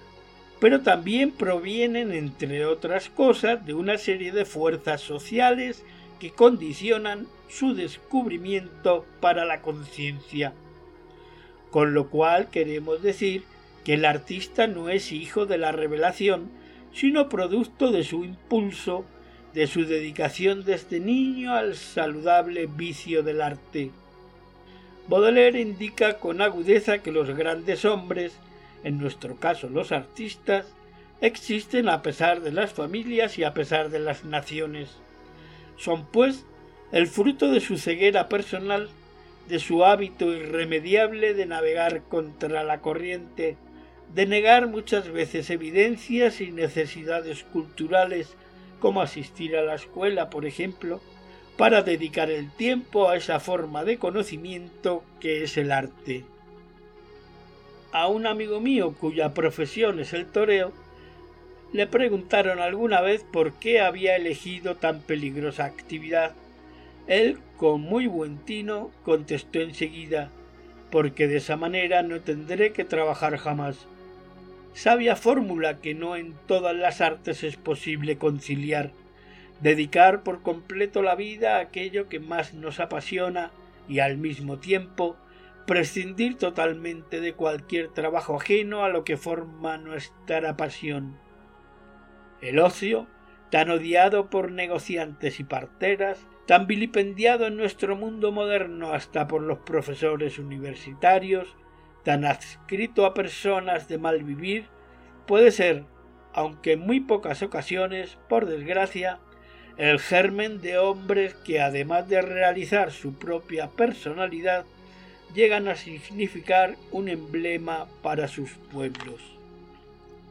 pero 0.59 0.82
también 0.82 1.32
provienen, 1.32 2.11
entre 2.11 2.65
otras 2.65 3.09
cosas, 3.09 3.65
de 3.65 3.73
una 3.73 3.97
serie 3.97 4.32
de 4.32 4.45
fuerzas 4.45 5.01
sociales 5.01 5.84
que 6.19 6.32
condicionan 6.32 7.28
su 7.47 7.75
descubrimiento 7.75 9.05
para 9.21 9.45
la 9.45 9.61
conciencia. 9.61 10.53
Con 11.69 11.93
lo 11.93 12.09
cual 12.09 12.49
queremos 12.49 13.03
decir 13.03 13.43
que 13.88 13.95
el 13.95 14.05
artista 14.05 14.67
no 14.67 14.89
es 14.89 15.11
hijo 15.11 15.47
de 15.47 15.57
la 15.57 15.71
revelación, 15.71 16.51
sino 16.93 17.29
producto 17.29 17.91
de 17.91 18.03
su 18.03 18.23
impulso, 18.23 19.05
de 19.55 19.65
su 19.65 19.85
dedicación 19.85 20.63
desde 20.63 20.99
niño 20.99 21.53
al 21.53 21.75
saludable 21.75 22.67
vicio 22.67 23.23
del 23.23 23.41
arte. 23.41 23.89
Baudelaire 25.07 25.61
indica 25.61 26.19
con 26.19 26.41
agudeza 26.41 26.99
que 26.99 27.11
los 27.11 27.35
grandes 27.35 27.83
hombres 27.83 28.38
en 28.83 28.99
nuestro 28.99 29.35
caso 29.35 29.69
los 29.69 29.91
artistas, 29.91 30.65
existen 31.21 31.89
a 31.89 32.01
pesar 32.01 32.41
de 32.41 32.51
las 32.51 32.73
familias 32.73 33.38
y 33.38 33.43
a 33.43 33.53
pesar 33.53 33.89
de 33.89 33.99
las 33.99 34.23
naciones. 34.23 34.89
Son, 35.77 36.05
pues, 36.05 36.45
el 36.91 37.07
fruto 37.07 37.51
de 37.51 37.59
su 37.59 37.77
ceguera 37.77 38.29
personal, 38.29 38.89
de 39.49 39.59
su 39.59 39.83
hábito 39.83 40.31
irremediable 40.33 41.33
de 41.33 41.45
navegar 41.45 42.03
contra 42.03 42.63
la 42.63 42.79
corriente, 42.79 43.57
de 44.14 44.26
negar 44.26 44.68
muchas 44.68 45.10
veces 45.10 45.49
evidencias 45.49 46.41
y 46.41 46.51
necesidades 46.51 47.43
culturales, 47.43 48.36
como 48.80 49.01
asistir 49.01 49.55
a 49.55 49.64
la 49.64 49.76
escuela, 49.76 50.30
por 50.30 50.45
ejemplo, 50.45 51.01
para 51.58 51.82
dedicar 51.82 52.30
el 52.30 52.51
tiempo 52.51 53.10
a 53.10 53.18
esa 53.18 53.39
forma 53.39 53.84
de 53.84 53.97
conocimiento 53.97 55.03
que 55.20 55.43
es 55.43 55.58
el 55.58 55.72
arte 55.72 56.26
a 57.91 58.08
un 58.08 58.28
amigo 58.28 58.60
mío 58.60 58.93
cuya 58.99 59.34
profesión 59.34 59.99
es 59.99 60.14
el 60.14 60.26
toreo, 60.26 60.72
le 61.74 61.88
preguntaron 61.88 62.60
alguna 62.60 63.01
vez 63.01 63.24
por 63.24 63.53
qué 63.53 63.82
había 63.82 64.16
elegido 64.16 64.76
tan 64.76 65.01
peligrosa 65.01 65.66
actividad. 65.66 66.34
Él, 67.08 67.39
con 67.58 67.82
muy 67.82 68.08
buen 68.08 68.38
tino, 68.38 68.91
contestó 69.03 69.62
enseguida 69.62 70.30
porque 70.91 71.28
de 71.28 71.38
esa 71.38 71.58
manera 71.58 72.03
no 72.03 72.22
tendré 72.22 72.72
que 72.72 72.86
trabajar 72.86 73.38
jamás. 73.38 73.88
Sabia 74.78 75.15
fórmula 75.15 75.82
que 75.82 75.95
no 75.95 76.15
en 76.15 76.36
todas 76.45 76.75
las 76.75 77.01
artes 77.01 77.43
es 77.43 77.57
posible 77.57 78.19
conciliar, 78.19 78.91
dedicar 79.59 80.21
por 80.21 80.43
completo 80.43 81.01
la 81.01 81.15
vida 81.15 81.55
a 81.55 81.61
aquello 81.61 82.07
que 82.09 82.19
más 82.19 82.53
nos 82.53 82.80
apasiona 82.80 83.49
y 83.89 84.01
al 84.01 84.19
mismo 84.19 84.59
tiempo 84.59 85.17
prescindir 85.65 86.38
totalmente 86.38 87.21
de 87.21 87.34
cualquier 87.34 87.88
trabajo 87.88 88.36
ajeno 88.36 88.84
a 88.84 88.89
lo 88.89 89.03
que 89.03 89.17
forma 89.17 89.80
nuestra 89.80 90.55
pasión. 90.57 91.17
El 92.39 92.59
ocio, 92.59 93.07
tan 93.49 93.71
odiado 93.71 94.30
por 94.30 94.51
negociantes 94.51 95.39
y 95.39 95.43
parteras, 95.43 96.28
tan 96.45 96.67
vilipendiado 96.67 97.47
en 97.47 97.57
nuestro 97.57 97.95
mundo 97.95 98.32
moderno 98.32 98.93
hasta 98.93 99.28
por 99.28 99.41
los 99.41 99.57
profesores 99.57 100.38
universitarios, 100.38 101.57
tan 102.08 102.24
adscrito 102.24 103.05
a 103.05 103.14
personas 103.14 103.89
de 103.89 103.97
mal 103.97 104.24
vivir, 104.24 104.68
puede 105.26 105.51
ser, 105.51 105.84
aunque 106.32 106.72
en 106.72 106.80
muy 106.80 107.01
pocas 107.01 107.43
ocasiones, 107.43 108.18
por 108.30 108.45
desgracia, 108.45 109.20
el 109.76 109.99
germen 109.99 110.62
de 110.62 110.78
hombres 110.78 111.34
que 111.34 111.60
además 111.60 112.08
de 112.08 112.22
realizar 112.22 112.93
su 112.93 113.16
propia 113.16 113.68
personalidad, 113.68 114.64
llegan 115.36 115.68
a 115.68 115.76
significar 115.76 116.78
un 116.93 117.10
emblema 117.10 117.88
para 118.01 118.30
sus 118.30 118.51
pueblos. 118.72 119.20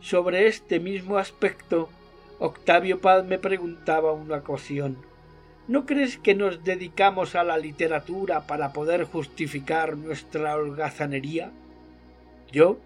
Sobre 0.00 0.46
este 0.46 0.80
mismo 0.80 1.18
aspecto, 1.18 1.90
Octavio 2.38 3.02
Paz 3.02 3.26
me 3.26 3.38
preguntaba 3.38 4.14
una 4.14 4.36
ocasión 4.36 4.96
¿No 5.68 5.84
crees 5.84 6.16
que 6.16 6.34
nos 6.34 6.64
dedicamos 6.64 7.34
a 7.34 7.44
la 7.44 7.58
literatura 7.58 8.46
para 8.46 8.72
poder 8.72 9.04
justificar 9.04 9.98
nuestra 9.98 10.54
holgazanería? 10.54 11.50
Yo, 12.52 12.78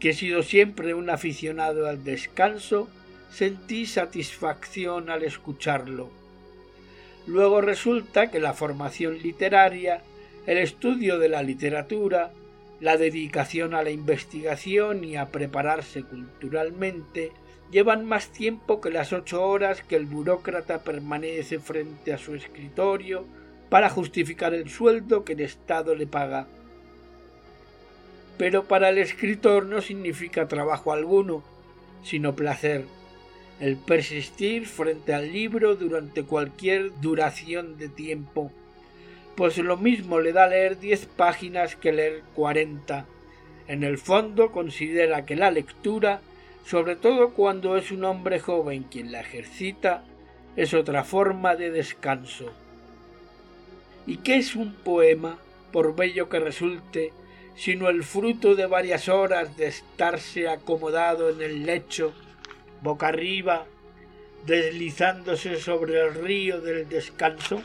que 0.00 0.10
he 0.10 0.14
sido 0.14 0.42
siempre 0.42 0.94
un 0.94 1.10
aficionado 1.10 1.86
al 1.86 2.04
descanso, 2.04 2.88
sentí 3.30 3.86
satisfacción 3.86 5.10
al 5.10 5.24
escucharlo. 5.24 6.10
Luego 7.26 7.60
resulta 7.60 8.30
que 8.30 8.38
la 8.38 8.52
formación 8.52 9.18
literaria 9.18 10.02
el 10.46 10.58
estudio 10.58 11.18
de 11.18 11.28
la 11.28 11.42
literatura, 11.42 12.30
la 12.80 12.96
dedicación 12.96 13.74
a 13.74 13.82
la 13.82 13.90
investigación 13.90 15.02
y 15.02 15.16
a 15.16 15.26
prepararse 15.26 16.04
culturalmente 16.04 17.32
llevan 17.72 18.04
más 18.04 18.28
tiempo 18.28 18.80
que 18.80 18.90
las 18.90 19.12
ocho 19.12 19.44
horas 19.44 19.82
que 19.82 19.96
el 19.96 20.06
burócrata 20.06 20.84
permanece 20.84 21.58
frente 21.58 22.12
a 22.12 22.18
su 22.18 22.36
escritorio 22.36 23.24
para 23.68 23.90
justificar 23.90 24.54
el 24.54 24.70
sueldo 24.70 25.24
que 25.24 25.32
el 25.32 25.40
Estado 25.40 25.96
le 25.96 26.06
paga. 26.06 26.46
Pero 28.38 28.64
para 28.64 28.90
el 28.90 28.98
escritor 28.98 29.66
no 29.66 29.80
significa 29.80 30.48
trabajo 30.48 30.92
alguno, 30.92 31.42
sino 32.02 32.36
placer, 32.36 32.84
el 33.60 33.76
persistir 33.76 34.66
frente 34.66 35.14
al 35.14 35.32
libro 35.32 35.76
durante 35.76 36.24
cualquier 36.24 36.92
duración 37.00 37.78
de 37.78 37.88
tiempo 37.88 38.50
pues 39.36 39.58
lo 39.58 39.76
mismo 39.76 40.18
le 40.18 40.32
da 40.32 40.48
leer 40.48 40.80
diez 40.80 41.04
páginas 41.04 41.76
que 41.76 41.92
leer 41.92 42.22
cuarenta. 42.34 43.04
En 43.68 43.84
el 43.84 43.98
fondo 43.98 44.50
considera 44.50 45.26
que 45.26 45.36
la 45.36 45.50
lectura, 45.50 46.20
sobre 46.64 46.96
todo 46.96 47.34
cuando 47.34 47.76
es 47.76 47.92
un 47.92 48.04
hombre 48.04 48.40
joven 48.40 48.84
quien 48.84 49.12
la 49.12 49.20
ejercita, 49.20 50.02
es 50.56 50.72
otra 50.72 51.04
forma 51.04 51.54
de 51.54 51.70
descanso. 51.70 52.50
¿Y 54.06 54.18
qué 54.18 54.36
es 54.36 54.56
un 54.56 54.74
poema, 54.74 55.38
por 55.70 55.94
bello 55.94 56.30
que 56.30 56.40
resulte, 56.40 57.12
sino 57.56 57.88
el 57.88 58.04
fruto 58.04 58.54
de 58.54 58.66
varias 58.66 59.08
horas 59.08 59.56
de 59.56 59.66
estarse 59.66 60.48
acomodado 60.48 61.30
en 61.30 61.40
el 61.40 61.66
lecho, 61.66 62.12
boca 62.82 63.08
arriba, 63.08 63.66
deslizándose 64.44 65.56
sobre 65.58 66.00
el 66.00 66.14
río 66.14 66.60
del 66.60 66.88
descanso? 66.88 67.62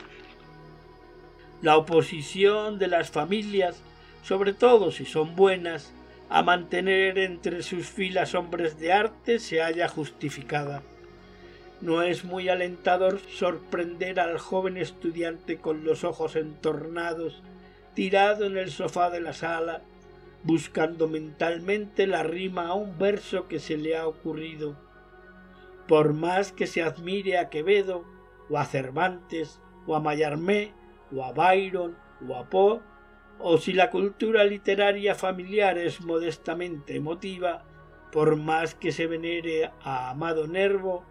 La 1.60 1.76
oposición 1.76 2.78
de 2.78 2.88
las 2.88 3.10
familias, 3.10 3.80
sobre 4.24 4.52
todo 4.52 4.90
si 4.90 5.04
son 5.04 5.36
buenas, 5.36 5.92
a 6.28 6.42
mantener 6.42 7.18
entre 7.18 7.62
sus 7.62 7.86
filas 7.86 8.34
hombres 8.34 8.78
de 8.78 8.90
arte 8.90 9.38
se 9.38 9.60
halla 9.60 9.86
justificada. 9.86 10.82
No 11.82 12.00
es 12.02 12.24
muy 12.24 12.48
alentador 12.48 13.20
sorprender 13.20 14.18
al 14.18 14.38
joven 14.38 14.78
estudiante 14.78 15.58
con 15.58 15.84
los 15.84 16.04
ojos 16.04 16.36
entornados, 16.36 17.42
tirado 17.94 18.46
en 18.46 18.56
el 18.56 18.70
sofá 18.70 19.10
de 19.10 19.20
la 19.20 19.32
sala, 19.32 19.82
buscando 20.44 21.08
mentalmente 21.08 22.06
la 22.06 22.22
rima 22.22 22.68
a 22.68 22.74
un 22.74 22.98
verso 22.98 23.48
que 23.48 23.58
se 23.58 23.76
le 23.76 23.96
ha 23.96 24.06
ocurrido. 24.06 24.76
Por 25.86 26.14
más 26.14 26.52
que 26.52 26.66
se 26.66 26.82
admire 26.82 27.38
a 27.38 27.48
Quevedo, 27.48 28.04
o 28.48 28.58
a 28.58 28.64
Cervantes, 28.64 29.60
o 29.86 29.94
a 29.94 30.00
Mallarmé, 30.00 30.72
o 31.14 31.24
a 31.24 31.32
Byron, 31.32 31.96
o 32.28 32.34
a 32.36 32.48
Poe, 32.48 32.80
o 33.38 33.58
si 33.58 33.72
la 33.72 33.90
cultura 33.90 34.44
literaria 34.44 35.14
familiar 35.14 35.78
es 35.78 36.00
modestamente 36.00 36.96
emotiva, 36.96 37.64
por 38.12 38.36
más 38.36 38.74
que 38.74 38.92
se 38.92 39.06
venere 39.06 39.70
a 39.82 40.10
Amado 40.10 40.46
Nervo, 40.46 41.04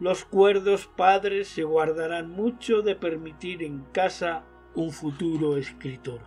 los 0.00 0.24
cuerdos 0.24 0.88
padres 0.88 1.48
se 1.48 1.62
guardarán 1.62 2.28
mucho 2.28 2.82
de 2.82 2.96
permitir 2.96 3.62
en 3.62 3.84
casa 3.92 4.44
un 4.74 4.92
futuro 4.92 5.56
escritor. 5.56 6.20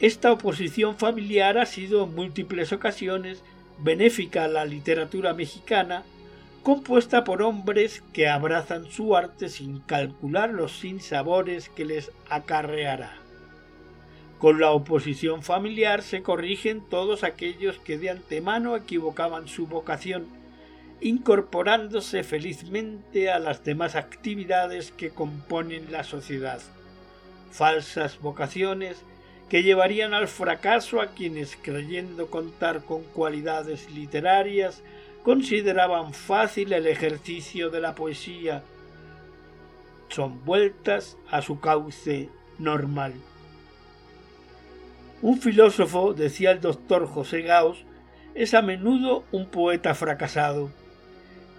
Esta 0.00 0.32
oposición 0.32 0.96
familiar 0.96 1.56
ha 1.58 1.66
sido 1.66 2.04
en 2.04 2.14
múltiples 2.14 2.72
ocasiones 2.72 3.42
benéfica 3.78 4.44
a 4.44 4.48
la 4.48 4.64
literatura 4.64 5.34
mexicana, 5.34 6.02
compuesta 6.62 7.24
por 7.24 7.42
hombres 7.42 8.02
que 8.12 8.28
abrazan 8.28 8.90
su 8.90 9.16
arte 9.16 9.48
sin 9.48 9.80
calcular 9.80 10.50
los 10.50 10.78
sinsabores 10.78 11.68
que 11.68 11.84
les 11.84 12.10
acarreará. 12.28 13.16
Con 14.38 14.60
la 14.60 14.72
oposición 14.72 15.42
familiar 15.42 16.02
se 16.02 16.22
corrigen 16.22 16.82
todos 16.88 17.24
aquellos 17.24 17.78
que 17.78 17.98
de 17.98 18.10
antemano 18.10 18.76
equivocaban 18.76 19.48
su 19.48 19.66
vocación, 19.66 20.26
incorporándose 21.04 22.24
felizmente 22.24 23.30
a 23.30 23.38
las 23.38 23.62
demás 23.62 23.94
actividades 23.94 24.90
que 24.90 25.10
componen 25.10 25.92
la 25.92 26.02
sociedad. 26.02 26.60
Falsas 27.52 28.18
vocaciones 28.20 28.96
que 29.50 29.62
llevarían 29.62 30.14
al 30.14 30.28
fracaso 30.28 31.02
a 31.02 31.08
quienes, 31.08 31.56
creyendo 31.60 32.28
contar 32.28 32.84
con 32.84 33.02
cualidades 33.02 33.90
literarias, 33.90 34.82
consideraban 35.22 36.14
fácil 36.14 36.72
el 36.72 36.86
ejercicio 36.86 37.68
de 37.68 37.82
la 37.82 37.94
poesía, 37.94 38.62
son 40.08 40.42
vueltas 40.46 41.18
a 41.30 41.42
su 41.42 41.60
cauce 41.60 42.30
normal. 42.58 43.12
Un 45.20 45.38
filósofo, 45.38 46.14
decía 46.14 46.50
el 46.50 46.62
doctor 46.62 47.06
José 47.06 47.42
Gauss, 47.42 47.84
es 48.34 48.54
a 48.54 48.62
menudo 48.62 49.24
un 49.32 49.46
poeta 49.46 49.94
fracasado. 49.94 50.70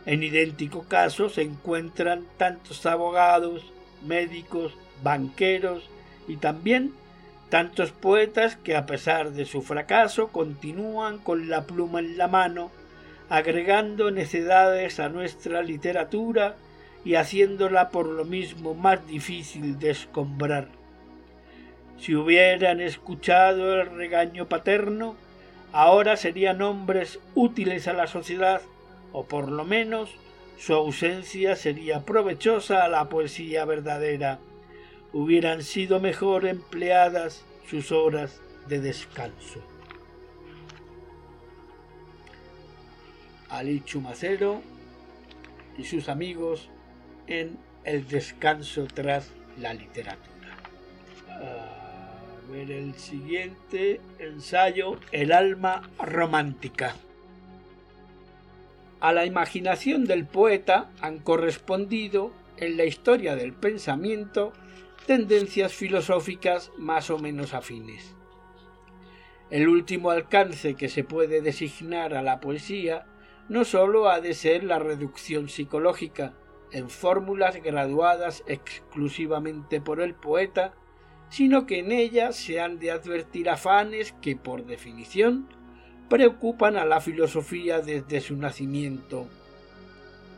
En 0.05 0.23
idéntico 0.23 0.83
caso 0.83 1.29
se 1.29 1.41
encuentran 1.41 2.25
tantos 2.37 2.85
abogados, 2.85 3.63
médicos, 4.05 4.73
banqueros 5.01 5.89
y 6.27 6.37
también 6.37 6.93
tantos 7.49 7.91
poetas 7.91 8.55
que 8.55 8.75
a 8.75 8.85
pesar 8.85 9.31
de 9.31 9.45
su 9.45 9.61
fracaso 9.61 10.27
continúan 10.29 11.17
con 11.17 11.49
la 11.49 11.65
pluma 11.65 11.99
en 11.99 12.17
la 12.17 12.27
mano 12.27 12.71
agregando 13.29 14.11
necedades 14.11 14.99
a 14.99 15.09
nuestra 15.09 15.61
literatura 15.61 16.55
y 17.03 17.15
haciéndola 17.15 17.89
por 17.89 18.07
lo 18.07 18.25
mismo 18.25 18.73
más 18.73 19.05
difícil 19.07 19.79
de 19.79 19.91
escombrar. 19.91 20.67
Si 21.97 22.15
hubieran 22.15 22.81
escuchado 22.81 23.81
el 23.81 23.95
regaño 23.95 24.47
paterno, 24.47 25.15
ahora 25.71 26.17
serían 26.17 26.61
hombres 26.61 27.19
útiles 27.35 27.87
a 27.87 27.93
la 27.93 28.07
sociedad, 28.07 28.61
o 29.15 29.23
por 29.23 29.49
lo 29.49 29.63
menos 29.63 30.13
su 30.57 30.73
ausencia 30.73 31.55
sería 31.55 32.03
provechosa 32.03 32.83
a 32.83 32.89
la 32.89 33.07
poesía 33.07 33.63
verdadera. 33.63 34.39
Hubieran 35.13 35.63
sido 35.63 36.01
mejor 36.01 36.45
empleadas 36.45 37.45
sus 37.69 37.93
horas 37.93 38.41
de 38.67 38.81
descanso. 38.81 39.61
Ali 43.47 43.81
Chumacero 43.85 44.61
y 45.77 45.85
sus 45.85 46.09
amigos 46.09 46.69
en 47.27 47.57
El 47.85 48.05
descanso 48.09 48.85
tras 48.93 49.31
la 49.57 49.73
literatura. 49.73 50.57
A 51.29 52.51
ver 52.51 52.69
el 52.69 52.95
siguiente 52.95 54.01
ensayo, 54.19 54.99
El 55.13 55.31
alma 55.31 55.89
romántica. 55.99 56.95
A 59.05 59.13
la 59.13 59.23
imaginación 59.23 60.05
del 60.05 60.25
poeta 60.25 60.89
han 60.99 61.19
correspondido 61.19 62.31
en 62.57 62.75
la 62.75 62.85
historia 62.85 63.35
del 63.35 63.53
pensamiento 63.53 64.51
tendencias 65.05 65.75
filosóficas 65.75 66.71
más 66.75 67.11
o 67.11 67.19
menos 67.19 67.53
afines. 67.53 68.15
El 69.51 69.67
último 69.67 70.09
alcance 70.09 70.73
que 70.73 70.89
se 70.89 71.03
puede 71.03 71.41
designar 71.41 72.15
a 72.15 72.23
la 72.23 72.39
poesía 72.39 73.05
no 73.47 73.63
sólo 73.63 74.09
ha 74.09 74.21
de 74.21 74.33
ser 74.33 74.63
la 74.63 74.79
reducción 74.79 75.49
psicológica 75.49 76.33
en 76.71 76.89
fórmulas 76.89 77.61
graduadas 77.61 78.43
exclusivamente 78.47 79.81
por 79.81 80.01
el 80.01 80.15
poeta, 80.15 80.73
sino 81.29 81.67
que 81.67 81.77
en 81.77 81.91
ella 81.91 82.31
se 82.31 82.59
han 82.59 82.79
de 82.79 82.89
advertir 82.89 83.51
afanes 83.51 84.13
que, 84.13 84.35
por 84.35 84.65
definición, 84.65 85.47
preocupan 86.09 86.77
a 86.77 86.85
la 86.85 87.01
filosofía 87.01 87.81
desde 87.81 88.21
su 88.21 88.35
nacimiento. 88.35 89.27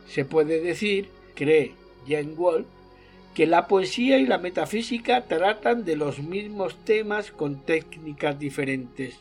Se 0.06 0.24
puede 0.24 0.60
decir, 0.60 1.08
cree 1.34 1.74
Jane 2.06 2.34
Wall, 2.34 2.66
que 3.34 3.46
la 3.46 3.68
poesía 3.68 4.18
y 4.18 4.26
la 4.26 4.38
metafísica 4.38 5.24
tratan 5.26 5.84
de 5.84 5.96
los 5.96 6.20
mismos 6.20 6.76
temas 6.84 7.30
con 7.30 7.60
técnicas 7.64 8.38
diferentes 8.38 9.18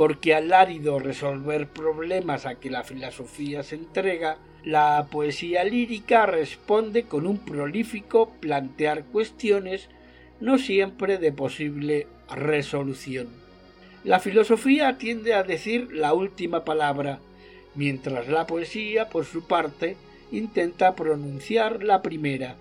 porque 0.00 0.34
al 0.34 0.52
árido 0.54 0.98
resolver 0.98 1.68
problemas 1.68 2.46
a 2.46 2.54
que 2.54 2.70
la 2.70 2.84
filosofía 2.84 3.62
se 3.62 3.74
entrega, 3.74 4.38
la 4.64 5.08
poesía 5.10 5.62
lírica 5.62 6.24
responde 6.24 7.02
con 7.02 7.26
un 7.26 7.36
prolífico 7.36 8.30
plantear 8.40 9.04
cuestiones 9.04 9.90
no 10.40 10.56
siempre 10.56 11.18
de 11.18 11.32
posible 11.32 12.06
resolución. 12.34 13.28
La 14.04 14.18
filosofía 14.18 14.96
tiende 14.96 15.34
a 15.34 15.42
decir 15.42 15.92
la 15.92 16.14
última 16.14 16.64
palabra, 16.64 17.18
mientras 17.74 18.28
la 18.28 18.46
poesía, 18.46 19.10
por 19.10 19.26
su 19.26 19.46
parte, 19.46 19.96
intenta 20.32 20.94
pronunciar 20.94 21.82
la 21.82 22.00
primera. 22.00 22.56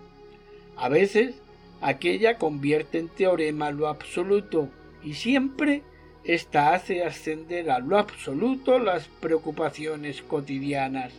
A 0.76 0.90
veces, 0.90 1.36
aquella 1.82 2.38
convierte 2.38 3.00
en 3.00 3.08
teorema 3.08 3.72
lo 3.72 3.88
absoluto 3.88 4.70
y 5.02 5.14
siempre 5.14 5.82
esta 6.26 6.74
hace 6.74 7.04
ascender 7.04 7.72
a 7.72 7.80
lo 7.80 7.98
absoluto 7.98 8.78
las 8.78 9.08
preocupaciones 9.08 10.22
cotidianas. 10.22 11.14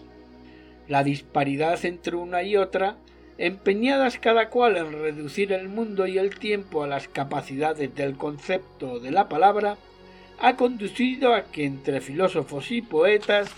La 0.86 1.02
disparidad 1.02 1.82
entre 1.86 2.16
una 2.16 2.42
y 2.42 2.58
otra, 2.58 2.96
empeñadas 3.38 4.18
cada 4.18 4.50
cual 4.50 4.76
en 4.76 4.92
reducir 4.92 5.52
el 5.52 5.68
mundo 5.70 6.06
y 6.06 6.18
el 6.18 6.38
tiempo 6.38 6.84
a 6.84 6.86
las 6.86 7.08
capacidades 7.08 7.94
del 7.94 8.18
concepto 8.18 8.92
o 8.92 9.00
de 9.00 9.10
la 9.10 9.28
palabra, 9.28 9.78
ha 10.41 10.57
conducido 10.57 11.34
a 11.34 11.45
que 11.45 11.64
entre 11.64 12.01
filósofos 12.01 12.70
y 12.70 12.82
poetas 12.82 13.51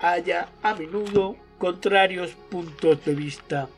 haya 0.00 0.48
a 0.62 0.74
menudo 0.74 1.36
contrarios 1.58 2.32
puntos 2.50 3.04
de 3.04 3.14
vista 3.14 3.68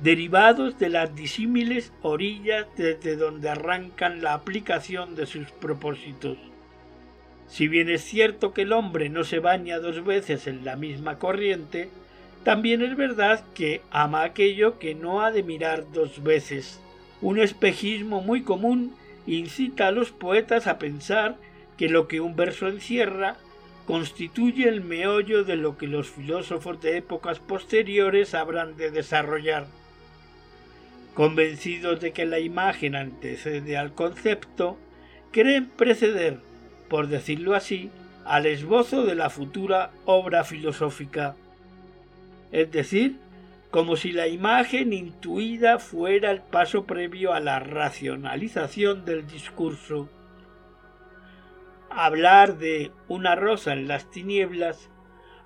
derivados 0.00 0.78
de 0.78 0.90
las 0.90 1.14
disímiles 1.14 1.92
orillas 2.02 2.66
desde 2.76 3.16
donde 3.16 3.48
arrancan 3.48 4.22
la 4.22 4.34
aplicación 4.34 5.14
de 5.14 5.26
sus 5.26 5.50
propósitos. 5.50 6.36
Si 7.48 7.68
bien 7.68 7.88
es 7.88 8.02
cierto 8.02 8.52
que 8.52 8.62
el 8.62 8.72
hombre 8.72 9.08
no 9.08 9.24
se 9.24 9.38
baña 9.38 9.78
dos 9.78 10.04
veces 10.04 10.46
en 10.46 10.64
la 10.64 10.76
misma 10.76 11.18
corriente, 11.18 11.88
también 12.44 12.82
es 12.82 12.96
verdad 12.96 13.42
que 13.54 13.80
ama 13.90 14.22
aquello 14.22 14.78
que 14.78 14.94
no 14.94 15.22
ha 15.22 15.30
de 15.30 15.42
mirar 15.42 15.84
dos 15.92 16.22
veces. 16.22 16.80
Un 17.22 17.38
espejismo 17.38 18.20
muy 18.20 18.42
común 18.42 18.94
incita 19.26 19.88
a 19.88 19.92
los 19.92 20.12
poetas 20.12 20.66
a 20.66 20.78
pensar 20.78 21.36
que 21.76 21.88
lo 21.88 22.08
que 22.08 22.20
un 22.20 22.36
verso 22.36 22.68
encierra 22.68 23.36
constituye 23.86 24.68
el 24.68 24.80
meollo 24.80 25.44
de 25.44 25.56
lo 25.56 25.78
que 25.78 25.86
los 25.86 26.10
filósofos 26.10 26.80
de 26.80 26.96
épocas 26.96 27.38
posteriores 27.38 28.34
habrán 28.34 28.76
de 28.76 28.90
desarrollar. 28.90 29.66
Convencidos 31.14 32.00
de 32.00 32.12
que 32.12 32.26
la 32.26 32.40
imagen 32.40 32.96
antecede 32.96 33.76
al 33.76 33.94
concepto, 33.94 34.76
creen 35.30 35.66
preceder, 35.66 36.40
por 36.88 37.06
decirlo 37.06 37.54
así, 37.54 37.90
al 38.24 38.46
esbozo 38.46 39.04
de 39.04 39.14
la 39.14 39.30
futura 39.30 39.92
obra 40.04 40.44
filosófica. 40.44 41.36
Es 42.50 42.70
decir, 42.72 43.16
como 43.76 43.96
si 43.96 44.10
la 44.10 44.26
imagen 44.26 44.94
intuida 44.94 45.78
fuera 45.78 46.30
el 46.30 46.40
paso 46.40 46.86
previo 46.86 47.34
a 47.34 47.40
la 47.40 47.60
racionalización 47.60 49.04
del 49.04 49.26
discurso. 49.26 50.08
Hablar 51.90 52.56
de 52.56 52.90
una 53.06 53.34
rosa 53.34 53.74
en 53.74 53.86
las 53.86 54.10
tinieblas, 54.10 54.88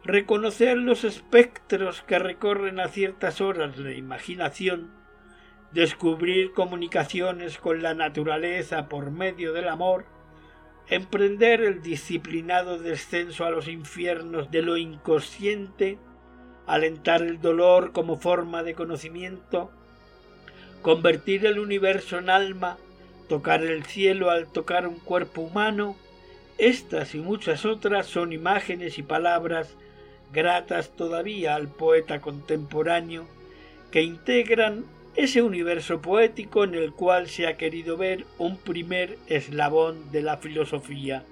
reconocer 0.05 0.77
los 0.77 1.03
espectros 1.03 2.03
que 2.03 2.21
recorren 2.21 2.79
a 2.79 2.87
ciertas 2.87 3.41
horas 3.41 3.77
la 3.79 3.95
imaginación, 3.95 4.93
descubrir 5.73 6.53
comunicaciones 6.53 7.59
con 7.59 7.83
la 7.83 7.95
naturaleza 7.95 8.89
por 8.89 9.11
medio 9.11 9.53
del 9.53 9.67
amor, 9.67 10.07
emprender 10.87 11.63
el 11.63 11.83
disciplinado 11.83 12.79
descenso 12.79 13.45
a 13.45 13.51
los 13.51 13.67
infiernos 13.67 14.53
de 14.53 14.63
lo 14.63 14.77
inconsciente, 14.77 15.99
alentar 16.75 17.23
el 17.23 17.41
dolor 17.41 17.93
como 17.93 18.19
forma 18.19 18.63
de 18.63 18.75
conocimiento, 18.75 19.71
convertir 20.83 21.47
el 21.47 21.59
universo 21.59 22.19
en 22.19 22.31
alma, 22.31 22.79
tocar 23.29 23.63
el 23.63 23.85
cielo 23.85 24.31
al 24.31 24.47
tocar 24.47 24.87
un 24.87 24.99
cuerpo 24.99 25.43
humano, 25.43 25.97
estas 26.59 27.15
y 27.15 27.19
muchas 27.19 27.65
otras 27.65 28.07
son 28.07 28.33
imágenes 28.33 28.99
y 28.99 29.03
palabras 29.03 29.75
gratas 30.33 30.91
todavía 30.91 31.55
al 31.55 31.69
poeta 31.69 32.21
contemporáneo 32.21 33.27
que 33.91 34.03
integran 34.03 34.85
ese 35.17 35.43
universo 35.43 36.01
poético 36.01 36.65
en 36.65 36.75
el 36.75 36.93
cual 36.93 37.29
se 37.29 37.47
ha 37.47 37.57
querido 37.57 37.97
ver 37.97 38.27
un 38.39 38.57
primer 38.57 39.19
eslabón 39.27 40.13
de 40.13 40.23
la 40.23 40.37
filosofía. 40.37 41.25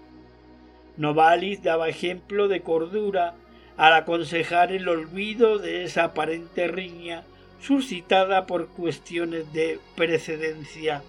Novalis 0.96 1.62
daba 1.62 1.88
ejemplo 1.88 2.48
de 2.48 2.62
cordura 2.62 3.34
al 3.78 3.94
aconsejar 3.94 4.72
el 4.72 4.88
olvido 4.88 5.58
de 5.58 5.84
esa 5.84 6.04
aparente 6.04 6.66
riña 6.66 7.22
suscitada 7.60 8.46
por 8.46 8.68
cuestiones 8.68 9.52
de 9.52 9.78
precedencia. 9.94 11.02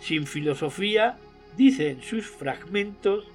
Sin 0.00 0.26
filosofía, 0.26 1.16
dice 1.56 1.90
en 1.90 2.02
sus 2.02 2.26
fragmentos, 2.26 3.26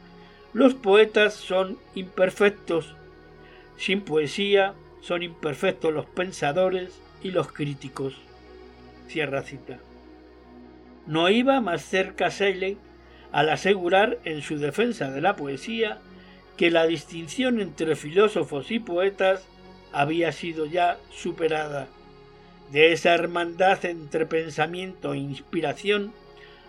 los 0.54 0.76
poetas 0.76 1.34
son 1.34 1.78
imperfectos. 1.96 2.96
Sin 3.78 4.02
poesía, 4.02 4.74
son 5.02 5.24
imperfectos 5.24 5.94
los 5.94 6.06
pensadores 6.06 7.02
y 7.24 7.32
los 7.32 7.52
críticos. 7.52 8.16
Cierra 9.08 9.42
cita. 9.42 9.80
No 11.08 11.30
iba 11.30 11.62
más 11.62 11.84
cerca 11.84 12.30
Shelley 12.30 12.78
al 13.32 13.50
asegurar 13.50 14.20
en 14.24 14.42
su 14.42 14.58
defensa 14.58 15.10
de 15.10 15.22
la 15.22 15.36
poesía 15.36 16.00
que 16.60 16.72
la 16.72 16.86
distinción 16.86 17.62
entre 17.62 17.96
filósofos 17.96 18.70
y 18.70 18.80
poetas 18.80 19.48
había 19.94 20.34
sido 20.34 20.66
ya 20.66 20.98
superada. 21.10 21.88
De 22.74 22.92
esa 22.92 23.14
hermandad 23.16 23.86
entre 23.86 24.26
pensamiento 24.26 25.14
e 25.14 25.20
inspiración, 25.20 26.12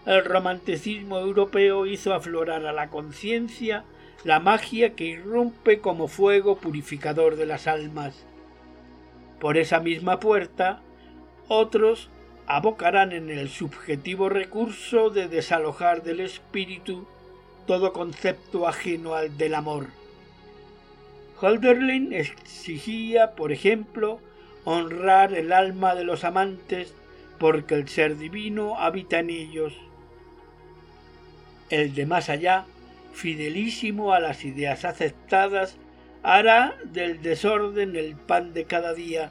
el 0.06 0.24
romanticismo 0.24 1.18
europeo 1.18 1.86
hizo 1.86 2.14
aflorar 2.14 2.66
a 2.66 2.72
la 2.72 2.88
conciencia 2.88 3.82
la 4.22 4.38
magia 4.38 4.94
que 4.94 5.06
irrumpe 5.06 5.80
como 5.80 6.06
fuego 6.06 6.58
purificador 6.58 7.34
de 7.34 7.46
las 7.46 7.66
almas. 7.66 8.24
Por 9.40 9.58
esa 9.58 9.80
misma 9.80 10.20
puerta, 10.20 10.82
otros 11.48 12.10
abocarán 12.46 13.10
en 13.10 13.28
el 13.28 13.48
subjetivo 13.48 14.28
recurso 14.28 15.10
de 15.10 15.26
desalojar 15.26 16.04
del 16.04 16.20
espíritu 16.20 17.08
todo 17.70 17.92
concepto 17.92 18.66
ajeno 18.66 19.14
al 19.14 19.38
del 19.38 19.54
amor. 19.54 19.86
Holderlin 21.40 22.12
exigía, 22.12 23.36
por 23.36 23.52
ejemplo, 23.52 24.18
honrar 24.64 25.34
el 25.34 25.52
alma 25.52 25.94
de 25.94 26.02
los 26.02 26.24
amantes 26.24 26.92
porque 27.38 27.76
el 27.76 27.88
ser 27.88 28.18
divino 28.18 28.76
habita 28.76 29.20
en 29.20 29.30
ellos. 29.30 29.72
El 31.68 31.94
de 31.94 32.06
más 32.06 32.28
allá, 32.28 32.64
fidelísimo 33.12 34.14
a 34.14 34.18
las 34.18 34.44
ideas 34.44 34.84
aceptadas, 34.84 35.76
hará 36.24 36.74
del 36.86 37.22
desorden 37.22 37.94
el 37.94 38.16
pan 38.16 38.52
de 38.52 38.64
cada 38.64 38.94
día, 38.94 39.30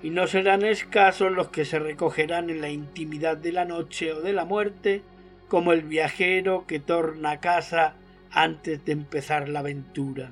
y 0.00 0.10
no 0.10 0.28
serán 0.28 0.64
escasos 0.64 1.32
los 1.32 1.48
que 1.48 1.64
se 1.64 1.80
recogerán 1.80 2.50
en 2.50 2.60
la 2.60 2.70
intimidad 2.70 3.36
de 3.36 3.50
la 3.50 3.64
noche 3.64 4.12
o 4.12 4.20
de 4.20 4.32
la 4.32 4.44
muerte, 4.44 5.02
como 5.50 5.72
el 5.72 5.82
viajero 5.82 6.64
que 6.66 6.78
torna 6.78 7.32
a 7.32 7.40
casa 7.40 7.96
antes 8.30 8.84
de 8.84 8.92
empezar 8.92 9.48
la 9.48 9.58
aventura. 9.58 10.30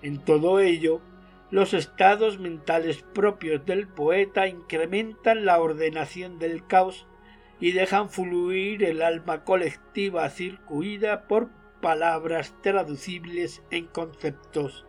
En 0.00 0.18
todo 0.18 0.58
ello, 0.58 1.02
los 1.50 1.74
estados 1.74 2.38
mentales 2.38 3.04
propios 3.14 3.64
del 3.66 3.86
poeta 3.86 4.48
incrementan 4.48 5.44
la 5.44 5.60
ordenación 5.60 6.38
del 6.38 6.66
caos 6.66 7.06
y 7.60 7.72
dejan 7.72 8.08
fluir 8.08 8.82
el 8.84 9.02
alma 9.02 9.44
colectiva 9.44 10.28
circuida 10.30 11.28
por 11.28 11.50
palabras 11.82 12.54
traducibles 12.62 13.62
en 13.70 13.86
conceptos. 13.86 14.86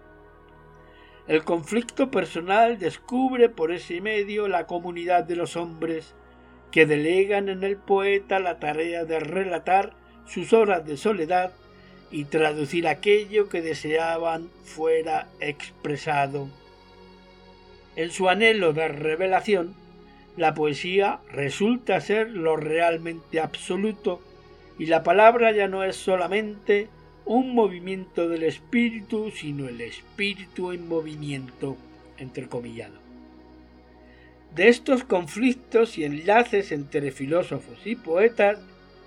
El 1.28 1.43
conflicto 1.43 2.09
personal 2.09 2.80
descubre 2.80 3.49
por 3.49 3.73
ese 3.73 3.99
medio 3.99 4.47
la 4.47 4.67
comunidad 4.67 5.25
de 5.25 5.36
los 5.36 5.57
hombres, 5.57 6.15
que 6.72 6.86
delegan 6.86 7.49
en 7.49 7.63
el 7.63 7.78
poeta 7.78 8.39
la 8.39 8.59
tarea 8.59 9.05
de 9.05 9.20
relatar 9.20 9.93
sus 10.26 10.53
horas 10.53 10.86
de 10.86 10.97
soledad 10.97 11.53
y 12.11 12.26
traducir 12.26 12.88
aquello 12.88 13.49
que 13.49 13.61
deseaban 13.61 14.49
fuera 14.63 15.28
expresado. 15.39 16.49
En 17.95 18.11
su 18.11 18.30
anhelo 18.30 18.74
de 18.74 18.88
revelación, 18.88 19.76
la 20.36 20.53
poesía 20.53 21.20
resulta 21.32 21.99
ser 21.99 22.30
lo 22.30 22.55
realmente 22.55 23.39
absoluto 23.39 24.22
y 24.78 24.86
la 24.86 25.03
palabra 25.03 25.51
ya 25.51 25.68
no 25.68 25.84
es 25.84 25.95
solamente 25.95 26.89
un 27.26 27.55
movimiento 27.55 28.30
del 28.30 28.43
espíritu, 28.43 29.32
sino 29.32 29.68
el 29.68 29.82
espíritu 29.82 30.72
en 30.72 30.88
movimiento, 30.88 31.76
entrecomillado. 32.18 33.07
De 34.56 34.70
estos 34.70 35.04
conflictos 35.04 35.98
y 35.98 36.04
enlaces 36.04 36.72
entre 36.72 37.12
filósofos 37.12 37.78
y 37.86 37.95
poetas, 37.95 38.60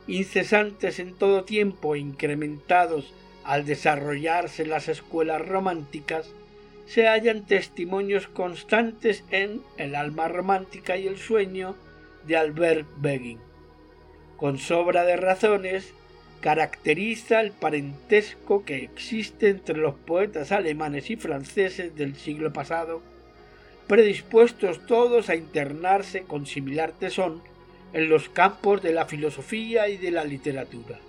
incesantes 0.07 0.99
en 0.99 1.14
todo 1.14 1.45
tiempo 1.45 1.95
e 1.95 1.99
incrementados 1.99 3.12
al 3.45 3.64
desarrollarse 3.64 4.66
las 4.66 4.88
escuelas 4.88 5.47
románticas, 5.47 6.30
se 6.86 7.07
hallan 7.07 7.47
testimonios 7.47 8.26
constantes 8.26 9.24
en 9.30 9.62
El 9.76 9.95
alma 9.95 10.28
romántica 10.28 10.97
y 10.97 11.07
el 11.07 11.18
sueño 11.18 11.76
de 12.26 12.36
Albert 12.36 12.86
Begin. 12.97 13.38
Con 14.36 14.59
sobra 14.59 15.05
de 15.05 15.16
razones, 15.16 15.95
caracteriza 16.41 17.41
el 17.41 17.53
parentesco 17.53 18.64
que 18.64 18.76
existe 18.82 19.51
entre 19.51 19.76
los 19.76 19.95
poetas 19.95 20.53
alemanes 20.53 21.11
y 21.11 21.16
franceses 21.16 21.95
del 21.95 22.16
siglo 22.16 22.53
pasado, 22.53 23.03
predispuestos 23.91 24.86
todos 24.86 25.30
a 25.30 25.34
internarse 25.34 26.22
con 26.22 26.47
similar 26.47 26.93
tesón 26.93 27.43
en 27.93 28.09
los 28.09 28.28
campos 28.28 28.80
de 28.82 28.93
la 28.93 29.07
filosofía 29.07 29.88
y 29.88 29.97
de 29.97 30.12
la 30.12 30.22
literatura. 30.22 31.01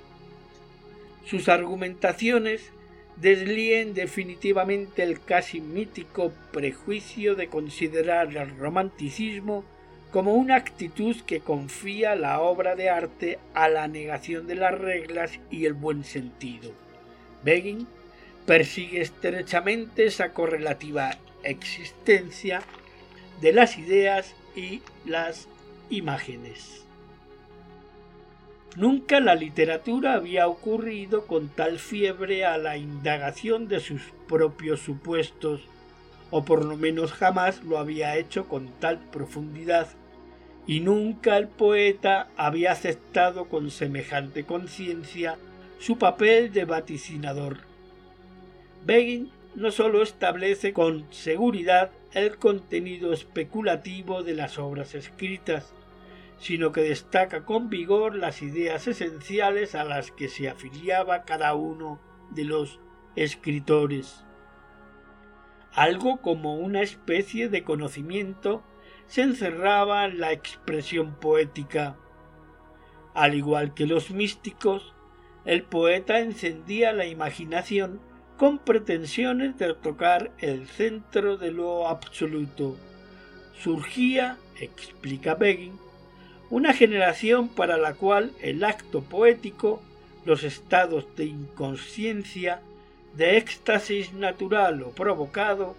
Sus 1.23 1.47
argumentaciones 1.47 2.71
deslíen 3.17 3.93
definitivamente 3.93 5.03
el 5.03 5.23
casi 5.23 5.61
mítico 5.61 6.31
prejuicio 6.51 7.35
de 7.35 7.49
considerar 7.49 8.35
el 8.35 8.57
romanticismo 8.57 9.63
como 10.11 10.33
una 10.33 10.55
actitud 10.55 11.15
que 11.27 11.39
confía 11.39 12.15
la 12.15 12.41
obra 12.41 12.75
de 12.75 12.89
arte 12.89 13.37
a 13.53 13.69
la 13.69 13.87
negación 13.87 14.47
de 14.47 14.55
las 14.55 14.75
reglas 14.75 15.39
y 15.51 15.65
el 15.65 15.73
buen 15.73 16.03
sentido. 16.03 16.71
Begin 17.43 17.85
persigue 18.47 19.01
estrechamente 19.01 20.05
esa 20.05 20.33
correlativa 20.33 21.11
existencia 21.43 22.61
de 23.41 23.53
las 23.53 23.77
ideas 23.77 24.35
y 24.55 24.81
las 25.05 25.47
imágenes. 25.89 26.85
Nunca 28.77 29.19
la 29.19 29.35
literatura 29.35 30.13
había 30.13 30.47
ocurrido 30.47 31.27
con 31.27 31.49
tal 31.49 31.77
fiebre 31.77 32.45
a 32.45 32.57
la 32.57 32.77
indagación 32.77 33.67
de 33.67 33.81
sus 33.81 34.01
propios 34.29 34.79
supuestos, 34.79 35.61
o 36.29 36.45
por 36.45 36.63
lo 36.63 36.77
menos 36.77 37.11
jamás 37.11 37.63
lo 37.63 37.77
había 37.77 38.15
hecho 38.15 38.47
con 38.47 38.69
tal 38.79 38.99
profundidad, 38.99 39.89
y 40.67 40.79
nunca 40.79 41.37
el 41.37 41.49
poeta 41.49 42.29
había 42.37 42.71
aceptado 42.71 43.49
con 43.49 43.71
semejante 43.71 44.45
conciencia 44.45 45.37
su 45.79 45.97
papel 45.97 46.53
de 46.53 46.63
vaticinador. 46.63 47.57
Begin 48.85 49.31
no 49.55 49.71
sólo 49.71 50.01
establece 50.01 50.73
con 50.73 51.11
seguridad 51.11 51.91
el 52.13 52.37
contenido 52.37 53.13
especulativo 53.13 54.23
de 54.23 54.33
las 54.33 54.57
obras 54.57 54.95
escritas, 54.95 55.73
sino 56.37 56.71
que 56.71 56.81
destaca 56.81 57.45
con 57.45 57.69
vigor 57.69 58.15
las 58.15 58.41
ideas 58.41 58.87
esenciales 58.87 59.75
a 59.75 59.83
las 59.83 60.11
que 60.11 60.27
se 60.27 60.49
afiliaba 60.49 61.23
cada 61.23 61.53
uno 61.53 61.99
de 62.31 62.45
los 62.45 62.79
escritores. 63.15 64.25
Algo 65.73 66.21
como 66.21 66.55
una 66.55 66.81
especie 66.81 67.47
de 67.47 67.63
conocimiento 67.63 68.63
se 69.07 69.21
encerraba 69.21 70.05
en 70.05 70.19
la 70.19 70.31
expresión 70.31 71.15
poética. 71.15 71.97
Al 73.13 73.35
igual 73.35 73.73
que 73.73 73.85
los 73.85 74.11
místicos, 74.11 74.93
el 75.45 75.63
poeta 75.63 76.19
encendía 76.19 76.93
la 76.93 77.05
imaginación 77.05 77.99
con 78.41 78.57
pretensiones 78.57 79.59
de 79.59 79.75
tocar 79.75 80.31
el 80.39 80.65
centro 80.65 81.37
de 81.37 81.51
lo 81.51 81.87
absoluto. 81.87 82.75
Surgía, 83.61 84.35
explica 84.59 85.35
Begin, 85.35 85.77
una 86.49 86.73
generación 86.73 87.49
para 87.49 87.77
la 87.77 87.93
cual 87.93 88.31
el 88.41 88.63
acto 88.63 89.03
poético, 89.03 89.79
los 90.25 90.43
estados 90.43 91.05
de 91.15 91.25
inconsciencia, 91.25 92.61
de 93.15 93.37
éxtasis 93.37 94.11
natural 94.13 94.81
o 94.81 94.89
provocado, 94.89 95.75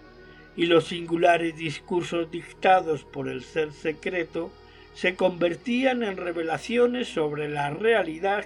y 0.55 0.67
los 0.67 0.85
singulares 0.85 1.57
discursos 1.57 2.31
dictados 2.31 3.03
por 3.03 3.27
el 3.27 3.43
ser 3.43 3.73
secreto 3.73 4.53
se 4.93 5.15
convertían 5.15 6.01
en 6.01 6.15
revelaciones 6.15 7.09
sobre 7.09 7.49
la 7.49 7.71
realidad 7.71 8.45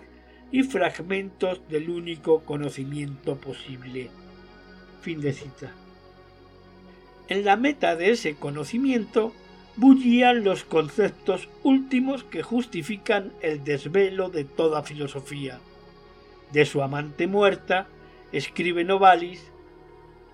y 0.52 0.64
fragmentos 0.64 1.62
del 1.70 1.90
único 1.90 2.42
conocimiento 2.42 3.36
posible. 3.36 4.10
Fin 5.02 5.22
de 5.22 5.34
cita. 5.34 5.72
En 7.28 7.44
la 7.44 7.58
meta 7.58 7.96
de 7.96 8.12
ese 8.12 8.36
conocimiento 8.36 9.34
bullían 9.76 10.44
los 10.44 10.64
conceptos 10.64 11.50
últimos 11.64 12.24
que 12.24 12.42
justifican 12.42 13.34
el 13.42 13.64
desvelo 13.64 14.30
de 14.30 14.44
toda 14.44 14.84
filosofía. 14.84 15.60
De 16.52 16.66
su 16.66 16.82
amante 16.82 17.28
muerta, 17.28 17.88
escribe 18.32 18.84
Novalis, 18.84 19.52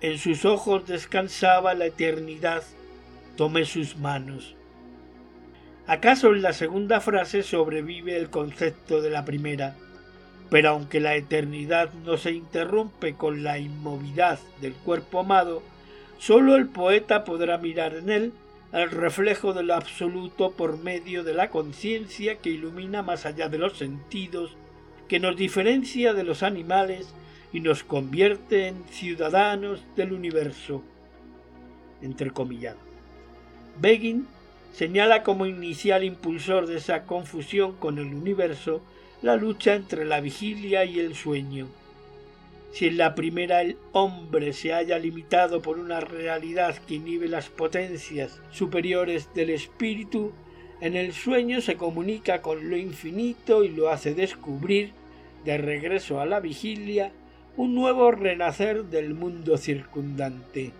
en 0.00 0.18
sus 0.18 0.44
ojos 0.44 0.86
descansaba 0.86 1.74
la 1.74 1.86
eternidad, 1.86 2.62
tomé 3.36 3.64
sus 3.64 3.96
manos. 3.96 4.54
¿Acaso 5.86 6.32
en 6.32 6.42
la 6.42 6.52
segunda 6.52 7.00
frase 7.00 7.42
sobrevive 7.42 8.16
el 8.16 8.30
concepto 8.30 9.02
de 9.02 9.10
la 9.10 9.24
primera? 9.24 9.76
Pero 10.50 10.70
aunque 10.70 11.00
la 11.00 11.16
eternidad 11.16 11.92
no 12.04 12.16
se 12.16 12.32
interrumpe 12.32 13.14
con 13.14 13.42
la 13.42 13.58
inmovilidad 13.58 14.38
del 14.60 14.74
cuerpo 14.74 15.20
amado, 15.20 15.62
sólo 16.18 16.56
el 16.56 16.68
poeta 16.68 17.24
podrá 17.24 17.58
mirar 17.58 17.94
en 17.94 18.10
él 18.10 18.32
el 18.72 18.90
reflejo 18.90 19.52
de 19.52 19.62
lo 19.62 19.74
absoluto 19.74 20.50
por 20.50 20.78
medio 20.78 21.22
de 21.22 21.32
la 21.32 21.50
conciencia 21.50 22.38
que 22.38 22.50
ilumina 22.50 23.02
más 23.02 23.24
allá 23.24 23.48
de 23.48 23.58
los 23.58 23.78
sentidos, 23.78 24.56
que 25.08 25.20
nos 25.20 25.36
diferencia 25.36 26.12
de 26.12 26.24
los 26.24 26.42
animales 26.42 27.14
y 27.52 27.60
nos 27.60 27.84
convierte 27.84 28.66
en 28.66 28.84
ciudadanos 28.90 29.80
del 29.94 30.12
universo. 30.12 30.82
Entrecomillado. 32.02 32.78
Begin 33.80 34.26
señala 34.72 35.22
como 35.22 35.46
inicial 35.46 36.02
impulsor 36.02 36.66
de 36.66 36.78
esa 36.78 37.04
confusión 37.04 37.76
con 37.76 37.98
el 37.98 38.12
universo 38.12 38.82
la 39.24 39.36
lucha 39.36 39.74
entre 39.74 40.04
la 40.04 40.20
vigilia 40.20 40.84
y 40.84 41.00
el 41.00 41.14
sueño. 41.14 41.68
Si 42.72 42.88
en 42.88 42.98
la 42.98 43.14
primera 43.14 43.62
el 43.62 43.78
hombre 43.92 44.52
se 44.52 44.74
haya 44.74 44.98
limitado 44.98 45.62
por 45.62 45.78
una 45.78 45.98
realidad 46.00 46.76
que 46.86 46.96
inhibe 46.96 47.26
las 47.26 47.48
potencias 47.48 48.42
superiores 48.50 49.32
del 49.32 49.48
espíritu, 49.48 50.32
en 50.82 50.94
el 50.94 51.14
sueño 51.14 51.62
se 51.62 51.76
comunica 51.76 52.42
con 52.42 52.68
lo 52.68 52.76
infinito 52.76 53.64
y 53.64 53.70
lo 53.70 53.88
hace 53.88 54.14
descubrir, 54.14 54.92
de 55.46 55.56
regreso 55.56 56.20
a 56.20 56.26
la 56.26 56.40
vigilia, 56.40 57.10
un 57.56 57.74
nuevo 57.74 58.10
renacer 58.10 58.84
del 58.84 59.14
mundo 59.14 59.56
circundante. 59.56 60.72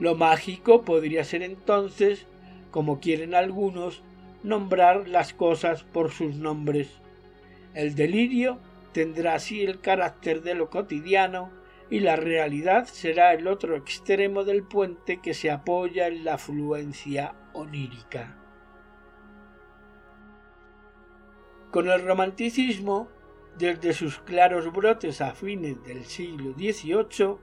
Lo 0.00 0.14
mágico 0.14 0.80
podría 0.80 1.24
ser 1.24 1.42
entonces, 1.42 2.24
como 2.70 3.00
quieren 3.00 3.34
algunos, 3.34 4.02
nombrar 4.42 5.08
las 5.08 5.32
cosas 5.32 5.84
por 5.84 6.10
sus 6.10 6.34
nombres. 6.34 6.88
El 7.74 7.94
delirio 7.94 8.58
tendrá 8.92 9.34
así 9.34 9.62
el 9.62 9.80
carácter 9.80 10.42
de 10.42 10.54
lo 10.54 10.70
cotidiano 10.70 11.50
y 11.90 12.00
la 12.00 12.16
realidad 12.16 12.86
será 12.86 13.34
el 13.34 13.46
otro 13.46 13.76
extremo 13.76 14.44
del 14.44 14.62
puente 14.62 15.20
que 15.20 15.34
se 15.34 15.50
apoya 15.50 16.06
en 16.06 16.24
la 16.24 16.38
fluencia 16.38 17.34
onírica. 17.52 18.38
Con 21.70 21.88
el 21.88 22.04
romanticismo, 22.04 23.08
desde 23.58 23.92
sus 23.92 24.18
claros 24.18 24.72
brotes 24.72 25.20
a 25.20 25.34
fines 25.34 25.82
del 25.84 26.04
siglo 26.04 26.52
XVIII, 26.52 27.36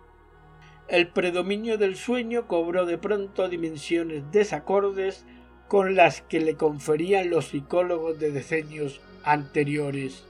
el 0.87 1.07
predominio 1.09 1.77
del 1.77 1.95
sueño 1.95 2.47
cobró 2.47 2.85
de 2.85 2.97
pronto 2.97 3.47
dimensiones 3.47 4.31
desacordes 4.31 5.25
con 5.69 5.95
las 5.95 6.21
que 6.21 6.41
le 6.41 6.55
conferían 6.55 7.29
los 7.29 7.49
psicólogos 7.49 8.19
de 8.19 8.31
decenios 8.31 9.01
anteriores. 9.23 10.23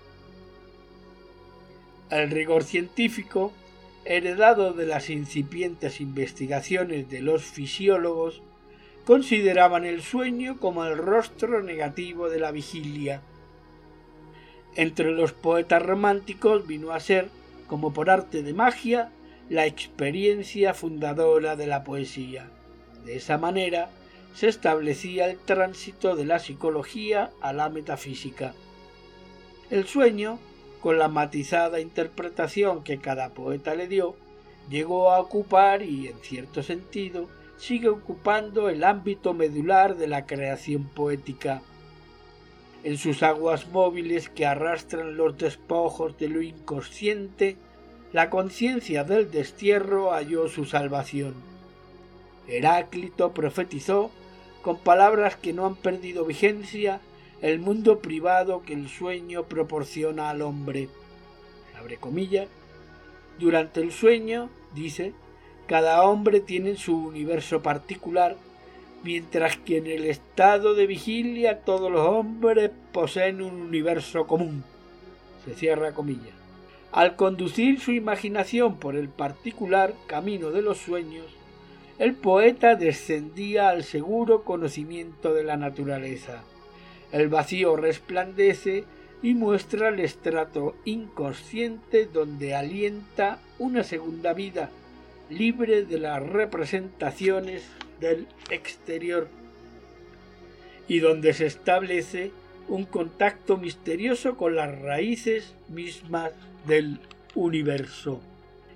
El 2.12 2.30
rigor 2.30 2.66
científico, 2.66 3.54
heredado 4.04 4.74
de 4.74 4.86
las 4.86 5.10
incipientes 5.10 6.02
investigaciones 6.02 7.10
de 7.10 7.22
los 7.22 7.44
fisiólogos, 7.44 8.42
consideraban 9.06 9.86
el 9.86 10.02
sueño 10.02 10.60
como 10.60 10.84
el 10.84 10.98
rostro 10.98 11.64
negativo 11.64 12.30
de 12.30 12.40
la 12.40 12.52
vigilia. 12.52 13.22
Entre 14.76 15.10
los 15.12 15.32
poetas 15.32 15.82
románticos 15.82 16.68
vino 16.68 16.92
a 16.92 17.00
ser, 17.00 17.30
como 17.68 17.94
por 17.94 18.10
arte 18.10 18.44
de 18.44 18.54
magia, 18.54 19.10
la 19.50 19.66
experiencia 19.66 20.74
fundadora 20.74 21.56
de 21.56 21.68
la 21.68 21.86
poesía. 21.86 22.52
De 23.06 23.16
esa 23.16 23.38
manera 23.38 23.90
se 24.34 24.48
establecía 24.48 25.30
el 25.30 25.38
tránsito 25.38 26.16
de 26.16 26.26
la 26.26 26.40
psicología 26.40 27.32
a 27.42 27.54
la 27.54 27.70
metafísica. 27.70 28.54
El 29.70 29.86
sueño 29.86 30.40
con 30.82 30.98
la 30.98 31.10
matizada 31.10 31.80
interpretación 31.80 32.84
que 32.84 33.00
cada 33.00 33.30
poeta 33.30 33.76
le 33.76 33.88
dio, 33.88 34.16
llegó 34.70 35.12
a 35.12 35.20
ocupar 35.20 35.82
y, 35.82 36.08
en 36.08 36.18
cierto 36.20 36.64
sentido, 36.64 37.28
sigue 37.58 37.90
ocupando 37.90 38.70
el 38.70 38.84
ámbito 38.84 39.34
medular 39.34 39.98
de 39.98 40.08
la 40.08 40.26
creación 40.26 40.86
poética. 40.86 41.62
En 42.84 42.98
sus 42.98 43.24
aguas 43.24 43.68
móviles 43.68 44.30
que 44.30 44.46
arrastran 44.46 45.18
los 45.18 45.38
despojos 45.38 46.18
de 46.18 46.30
lo 46.30 46.42
inconsciente, 46.42 47.58
la 48.14 48.30
conciencia 48.30 49.04
del 49.04 49.30
destierro 49.30 50.12
halló 50.12 50.48
su 50.48 50.64
salvación. 50.64 51.34
Heráclito 52.48 53.34
profetizó, 53.34 54.12
con 54.62 54.78
palabras 54.78 55.36
que 55.36 55.54
no 55.54 55.66
han 55.66 55.76
perdido 55.76 56.26
vigencia, 56.26 57.02
el 57.42 57.60
mundo 57.60 58.00
privado 58.00 58.64
que 58.64 58.74
el 58.74 58.90
sueño 58.90 59.44
proporciona 59.44 60.30
al 60.30 60.42
hombre. 60.42 60.90
Abre 61.78 61.98
comillas. 61.98 62.48
Durante 63.40 63.80
el 63.82 63.92
sueño, 63.92 64.50
dice, 64.74 65.14
cada 65.66 66.04
hombre 66.04 66.42
tiene 66.42 66.76
su 66.76 66.98
universo 66.98 67.62
particular, 67.62 68.36
mientras 69.04 69.56
que 69.56 69.78
en 69.78 69.88
el 69.88 70.06
estado 70.06 70.74
de 70.74 70.88
vigilia 70.88 71.62
todos 71.62 71.90
los 71.90 72.02
hombres 72.02 72.72
poseen 72.92 73.42
un 73.42 73.62
universo 73.62 74.28
común. 74.28 74.66
Se 75.46 75.54
cierra 75.54 75.94
comillas. 75.94 76.34
Al 76.92 77.16
conducir 77.16 77.80
su 77.80 77.92
imaginación 77.92 78.78
por 78.78 78.96
el 78.98 79.08
particular 79.08 79.94
camino 80.08 80.52
de 80.52 80.62
los 80.62 80.80
sueños, 80.80 81.39
el 82.00 82.16
poeta 82.16 82.76
descendía 82.76 83.68
al 83.68 83.84
seguro 83.84 84.46
conocimiento 84.46 85.34
de 85.34 85.44
la 85.44 85.58
naturaleza. 85.58 86.44
El 87.12 87.28
vacío 87.28 87.76
resplandece 87.76 88.86
y 89.22 89.34
muestra 89.34 89.90
el 89.90 90.00
estrato 90.00 90.76
inconsciente 90.86 92.06
donde 92.06 92.56
alienta 92.56 93.40
una 93.60 93.84
segunda 93.84 94.32
vida, 94.34 94.70
libre 95.30 95.84
de 95.84 96.00
las 96.00 96.24
representaciones 96.24 97.64
del 98.00 98.28
exterior, 98.50 99.28
y 100.88 101.00
donde 101.00 101.34
se 101.34 101.48
establece 101.48 102.32
un 102.70 102.86
contacto 102.86 103.58
misterioso 103.58 104.38
con 104.38 104.56
las 104.56 104.80
raíces 104.80 105.54
mismas 105.68 106.32
del 106.66 107.02
universo. 107.36 108.22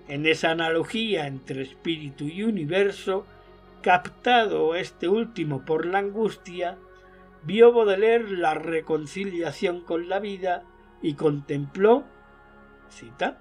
En 0.08 0.26
esa 0.26 0.52
analogía 0.52 1.28
entre 1.28 1.62
espíritu 1.62 2.26
y 2.26 2.44
universo, 2.44 3.26
captado 3.82 4.76
este 4.76 5.08
último 5.08 5.64
por 5.66 5.86
la 5.86 6.00
angustia, 6.00 6.78
vio 7.44 7.72
Baudelaire 7.72 8.30
la 8.32 8.54
reconciliación 8.54 9.82
con 9.82 10.10
la 10.10 10.20
vida 10.20 10.64
y 11.02 11.14
contempló, 11.16 12.04
cita, 12.90 13.40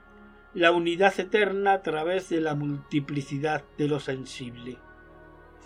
la 0.54 0.70
unidad 0.72 1.18
eterna 1.18 1.74
a 1.74 1.82
través 1.82 2.28
de 2.28 2.40
la 2.40 2.54
multiplicidad 2.54 3.64
de 3.78 3.88
lo 3.88 4.00
sensible. 4.00 4.78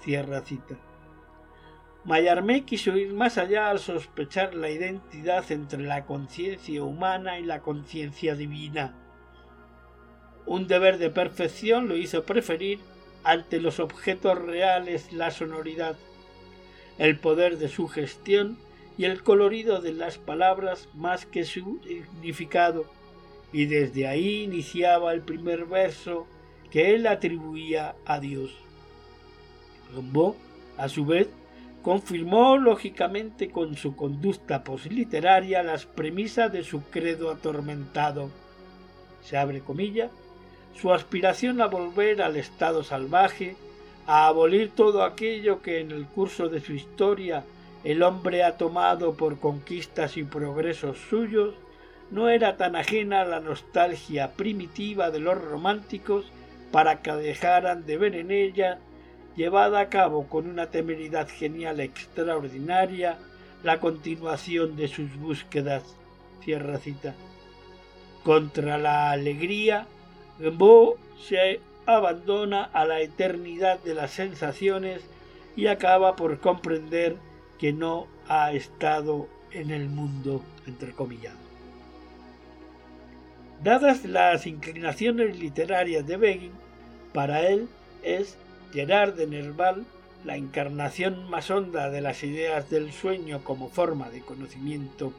Cierra 0.03 0.43
cita. 0.43 0.77
Mallarmé 2.05 2.65
quiso 2.65 2.97
ir 2.97 3.13
más 3.13 3.37
allá 3.37 3.69
al 3.69 3.81
sospechar 3.81 4.55
la 4.55 4.71
identidad 4.71 5.51
entre 5.51 5.83
la 5.83 6.05
conciencia 6.07 6.85
humana 6.85 7.41
y 7.41 7.45
la 7.45 7.61
conciencia 7.61 8.37
divina. 8.37 8.95
Un 10.47 10.69
deber 10.69 10.99
de 10.99 11.11
perfección 11.11 11.89
lo 11.89 11.97
hizo 11.97 12.25
preferir 12.25 12.79
ante 13.25 13.61
los 13.61 13.81
objetos 13.81 14.39
reales 14.39 15.13
la 15.13 15.33
sonoridad, 15.33 15.97
el 16.99 17.19
poder 17.19 17.59
de 17.59 17.69
su 17.69 17.89
gestión 17.89 18.57
y 18.97 19.05
el 19.05 19.23
colorido 19.23 19.81
de 19.81 19.93
las 19.93 20.19
palabras 20.19 20.89
más 20.95 21.27
que 21.27 21.45
su 21.45 21.81
significado, 21.85 22.87
y 23.53 23.67
desde 23.67 24.07
ahí 24.07 24.45
iniciaba 24.45 25.13
el 25.13 25.23
primer 25.23 25.67
verso 25.67 26.27
que 26.71 26.95
él 26.95 27.07
atribuía 27.07 27.97
a 28.05 28.21
Dios. 28.21 28.55
Rimbaud, 29.95 30.35
a 30.79 30.89
su 30.89 31.05
vez, 31.05 31.29
confirmó 31.83 32.57
lógicamente 32.57 33.51
con 33.51 33.77
su 33.77 33.97
conducta 33.97 34.65
posliteraria 34.65 35.63
las 35.63 35.87
premisas 35.87 36.53
de 36.53 36.65
su 36.65 36.83
credo 36.83 37.31
atormentado. 37.31 38.31
Se 39.23 39.37
abre 39.37 39.61
comilla, 39.61 40.11
su 40.81 40.93
aspiración 40.93 41.61
a 41.61 41.67
volver 41.67 42.23
al 42.23 42.37
estado 42.37 42.85
salvaje, 42.85 43.57
a 44.07 44.27
abolir 44.27 44.71
todo 44.71 45.03
aquello 45.03 45.63
que 45.63 45.81
en 45.81 45.91
el 45.91 46.07
curso 46.07 46.49
de 46.49 46.61
su 46.61 46.73
historia 46.73 47.45
el 47.85 48.03
hombre 48.03 48.43
ha 48.45 48.57
tomado 48.57 49.15
por 49.15 49.39
conquistas 49.39 50.17
y 50.17 50.25
progresos 50.25 50.99
suyos, 51.09 51.55
no 52.11 52.29
era 52.29 52.57
tan 52.57 52.77
ajena 52.77 53.23
a 53.23 53.25
la 53.25 53.41
nostalgia 53.41 54.33
primitiva 54.33 55.11
de 55.11 55.21
los 55.21 55.41
románticos 55.41 56.27
para 56.73 57.03
que 57.03 57.13
dejaran 57.13 57.87
de 57.87 57.97
ver 57.97 58.17
en 58.17 58.31
ella 58.31 58.79
llevada 59.37 59.81
a 59.81 59.89
cabo 59.89 60.29
con 60.29 60.49
una 60.49 60.71
temeridad 60.71 61.29
genial 61.29 61.81
extraordinaria, 61.81 63.19
la 63.63 63.81
continuación 63.81 64.77
de 64.77 64.89
sus 64.89 65.15
búsquedas. 65.17 65.83
Cierra 66.43 66.79
cita. 66.79 67.15
Contra 68.25 68.79
la 68.79 69.11
alegría, 69.11 69.87
Rimbaud 70.39 70.97
se 71.19 71.61
abandona 71.87 72.65
a 72.65 72.85
la 72.85 73.01
eternidad 73.01 73.79
de 73.81 73.95
las 73.95 74.11
sensaciones 74.11 75.03
y 75.57 75.69
acaba 75.69 76.17
por 76.17 76.39
comprender 76.41 77.17
que 77.59 77.73
no 77.73 78.07
ha 78.29 78.53
estado 78.53 79.29
en 79.51 79.71
el 79.71 79.89
mundo, 79.89 80.43
entre 80.67 80.93
comillas. 80.93 81.35
Dadas 83.63 84.05
las 84.05 84.47
inclinaciones 84.47 85.39
literarias 85.39 86.07
de 86.07 86.19
Begin, 86.19 86.53
para 87.15 87.49
él 87.49 87.69
es 88.03 88.37
Gerard 88.73 89.15
de 89.15 89.27
Nerval, 89.27 89.87
la 90.25 90.37
encarnación 90.37 91.31
más 91.31 91.51
honda 91.51 91.89
de 91.89 92.03
las 92.03 92.23
ideas 92.23 92.69
del 92.69 92.93
sueño 92.93 93.43
como 93.43 93.71
forma 93.71 94.11
de 94.11 94.21
conocimiento. 94.21 95.13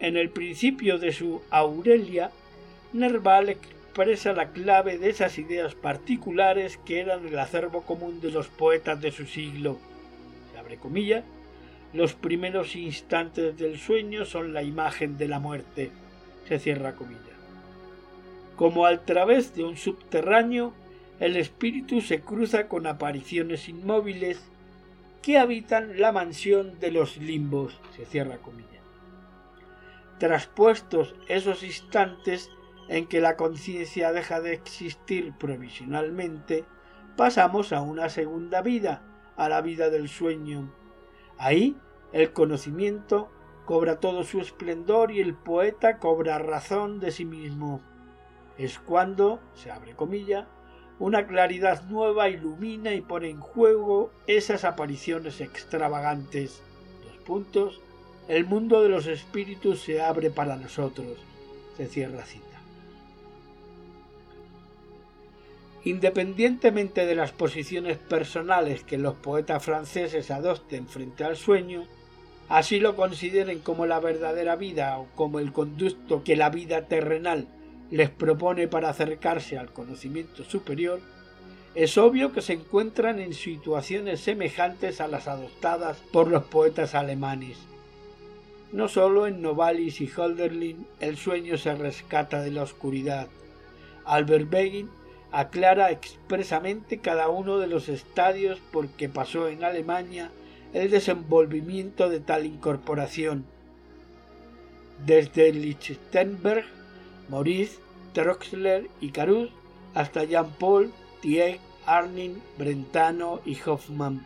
En 0.00 0.16
el 0.16 0.30
principio 0.30 0.98
de 0.98 1.12
su 1.12 1.42
Aurelia, 1.50 2.32
Nerval 2.92 3.50
expresa 3.50 4.32
la 4.32 4.52
clave 4.52 4.96
de 4.96 5.10
esas 5.10 5.38
ideas 5.38 5.74
particulares 5.74 6.78
que 6.86 7.00
eran 7.00 7.26
el 7.26 7.38
acervo 7.38 7.82
común 7.82 8.20
de 8.20 8.30
los 8.30 8.48
poetas 8.48 9.00
de 9.00 9.12
su 9.12 9.26
siglo. 9.26 9.78
Se 10.52 10.58
abre 10.58 10.78
comilla, 10.78 11.22
los 11.92 12.14
primeros 12.14 12.76
instantes 12.76 13.56
del 13.58 13.78
sueño 13.78 14.24
son 14.24 14.54
la 14.54 14.62
imagen 14.62 15.18
de 15.18 15.28
la 15.28 15.38
muerte. 15.38 15.90
Se 16.46 16.58
cierra 16.58 16.94
comilla. 16.94 17.20
Como 18.56 18.86
al 18.86 19.04
través 19.04 19.54
de 19.54 19.64
un 19.64 19.76
subterráneo, 19.76 20.72
el 21.20 21.36
espíritu 21.36 22.00
se 22.00 22.20
cruza 22.20 22.68
con 22.68 22.86
apariciones 22.86 23.68
inmóviles 23.68 24.42
que 25.22 25.36
habitan 25.36 26.00
la 26.00 26.12
mansión 26.12 26.80
de 26.80 26.90
los 26.90 27.18
limbos. 27.18 27.78
Se 27.96 28.06
cierra 28.06 28.38
comilla. 28.38 28.68
Traspuestos 30.18 31.14
esos 31.28 31.62
instantes 31.62 32.50
en 32.88 33.06
que 33.06 33.20
la 33.20 33.36
conciencia 33.36 34.12
deja 34.12 34.40
de 34.40 34.52
existir 34.54 35.32
provisionalmente, 35.38 36.64
pasamos 37.16 37.72
a 37.72 37.82
una 37.82 38.08
segunda 38.08 38.62
vida, 38.62 39.02
a 39.36 39.48
la 39.48 39.60
vida 39.60 39.90
del 39.90 40.08
sueño. 40.08 40.72
Ahí 41.36 41.76
el 42.12 42.32
conocimiento 42.32 43.30
cobra 43.66 44.00
todo 44.00 44.24
su 44.24 44.40
esplendor 44.40 45.10
y 45.12 45.20
el 45.20 45.34
poeta 45.34 45.98
cobra 45.98 46.38
razón 46.38 47.00
de 47.00 47.12
sí 47.12 47.26
mismo. 47.26 47.82
Es 48.56 48.78
cuando, 48.78 49.40
se 49.54 49.70
abre 49.70 49.94
comilla, 49.94 50.48
una 50.98 51.26
claridad 51.26 51.84
nueva 51.84 52.28
ilumina 52.28 52.92
y 52.94 53.02
pone 53.02 53.28
en 53.28 53.40
juego 53.40 54.10
esas 54.26 54.64
apariciones 54.64 55.40
extravagantes. 55.40 56.62
Dos 57.04 57.16
puntos. 57.24 57.80
El 58.26 58.46
mundo 58.46 58.82
de 58.82 58.88
los 58.88 59.06
espíritus 59.06 59.80
se 59.80 60.00
abre 60.02 60.30
para 60.30 60.56
nosotros. 60.56 61.18
Se 61.76 61.86
cierra 61.86 62.24
cita. 62.24 62.47
Independientemente 65.88 67.06
de 67.06 67.14
las 67.14 67.32
posiciones 67.32 67.96
personales 67.96 68.84
que 68.84 68.98
los 68.98 69.14
poetas 69.14 69.64
franceses 69.64 70.30
adopten 70.30 70.86
frente 70.86 71.24
al 71.24 71.38
sueño, 71.38 71.86
así 72.50 72.78
lo 72.78 72.94
consideren 72.94 73.60
como 73.60 73.86
la 73.86 73.98
verdadera 73.98 74.54
vida 74.54 74.98
o 74.98 75.06
como 75.14 75.38
el 75.38 75.50
conducto 75.50 76.22
que 76.24 76.36
la 76.36 76.50
vida 76.50 76.82
terrenal 76.88 77.48
les 77.90 78.10
propone 78.10 78.68
para 78.68 78.90
acercarse 78.90 79.56
al 79.56 79.72
conocimiento 79.72 80.44
superior, 80.44 81.00
es 81.74 81.96
obvio 81.96 82.32
que 82.34 82.42
se 82.42 82.52
encuentran 82.52 83.18
en 83.18 83.32
situaciones 83.32 84.20
semejantes 84.20 85.00
a 85.00 85.08
las 85.08 85.26
adoptadas 85.26 85.96
por 86.12 86.28
los 86.28 86.44
poetas 86.44 86.94
alemanes. 86.94 87.56
No 88.72 88.88
solo 88.88 89.26
en 89.26 89.40
Novalis 89.40 90.02
y 90.02 90.06
Hölderlin 90.06 90.86
el 91.00 91.16
sueño 91.16 91.56
se 91.56 91.74
rescata 91.74 92.42
de 92.42 92.50
la 92.50 92.64
oscuridad. 92.64 93.28
Albert 94.04 94.50
Begin 94.50 94.90
aclara 95.32 95.90
expresamente 95.90 96.98
cada 96.98 97.28
uno 97.28 97.58
de 97.58 97.66
los 97.66 97.88
estadios 97.88 98.60
por 98.72 98.88
que 98.88 99.08
pasó 99.08 99.48
en 99.48 99.64
Alemania 99.64 100.30
el 100.72 100.90
desenvolvimiento 100.90 102.08
de 102.08 102.20
tal 102.20 102.46
incorporación. 102.46 103.44
Desde 105.04 105.52
Lichtenberg 105.52 106.64
Maurice, 107.28 107.78
Troxler 108.14 108.88
y 109.00 109.10
Carus, 109.10 109.50
hasta 109.94 110.24
Jean-Paul, 110.24 110.92
Thiel, 111.20 111.58
Arnin, 111.86 112.42
Brentano 112.56 113.40
y 113.44 113.58
Hoffman. 113.66 114.24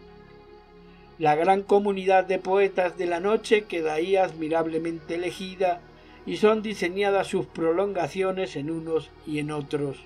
La 1.18 1.34
gran 1.34 1.62
comunidad 1.62 2.24
de 2.24 2.38
poetas 2.38 2.96
de 2.96 3.06
la 3.06 3.20
noche 3.20 3.64
queda 3.64 3.94
ahí 3.94 4.16
admirablemente 4.16 5.16
elegida 5.16 5.80
y 6.26 6.36
son 6.36 6.62
diseñadas 6.62 7.28
sus 7.28 7.46
prolongaciones 7.46 8.56
en 8.56 8.70
unos 8.70 9.10
y 9.26 9.38
en 9.38 9.50
otros. 9.50 9.98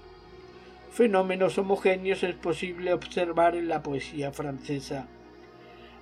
Fenómenos 0.97 1.59
homogéneos 1.59 2.23
es 2.23 2.35
posible 2.35 2.95
observar 2.95 3.55
en 3.55 3.69
la 3.69 3.83
poesía 3.83 4.33
francesa. 4.33 5.07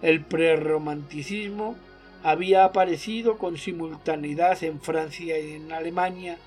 El 0.03 0.25
prerromanticismo 0.25 1.75
había 2.23 2.63
aparecido 2.63 3.37
con 3.37 3.59
simultaneidad 3.59 4.63
en 4.63 4.81
Francia 4.81 5.37
y 5.41 5.55
en 5.55 5.73
Alemania 5.73 6.39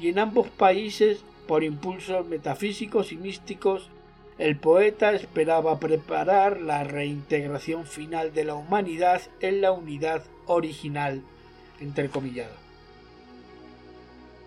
y 0.00 0.08
en 0.08 0.18
ambos 0.18 0.48
países, 0.48 1.26
por 1.46 1.62
impulsos 1.62 2.26
metafísicos 2.26 3.12
y 3.12 3.18
místicos, 3.18 3.90
el 4.38 4.56
poeta 4.56 5.12
esperaba 5.12 5.78
preparar 5.78 6.58
la 6.58 6.84
reintegración 6.84 7.84
final 7.84 8.32
de 8.32 8.44
la 8.44 8.54
humanidad 8.54 9.20
en 9.40 9.60
la 9.60 9.72
unidad 9.72 10.22
original, 10.46 11.20
entrecomillado. 11.80 12.54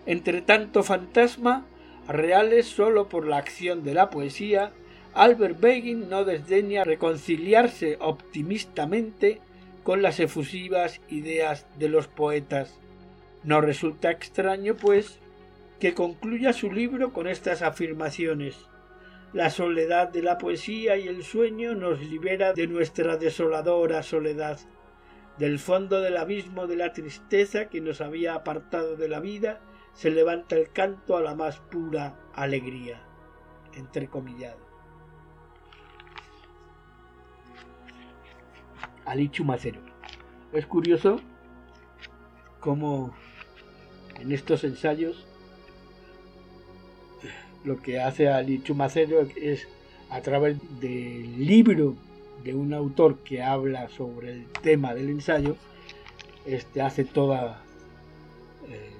Entre 0.06 0.42
tanto 0.42 0.82
fantasma, 0.82 1.64
reales 2.08 2.66
sólo 2.66 3.08
por 3.08 3.26
la 3.26 3.38
acción 3.38 3.82
de 3.84 3.94
la 3.94 4.10
poesía, 4.10 4.72
Albert 5.14 5.60
Begin 5.60 6.08
no 6.08 6.24
desdeña 6.24 6.84
reconciliarse 6.84 7.96
optimistamente 8.00 9.40
con 9.84 10.02
las 10.02 10.18
efusivas 10.18 11.00
ideas 11.08 11.66
de 11.78 11.88
los 11.88 12.08
poetas. 12.08 12.80
No 13.44 13.60
resulta 13.60 14.10
extraño, 14.10 14.74
pues, 14.74 15.20
que 15.78 15.94
concluya 15.94 16.52
su 16.52 16.72
libro 16.72 17.12
con 17.12 17.28
estas 17.28 17.62
afirmaciones. 17.62 18.56
La 19.32 19.50
soledad 19.50 20.08
de 20.08 20.22
la 20.22 20.38
poesía 20.38 20.96
y 20.96 21.08
el 21.08 21.22
sueño 21.22 21.74
nos 21.74 22.00
libera 22.00 22.52
de 22.52 22.66
nuestra 22.66 23.16
desoladora 23.16 24.02
soledad. 24.02 24.58
Del 25.38 25.58
fondo 25.58 26.00
del 26.00 26.16
abismo 26.16 26.66
de 26.66 26.76
la 26.76 26.92
tristeza 26.92 27.68
que 27.68 27.80
nos 27.80 28.00
había 28.00 28.34
apartado 28.34 28.96
de 28.96 29.08
la 29.08 29.20
vida, 29.20 29.60
se 29.94 30.10
levanta 30.10 30.56
el 30.56 30.70
canto 30.70 31.16
a 31.16 31.22
la 31.22 31.34
más 31.34 31.58
pura 31.58 32.16
alegría. 32.34 33.00
Entrecomillado. 33.74 34.58
Ali 39.04 39.28
Chumacero. 39.28 39.80
Es 40.52 40.66
curioso 40.66 41.20
cómo 42.60 43.14
en 44.20 44.32
estos 44.32 44.64
ensayos 44.64 45.26
lo 47.64 47.80
que 47.80 48.00
hace 48.00 48.28
Ali 48.28 48.62
Chumacero 48.62 49.20
es 49.36 49.66
a 50.10 50.20
través 50.20 50.58
del 50.80 51.46
libro 51.46 51.96
de 52.44 52.54
un 52.54 52.74
autor 52.74 53.18
que 53.18 53.42
habla 53.42 53.88
sobre 53.88 54.32
el 54.32 54.46
tema 54.62 54.94
del 54.94 55.08
ensayo, 55.08 55.56
este 56.46 56.82
hace 56.82 57.04
toda 57.04 57.62
eh, 58.68 58.90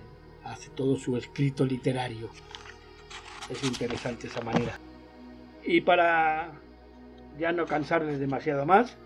hace 0.44 0.70
todo 0.70 0.96
su 0.96 1.16
escrito 1.16 1.64
literario. 1.64 2.28
Es 3.48 3.62
interesante 3.64 4.26
esa 4.26 4.40
manera. 4.40 4.78
Y 5.64 5.80
para 5.80 6.52
ya 7.38 7.52
no 7.52 7.66
cansarles 7.66 8.18
demasiado 8.18 8.64
más, 8.66 8.96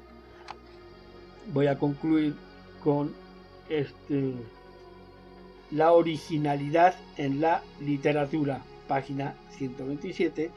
voy 1.52 1.66
a 1.66 1.78
concluir 1.78 2.34
con 2.82 3.14
este 3.68 4.34
la 5.70 5.92
originalidad 5.92 6.94
en 7.16 7.40
la 7.40 7.62
literatura, 7.80 8.62
página 8.86 9.34
127. 9.50 10.50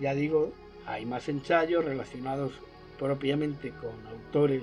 Ya 0.00 0.14
digo, 0.14 0.52
hay 0.86 1.06
más 1.06 1.28
ensayos 1.28 1.84
relacionados 1.84 2.52
propiamente 2.98 3.70
con 3.70 4.06
autores 4.06 4.62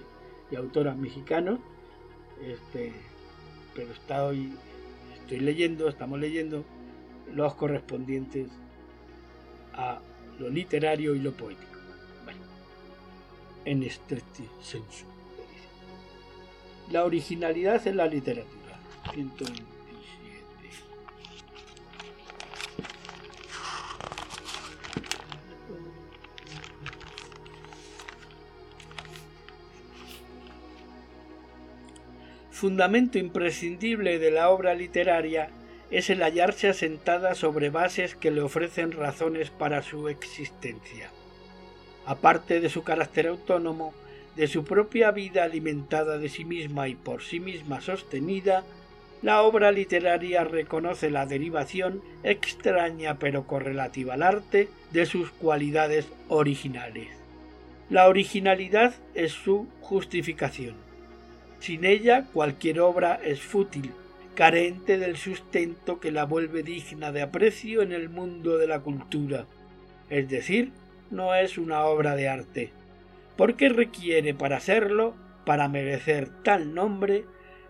y 0.51 0.55
autoras 0.55 0.97
mexicanos. 0.97 1.59
Este, 2.43 2.93
pero 3.73 3.91
estoy, 3.91 4.53
estoy 5.31 5.45
leyendo, 5.45 5.87
estamos 5.87 6.19
leyendo 6.19 6.65
los 7.33 7.53
correspondientes 7.55 8.49
a 9.73 10.01
lo 10.39 10.49
literario 10.49 11.15
y 11.15 11.19
lo 11.19 11.31
poético. 11.31 11.71
en 13.63 13.83
este 13.83 14.21
senso. 14.61 15.05
La 16.91 17.05
originalidad 17.05 17.85
en 17.87 17.95
la 17.95 18.07
literatura. 18.07 18.77
Fundamento 32.61 33.17
imprescindible 33.17 34.19
de 34.19 34.29
la 34.29 34.51
obra 34.51 34.75
literaria 34.75 35.49
es 35.89 36.11
el 36.11 36.21
hallarse 36.21 36.69
asentada 36.69 37.33
sobre 37.33 37.71
bases 37.71 38.13
que 38.13 38.29
le 38.29 38.43
ofrecen 38.43 38.91
razones 38.91 39.49
para 39.49 39.81
su 39.81 40.09
existencia. 40.09 41.09
Aparte 42.05 42.59
de 42.59 42.69
su 42.69 42.83
carácter 42.83 43.25
autónomo, 43.25 43.95
de 44.35 44.45
su 44.45 44.63
propia 44.63 45.09
vida 45.09 45.43
alimentada 45.43 46.19
de 46.19 46.29
sí 46.29 46.45
misma 46.45 46.87
y 46.87 46.93
por 46.93 47.23
sí 47.23 47.39
misma 47.39 47.81
sostenida, 47.81 48.63
la 49.23 49.41
obra 49.41 49.71
literaria 49.71 50.43
reconoce 50.43 51.09
la 51.09 51.25
derivación 51.25 52.03
extraña 52.21 53.17
pero 53.17 53.47
correlativa 53.47 54.13
al 54.13 54.21
arte 54.21 54.69
de 54.91 55.07
sus 55.07 55.31
cualidades 55.31 56.07
originales. 56.27 57.07
La 57.89 58.07
originalidad 58.07 58.93
es 59.15 59.31
su 59.31 59.67
justificación 59.81 60.90
sin 61.61 61.85
ella 61.85 62.25
cualquier 62.33 62.81
obra 62.81 63.19
es 63.23 63.39
fútil, 63.39 63.91
carente 64.35 64.97
del 64.97 65.15
sustento 65.15 65.99
que 65.99 66.11
la 66.11 66.25
vuelve 66.25 66.63
digna 66.63 67.11
de 67.11 67.21
aprecio 67.21 67.83
en 67.83 67.91
el 67.91 68.09
mundo 68.09 68.57
de 68.57 68.67
la 68.67 68.79
cultura. 68.79 69.45
Es 70.09 70.27
decir, 70.27 70.71
no 71.11 71.35
es 71.35 71.59
una 71.59 71.83
obra 71.85 72.15
de 72.15 72.27
arte, 72.27 72.71
porque 73.37 73.69
requiere 73.69 74.33
para 74.33 74.59
serlo, 74.59 75.13
para 75.45 75.67
merecer 75.67 76.29
tal 76.43 76.73
nombre, 76.73 77.25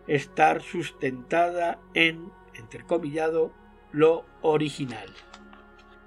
estar 0.08 0.62
sustentada 0.62 1.78
en, 1.94 2.30
entrecomillado, 2.58 3.52
lo 3.92 4.26
original. 4.42 5.10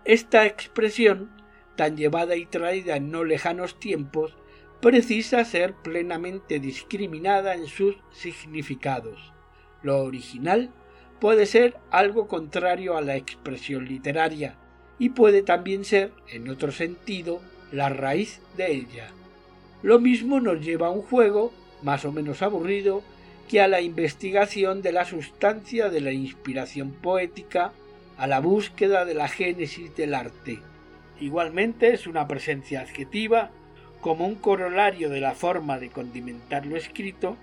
Esta 0.07 0.47
expresión, 0.47 1.31
tan 1.77 1.99
llevada 1.99 2.37
y 2.37 2.47
traída 2.47 2.97
en 2.97 3.11
no 3.11 3.25
lejanos 3.25 3.79
tiempos, 3.79 4.37
precisa 4.81 5.45
ser 5.45 5.75
plenamente 5.75 6.59
discriminada 6.61 7.55
en 7.55 7.67
sus 7.67 7.97
significados. 8.13 9.33
Lo 9.83 10.03
original 10.03 10.71
puede 11.21 11.47
ser 11.47 11.77
algo 11.91 12.29
contrario 12.29 12.97
a 12.97 13.01
la 13.01 13.17
expresión 13.17 13.87
literaria 13.87 14.57
y 14.99 15.11
puede 15.11 15.43
también 15.43 15.85
ser, 15.85 16.13
en 16.29 16.49
otro 16.49 16.71
sentido, 16.71 17.41
la 17.73 17.89
raíz 17.89 18.41
de 18.57 18.73
ella. 18.73 19.11
Lo 19.83 19.99
mismo 19.99 20.41
nos 20.41 20.61
lleva 20.61 20.89
a 20.89 20.91
un 20.91 21.03
juego, 21.03 21.53
más 21.83 22.05
o 22.05 22.13
menos 22.13 22.43
aburrido, 22.43 23.03
que 23.49 23.61
a 23.61 23.69
la 23.69 23.81
investigación 23.81 24.81
de 24.81 24.93
la 24.93 25.05
sustancia 25.05 25.91
de 25.91 26.01
la 26.01 26.13
inspiración 26.13 26.93
poética, 26.93 27.73
a 28.17 28.27
la 28.27 28.41
búsqueda 28.41 29.05
de 29.05 29.15
la 29.15 29.29
génesis 29.29 29.95
del 29.97 30.15
arte. 30.15 30.61
Igualmente 31.21 31.93
es 31.93 32.07
una 32.07 32.27
presencia 32.27 32.81
adjetiva 32.81 33.51
como 34.05 34.27
un 34.27 34.35
corolario 34.35 35.09
de 35.09 35.23
la 35.23 35.33
forma 35.35 35.79
de 35.79 35.89
condimentar 35.89 36.67
lo 36.67 36.77
escrito, 36.77 37.39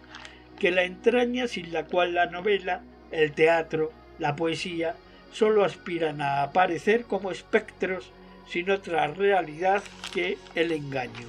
que 0.60 0.70
la 0.70 0.84
entraña 0.84 1.48
sin 1.48 1.74
la 1.74 1.86
cual 1.86 2.14
la 2.14 2.28
novela, 2.28 2.84
el 3.10 3.32
teatro, 3.32 3.92
la 4.20 4.36
poesía, 4.36 4.96
sólo 5.32 5.66
aspiran 5.66 6.22
a 6.22 6.44
aparecer 6.44 7.06
como 7.06 7.32
espectros 7.32 8.12
sin 8.48 8.70
otra 8.70 9.08
realidad 9.08 9.82
que 10.14 10.38
el 10.54 10.72
engaño. 10.72 11.26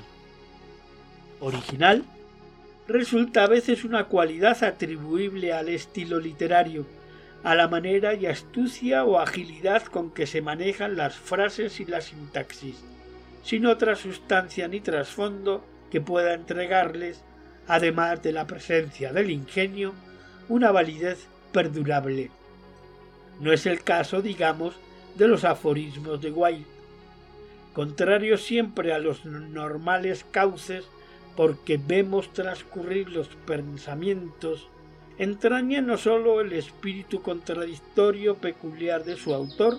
Original 1.41 2.05
resulta 2.87 3.45
a 3.45 3.49
veces 3.49 3.85
una 3.85 4.09
cualidad 4.09 4.63
atribuible 4.63 5.55
al 5.55 5.71
estilo 5.71 6.21
literario, 6.21 6.85
a 7.43 7.55
la 7.55 7.69
manera 7.69 8.13
y 8.13 8.27
astucia 8.27 9.07
o 9.07 9.19
agilidad 9.19 9.83
con 9.85 10.11
que 10.11 10.27
se 10.27 10.43
manejan 10.43 10.95
las 10.99 11.17
frases 11.17 11.81
y 11.81 11.87
la 11.87 12.03
sintaxis, 12.03 12.85
sin 13.43 13.67
otra 13.67 13.97
sustancia 13.97 14.69
ni 14.69 14.81
trasfondo 14.81 15.65
que 15.91 16.01
pueda 16.01 16.35
entregarles, 16.35 17.23
además 17.69 18.23
de 18.23 18.33
la 18.33 18.47
presencia 18.47 19.13
del 19.13 19.31
ingenio, 19.31 19.93
una 20.49 20.73
validez 20.73 21.27
perdurable. 21.53 22.31
No 23.41 23.53
es 23.53 23.67
el 23.67 23.83
caso, 23.83 24.23
digamos, 24.23 24.75
de 25.17 25.29
los 25.29 25.45
aforismos 25.45 26.21
de 26.21 26.31
Wilde, 26.31 26.67
contrarios 27.75 28.43
siempre 28.43 28.93
a 28.93 28.99
los 28.99 29.25
normales 29.25 30.25
cauces 30.31 30.85
porque 31.37 31.79
vemos 31.79 32.33
transcurrir 32.33 33.09
los 33.11 33.29
pensamientos, 33.29 34.69
entraña 35.19 35.81
no 35.81 35.97
sólo 35.97 36.41
el 36.41 36.53
espíritu 36.53 37.23
contradictorio 37.23 38.37
peculiar 38.37 39.05
de 39.05 39.17
su 39.17 39.33
autor, 39.35 39.79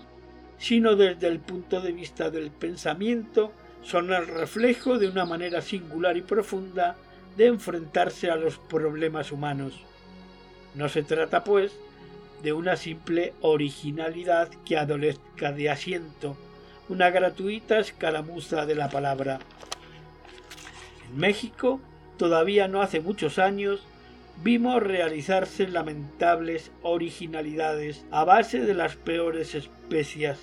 sino 0.58 0.96
desde 0.96 1.28
el 1.28 1.40
punto 1.40 1.82
de 1.82 1.92
vista 1.92 2.30
del 2.30 2.52
pensamiento, 2.52 3.52
son 3.84 4.14
el 4.14 4.28
reflejo 4.28 4.98
de 4.98 5.08
una 5.08 5.26
manera 5.26 5.62
singular 5.62 6.16
y 6.18 6.22
profunda 6.22 6.96
de 7.38 7.48
enfrentarse 7.48 8.30
a 8.30 8.36
los 8.36 8.58
problemas 8.58 9.32
humanos. 9.32 9.74
No 10.76 10.90
se 10.90 11.04
trata, 11.04 11.44
pues, 11.44 11.74
de 12.42 12.54
una 12.54 12.76
simple 12.76 13.34
originalidad 13.42 14.50
que 14.66 14.78
adolezca 14.78 15.52
de 15.52 15.70
asiento, 15.70 16.36
una 16.90 17.10
gratuita 17.10 17.80
escaramuza 17.80 18.66
de 18.66 18.76
la 18.76 18.90
palabra. 18.90 19.40
En 21.10 21.18
México, 21.18 21.80
todavía 22.18 22.68
no 22.68 22.82
hace 22.82 23.00
muchos 23.00 23.40
años, 23.40 23.84
vimos 24.42 24.82
realizarse 24.82 25.68
lamentables 25.68 26.72
originalidades 26.82 28.06
a 28.12 28.24
base 28.24 28.62
de 28.62 28.74
las 28.74 28.96
peores 28.96 29.56
especias 29.56 30.40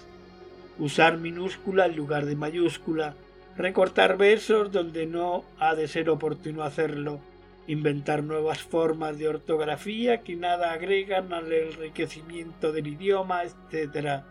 usar 0.80 1.18
minúscula 1.18 1.86
en 1.86 1.94
lugar 1.94 2.24
de 2.24 2.34
mayúscula, 2.34 3.14
recortar 3.56 4.16
versos 4.16 4.72
donde 4.72 5.06
no 5.06 5.44
ha 5.58 5.74
de 5.74 5.86
ser 5.86 6.08
oportuno 6.08 6.62
hacerlo, 6.62 7.20
inventar 7.66 8.24
nuevas 8.24 8.62
formas 8.62 9.18
de 9.18 9.28
ortografía 9.28 10.22
que 10.22 10.36
nada 10.36 10.72
agregan 10.72 11.34
al 11.34 11.52
enriquecimiento 11.52 12.72
del 12.72 12.86
idioma, 12.86 13.42
etc. 13.44 14.22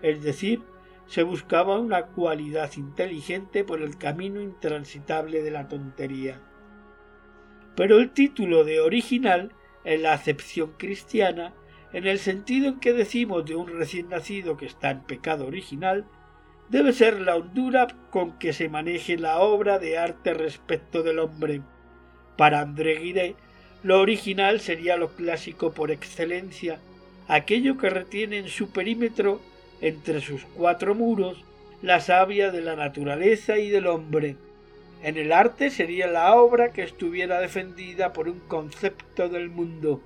Es 0.00 0.22
decir, 0.22 0.62
se 1.06 1.22
buscaba 1.22 1.78
una 1.78 2.06
cualidad 2.06 2.70
inteligente 2.76 3.62
por 3.62 3.82
el 3.82 3.98
camino 3.98 4.40
intransitable 4.40 5.42
de 5.42 5.50
la 5.50 5.68
tontería. 5.68 6.40
Pero 7.80 7.98
el 7.98 8.10
título 8.10 8.62
de 8.62 8.78
original, 8.78 9.52
en 9.84 10.02
la 10.02 10.12
acepción 10.12 10.72
cristiana, 10.76 11.54
en 11.94 12.06
el 12.06 12.18
sentido 12.18 12.68
en 12.68 12.78
que 12.78 12.92
decimos 12.92 13.46
de 13.46 13.56
un 13.56 13.68
recién 13.68 14.10
nacido 14.10 14.58
que 14.58 14.66
está 14.66 14.90
en 14.90 15.00
pecado 15.00 15.46
original, 15.46 16.04
debe 16.68 16.92
ser 16.92 17.22
la 17.22 17.36
hondura 17.36 17.86
con 18.10 18.38
que 18.38 18.52
se 18.52 18.68
maneje 18.68 19.16
la 19.16 19.38
obra 19.38 19.78
de 19.78 19.96
arte 19.96 20.34
respecto 20.34 21.02
del 21.02 21.20
hombre. 21.20 21.62
Para 22.36 22.60
André 22.60 22.98
Guiré, 22.98 23.34
lo 23.82 23.98
original 23.98 24.60
sería 24.60 24.98
lo 24.98 25.14
clásico 25.14 25.72
por 25.72 25.90
excelencia, 25.90 26.80
aquello 27.28 27.78
que 27.78 27.88
retiene 27.88 28.36
en 28.36 28.48
su 28.48 28.72
perímetro, 28.72 29.40
entre 29.80 30.20
sus 30.20 30.44
cuatro 30.54 30.94
muros, 30.94 31.46
la 31.80 32.00
savia 32.00 32.50
de 32.50 32.60
la 32.60 32.76
naturaleza 32.76 33.56
y 33.56 33.70
del 33.70 33.86
hombre. 33.86 34.36
En 35.02 35.16
el 35.16 35.32
arte 35.32 35.70
sería 35.70 36.06
la 36.06 36.34
obra 36.34 36.72
que 36.72 36.82
estuviera 36.82 37.40
defendida 37.40 38.12
por 38.12 38.28
un 38.28 38.40
concepto 38.40 39.28
del 39.28 39.48
mundo. 39.48 40.02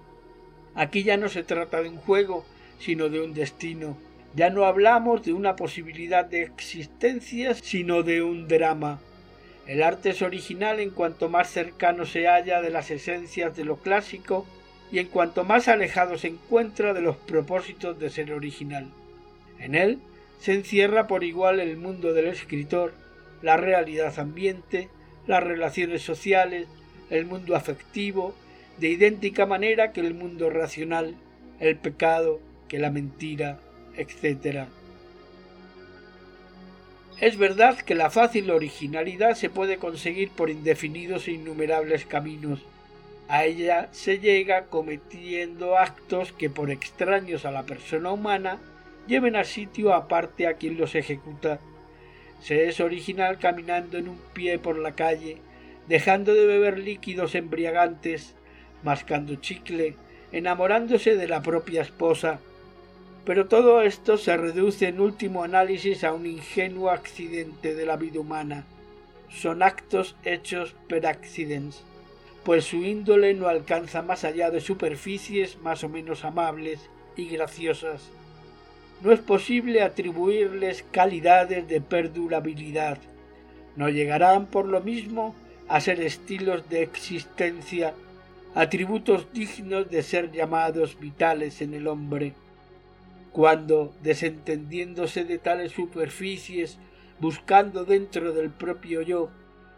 Aquí 0.77 1.03
ya 1.03 1.17
no 1.17 1.29
se 1.29 1.43
trata 1.43 1.83
de 1.83 1.89
un 1.89 1.97
juego, 1.97 2.45
sino 2.79 3.09
de 3.09 3.21
un 3.21 3.35
destino. 3.35 3.97
Ya 4.37 4.51
no 4.51 4.65
hablamos 4.65 5.23
de 5.23 5.33
una 5.33 5.57
posibilidad 5.57 6.25
de 6.25 6.43
existencia, 6.43 7.55
sino 7.55 8.03
de 8.03 8.23
un 8.23 8.47
drama. 8.47 9.01
El 9.67 9.83
arte 9.83 10.11
es 10.11 10.23
original 10.23 10.79
en 10.79 10.91
cuanto 10.91 11.29
más 11.29 11.51
cercano 11.51 12.05
se 12.05 12.27
halla 12.27 12.61
de 12.61 12.71
las 12.71 12.91
esencias 12.91 13.57
de 13.57 13.65
lo 13.65 13.77
clásico 13.77 14.47
y 14.93 14.99
en 14.99 15.07
cuanto 15.07 15.43
más 15.43 15.69
alejado 15.69 16.19
se 16.19 16.29
encuentra 16.29 16.95
de 16.95 17.01
los 17.01 17.17
propósitos 17.17 17.99
de 17.99 18.11
ser 18.11 18.33
original. 18.33 18.91
En 19.59 19.75
él 19.75 19.99
se 20.39 20.53
encierra 20.53 21.07
por 21.07 21.25
igual 21.25 21.59
el 21.59 21.77
mundo 21.79 22.13
del 22.13 22.27
escritor, 22.27 22.93
la 23.45 23.59
realidad 23.59 24.19
ambiente, 24.19 24.89
las 25.27 25.45
relaciones 25.45 26.01
sociales, 26.01 26.67
el 27.11 27.27
mundo 27.27 27.55
afectivo, 27.55 28.35
de 28.79 28.89
idéntica 28.89 29.45
manera 29.45 29.93
que 29.93 30.01
el 30.01 30.15
mundo 30.15 30.49
racional, 30.49 31.15
el 31.61 31.77
pecado, 31.77 32.41
que 32.69 32.79
la 32.79 32.91
mentira, 32.91 33.61
etc. 33.97 34.67
Es 37.21 37.37
verdad 37.37 37.79
que 37.79 37.95
la 37.95 38.09
fácil 38.09 38.51
originalidad 38.51 39.35
se 39.35 39.51
puede 39.51 39.77
conseguir 39.77 40.31
por 40.31 40.49
indefinidos 40.49 41.29
e 41.29 41.33
innumerables 41.33 42.07
caminos. 42.07 42.61
A 43.29 43.45
ella 43.45 43.89
se 43.93 44.21
llega 44.21 44.67
cometiendo 44.67 45.77
actos 45.77 46.33
que 46.33 46.49
por 46.49 46.71
extraños 46.71 47.45
a 47.45 47.51
la 47.51 47.65
persona 47.65 48.11
humana 48.11 48.59
lleven 49.07 49.37
a 49.37 49.45
sitio 49.45 49.93
aparte 49.93 50.47
a 50.47 50.55
quien 50.55 50.79
los 50.79 50.95
ejecuta. 50.95 51.61
Se 52.45 52.69
es 52.69 52.81
original 52.81 53.39
caminando 53.39 53.97
en 53.97 54.07
un 54.07 54.19
pie 54.35 54.59
por 54.59 54.77
la 54.77 54.93
calle, 54.93 55.39
dejando 55.89 56.35
de 56.35 56.45
beber 56.45 56.79
líquidos 56.79 57.35
embriagantes, 57.35 58.35
mascando 58.83 59.37
chicle, 59.37 59.97
enamorándose 60.31 61.17
de 61.17 61.27
la 61.27 61.41
propia 61.41 61.81
esposa. 61.81 62.41
Pero 63.25 63.47
todo 63.47 63.81
esto 63.81 64.19
se 64.19 64.37
reduce 64.37 64.89
en 64.89 65.01
último 65.01 65.43
análisis 65.43 66.05
a 66.05 66.13
un 66.13 66.27
ingenuo 66.27 66.91
accidente 66.91 67.75
de 67.75 67.87
la 67.87 67.97
vida 67.97 68.21
humana. 68.21 68.67
Son 69.31 69.63
actos 69.63 70.15
hechos 70.23 70.75
per 70.87 71.07
accidens, 71.07 71.83
pues 72.45 72.67
su 72.67 72.85
índole 72.85 73.33
no 73.33 73.49
alcanza 73.49 74.03
más 74.03 74.23
allá 74.23 74.51
de 74.51 74.61
superficies 74.61 75.57
más 75.63 75.83
o 75.83 75.89
menos 75.89 76.27
amables 76.27 76.91
y 77.17 77.27
graciosas 77.27 78.03
no 79.03 79.13
es 79.13 79.21
posible 79.21 79.83
atribuirles 79.83 80.85
calidades 80.91 81.69
de 81.69 81.81
perdurabilidad. 81.81 82.99
No 83.77 83.89
llegarán 83.89 84.47
por 84.47 84.67
lo 84.67 84.81
mismo 84.81 85.35
a 85.69 85.81
ser 85.81 86.01
estilos 86.01 86.69
de 86.69 86.83
existencia, 86.83 87.95
atributos 88.55 89.33
dignos 89.33 89.91
de 89.91 90.03
ser 90.03 90.31
llamados 90.31 90.99
vitales 90.99 91.61
en 91.61 91.75
el 91.75 91.89
hombre. 91.89 92.35
Cuando, 93.33 93.93
desentendiéndose 94.03 95.25
de 95.25 95.39
tales 95.39 95.73
superficies, 95.73 96.79
buscando 97.19 97.85
dentro 97.85 98.33
del 98.33 98.51
propio 98.51 99.03
yo, 99.03 99.31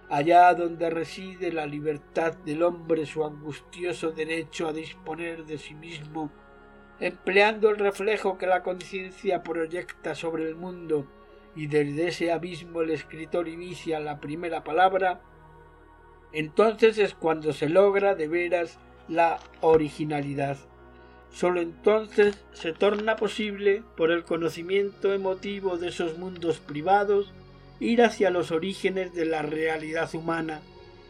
allá 0.08 0.52
donde 0.54 0.90
reside 0.90 1.52
la 1.52 1.66
libertad 1.66 2.34
del 2.44 2.62
hombre 2.62 3.06
su 3.06 3.24
angustioso 3.24 4.10
derecho 4.10 4.68
a 4.68 4.72
disponer 4.72 5.44
de 5.46 5.58
sí 5.58 5.74
mismo, 5.74 6.30
empleando 7.00 7.70
el 7.70 7.78
reflejo 7.78 8.38
que 8.38 8.46
la 8.46 8.62
conciencia 8.62 9.42
proyecta 9.42 10.14
sobre 10.14 10.48
el 10.48 10.54
mundo 10.54 11.06
y 11.54 11.66
desde 11.66 12.08
ese 12.08 12.32
abismo 12.32 12.82
el 12.82 12.90
escritor 12.90 13.48
inicia 13.48 14.00
la 14.00 14.20
primera 14.20 14.64
palabra, 14.64 15.20
entonces 16.32 16.98
es 16.98 17.14
cuando 17.14 17.52
se 17.52 17.68
logra 17.68 18.14
de 18.14 18.28
veras 18.28 18.78
la 19.08 19.38
originalidad. 19.60 20.58
Sólo 21.30 21.60
entonces 21.60 22.42
se 22.52 22.72
torna 22.72 23.16
posible, 23.16 23.82
por 23.96 24.10
el 24.10 24.24
conocimiento 24.24 25.12
emotivo 25.12 25.76
de 25.76 25.88
esos 25.88 26.18
mundos 26.18 26.60
privados, 26.60 27.32
ir 27.78 28.02
hacia 28.02 28.30
los 28.30 28.50
orígenes 28.52 29.14
de 29.14 29.26
la 29.26 29.42
realidad 29.42 30.14
humana, 30.14 30.60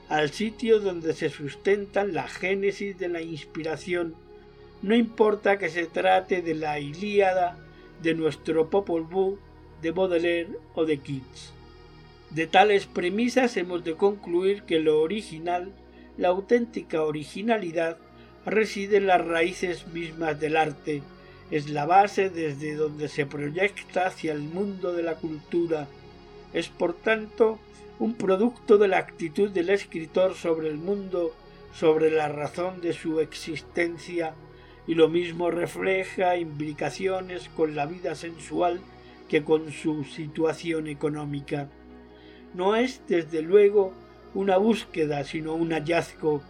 al 0.08 0.30
sitio 0.30 0.80
donde 0.80 1.12
se 1.12 1.28
sustentan 1.28 2.14
la 2.14 2.28
génesis 2.28 2.98
de 2.98 3.08
la 3.08 3.20
inspiración 3.20 4.14
no 4.86 4.94
importa 4.94 5.58
que 5.58 5.68
se 5.68 5.86
trate 5.86 6.42
de 6.42 6.54
la 6.54 6.78
Ilíada, 6.78 7.58
de 8.02 8.14
nuestro 8.14 8.70
Popol 8.70 9.02
Vuh, 9.02 9.36
de 9.82 9.90
Baudelaire 9.90 10.60
o 10.76 10.84
de 10.84 10.98
Keats. 10.98 11.52
De 12.30 12.46
tales 12.46 12.86
premisas 12.86 13.56
hemos 13.56 13.82
de 13.82 13.96
concluir 13.96 14.62
que 14.62 14.78
lo 14.78 15.00
original, 15.00 15.72
la 16.16 16.28
auténtica 16.28 17.02
originalidad, 17.02 17.98
reside 18.44 18.98
en 18.98 19.08
las 19.08 19.26
raíces 19.26 19.88
mismas 19.88 20.38
del 20.38 20.56
arte, 20.56 21.02
es 21.50 21.68
la 21.68 21.84
base 21.84 22.30
desde 22.30 22.76
donde 22.76 23.08
se 23.08 23.26
proyecta 23.26 24.06
hacia 24.06 24.32
el 24.32 24.42
mundo 24.42 24.92
de 24.92 25.02
la 25.02 25.16
cultura, 25.16 25.88
es 26.52 26.68
por 26.68 26.94
tanto 26.94 27.58
un 27.98 28.14
producto 28.14 28.78
de 28.78 28.86
la 28.86 28.98
actitud 28.98 29.50
del 29.50 29.70
escritor 29.70 30.36
sobre 30.36 30.68
el 30.68 30.78
mundo, 30.78 31.34
sobre 31.74 32.12
la 32.12 32.28
razón 32.28 32.80
de 32.80 32.92
su 32.92 33.18
existencia 33.18 34.36
y 34.86 34.94
lo 34.94 35.08
mismo 35.08 35.50
refleja 35.50 36.36
implicaciones 36.36 37.48
con 37.48 37.74
la 37.74 37.86
vida 37.86 38.14
sensual 38.14 38.80
que 39.28 39.42
con 39.42 39.72
su 39.72 40.04
situación 40.04 40.86
económica. 40.86 41.68
No 42.54 42.76
es, 42.76 43.02
desde 43.08 43.42
luego, 43.42 43.92
una 44.34 44.56
búsqueda, 44.56 45.24
sino 45.24 45.54
un 45.54 45.72
hallazgo, 45.72 46.42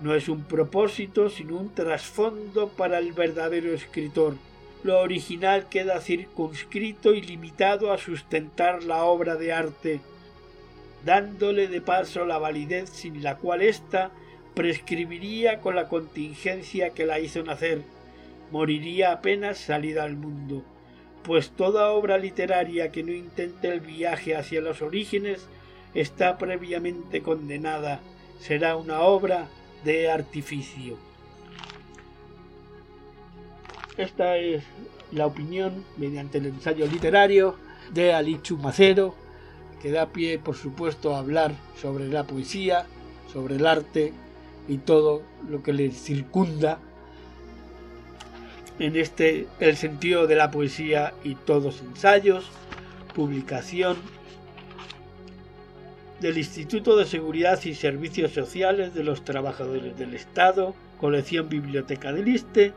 no 0.00 0.14
es 0.14 0.28
un 0.28 0.44
propósito, 0.44 1.28
sino 1.28 1.56
un 1.56 1.74
trasfondo 1.74 2.68
para 2.68 2.98
el 2.98 3.12
verdadero 3.12 3.72
escritor. 3.72 4.36
Lo 4.82 5.00
original 5.00 5.68
queda 5.68 6.00
circunscrito 6.00 7.14
y 7.14 7.20
limitado 7.20 7.92
a 7.92 7.98
sustentar 7.98 8.82
la 8.82 9.04
obra 9.04 9.36
de 9.36 9.52
arte, 9.52 10.00
dándole 11.04 11.68
de 11.68 11.80
paso 11.80 12.24
la 12.24 12.38
validez 12.38 12.90
sin 12.90 13.22
la 13.22 13.36
cual 13.36 13.62
ésta 13.62 14.10
prescribiría 14.54 15.60
con 15.60 15.76
la 15.76 15.88
contingencia 15.88 16.90
que 16.90 17.06
la 17.06 17.20
hizo 17.20 17.42
nacer, 17.42 17.82
moriría 18.50 19.12
apenas 19.12 19.58
salida 19.58 20.04
al 20.04 20.16
mundo, 20.16 20.62
pues 21.22 21.50
toda 21.50 21.90
obra 21.90 22.18
literaria 22.18 22.92
que 22.92 23.02
no 23.02 23.12
intente 23.12 23.68
el 23.68 23.80
viaje 23.80 24.36
hacia 24.36 24.60
los 24.60 24.82
orígenes 24.82 25.46
está 25.94 26.38
previamente 26.38 27.22
condenada, 27.22 28.00
será 28.40 28.76
una 28.76 29.00
obra 29.00 29.48
de 29.84 30.10
artificio. 30.10 30.96
Esta 33.96 34.36
es 34.38 34.64
la 35.12 35.26
opinión 35.26 35.84
mediante 35.96 36.38
el 36.38 36.46
ensayo 36.46 36.86
literario 36.86 37.56
de 37.92 38.12
Alichu 38.12 38.56
Macero, 38.56 39.14
que 39.80 39.90
da 39.90 40.06
pie, 40.06 40.38
por 40.38 40.56
supuesto, 40.56 41.14
a 41.14 41.18
hablar 41.18 41.52
sobre 41.80 42.08
la 42.08 42.24
poesía, 42.24 42.86
sobre 43.32 43.56
el 43.56 43.66
arte 43.66 44.12
y 44.68 44.78
todo 44.78 45.22
lo 45.48 45.62
que 45.62 45.72
le 45.72 45.90
circunda 45.90 46.78
en 48.78 48.96
este 48.96 49.46
el 49.60 49.76
sentido 49.76 50.26
de 50.26 50.34
la 50.36 50.50
poesía 50.50 51.12
y 51.24 51.34
todos 51.34 51.82
ensayos, 51.82 52.50
publicación 53.14 53.96
del 56.20 56.38
Instituto 56.38 56.96
de 56.96 57.04
Seguridad 57.04 57.60
y 57.64 57.74
Servicios 57.74 58.32
Sociales 58.32 58.94
de 58.94 59.04
los 59.04 59.24
Trabajadores 59.24 59.98
del 59.98 60.14
Estado, 60.14 60.74
colección 61.00 61.48
Biblioteca 61.48 62.12
del 62.12 62.28
Iste, 62.28 62.72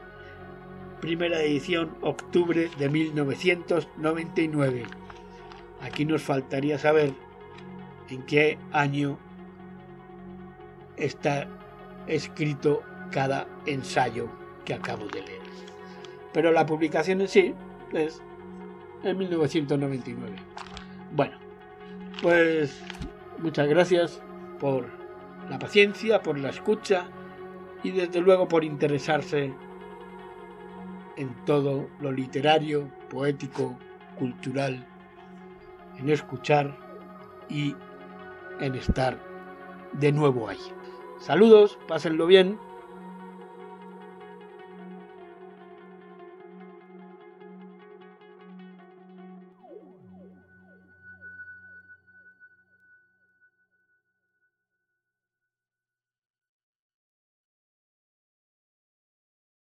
primera 0.99 1.41
edición 1.41 1.95
octubre 2.01 2.69
de 2.77 2.89
1999. 2.89 4.83
Aquí 5.81 6.05
nos 6.05 6.23
faltaría 6.23 6.79
saber 6.79 7.13
en 8.09 8.23
qué 8.23 8.57
año 8.71 9.19
está 10.97 11.47
escrito 12.07 12.81
cada 13.11 13.47
ensayo 13.65 14.29
que 14.63 14.73
acabo 14.73 15.05
de 15.07 15.21
leer. 15.21 15.41
Pero 16.33 16.51
la 16.51 16.65
publicación 16.65 17.21
en 17.21 17.27
sí 17.27 17.53
es 17.93 18.21
en 19.03 19.17
1999. 19.17 20.35
Bueno, 21.11 21.37
pues 22.21 22.81
muchas 23.39 23.67
gracias 23.67 24.21
por 24.59 24.87
la 25.49 25.59
paciencia, 25.59 26.21
por 26.21 26.37
la 26.37 26.49
escucha 26.49 27.07
y 27.83 27.91
desde 27.91 28.19
luego 28.19 28.47
por 28.47 28.63
interesarse 28.63 29.53
en 31.17 31.45
todo 31.45 31.87
lo 31.99 32.11
literario, 32.11 32.89
poético, 33.09 33.77
cultural, 34.17 34.85
en 35.97 36.09
escuchar 36.09 36.75
y 37.47 37.75
en 38.59 38.75
estar 38.75 39.17
de 39.93 40.11
nuevo 40.11 40.49
ahí. 40.49 40.74
Saludos, 41.19 41.77
pásenlo 41.87 42.27
bien. 42.27 42.59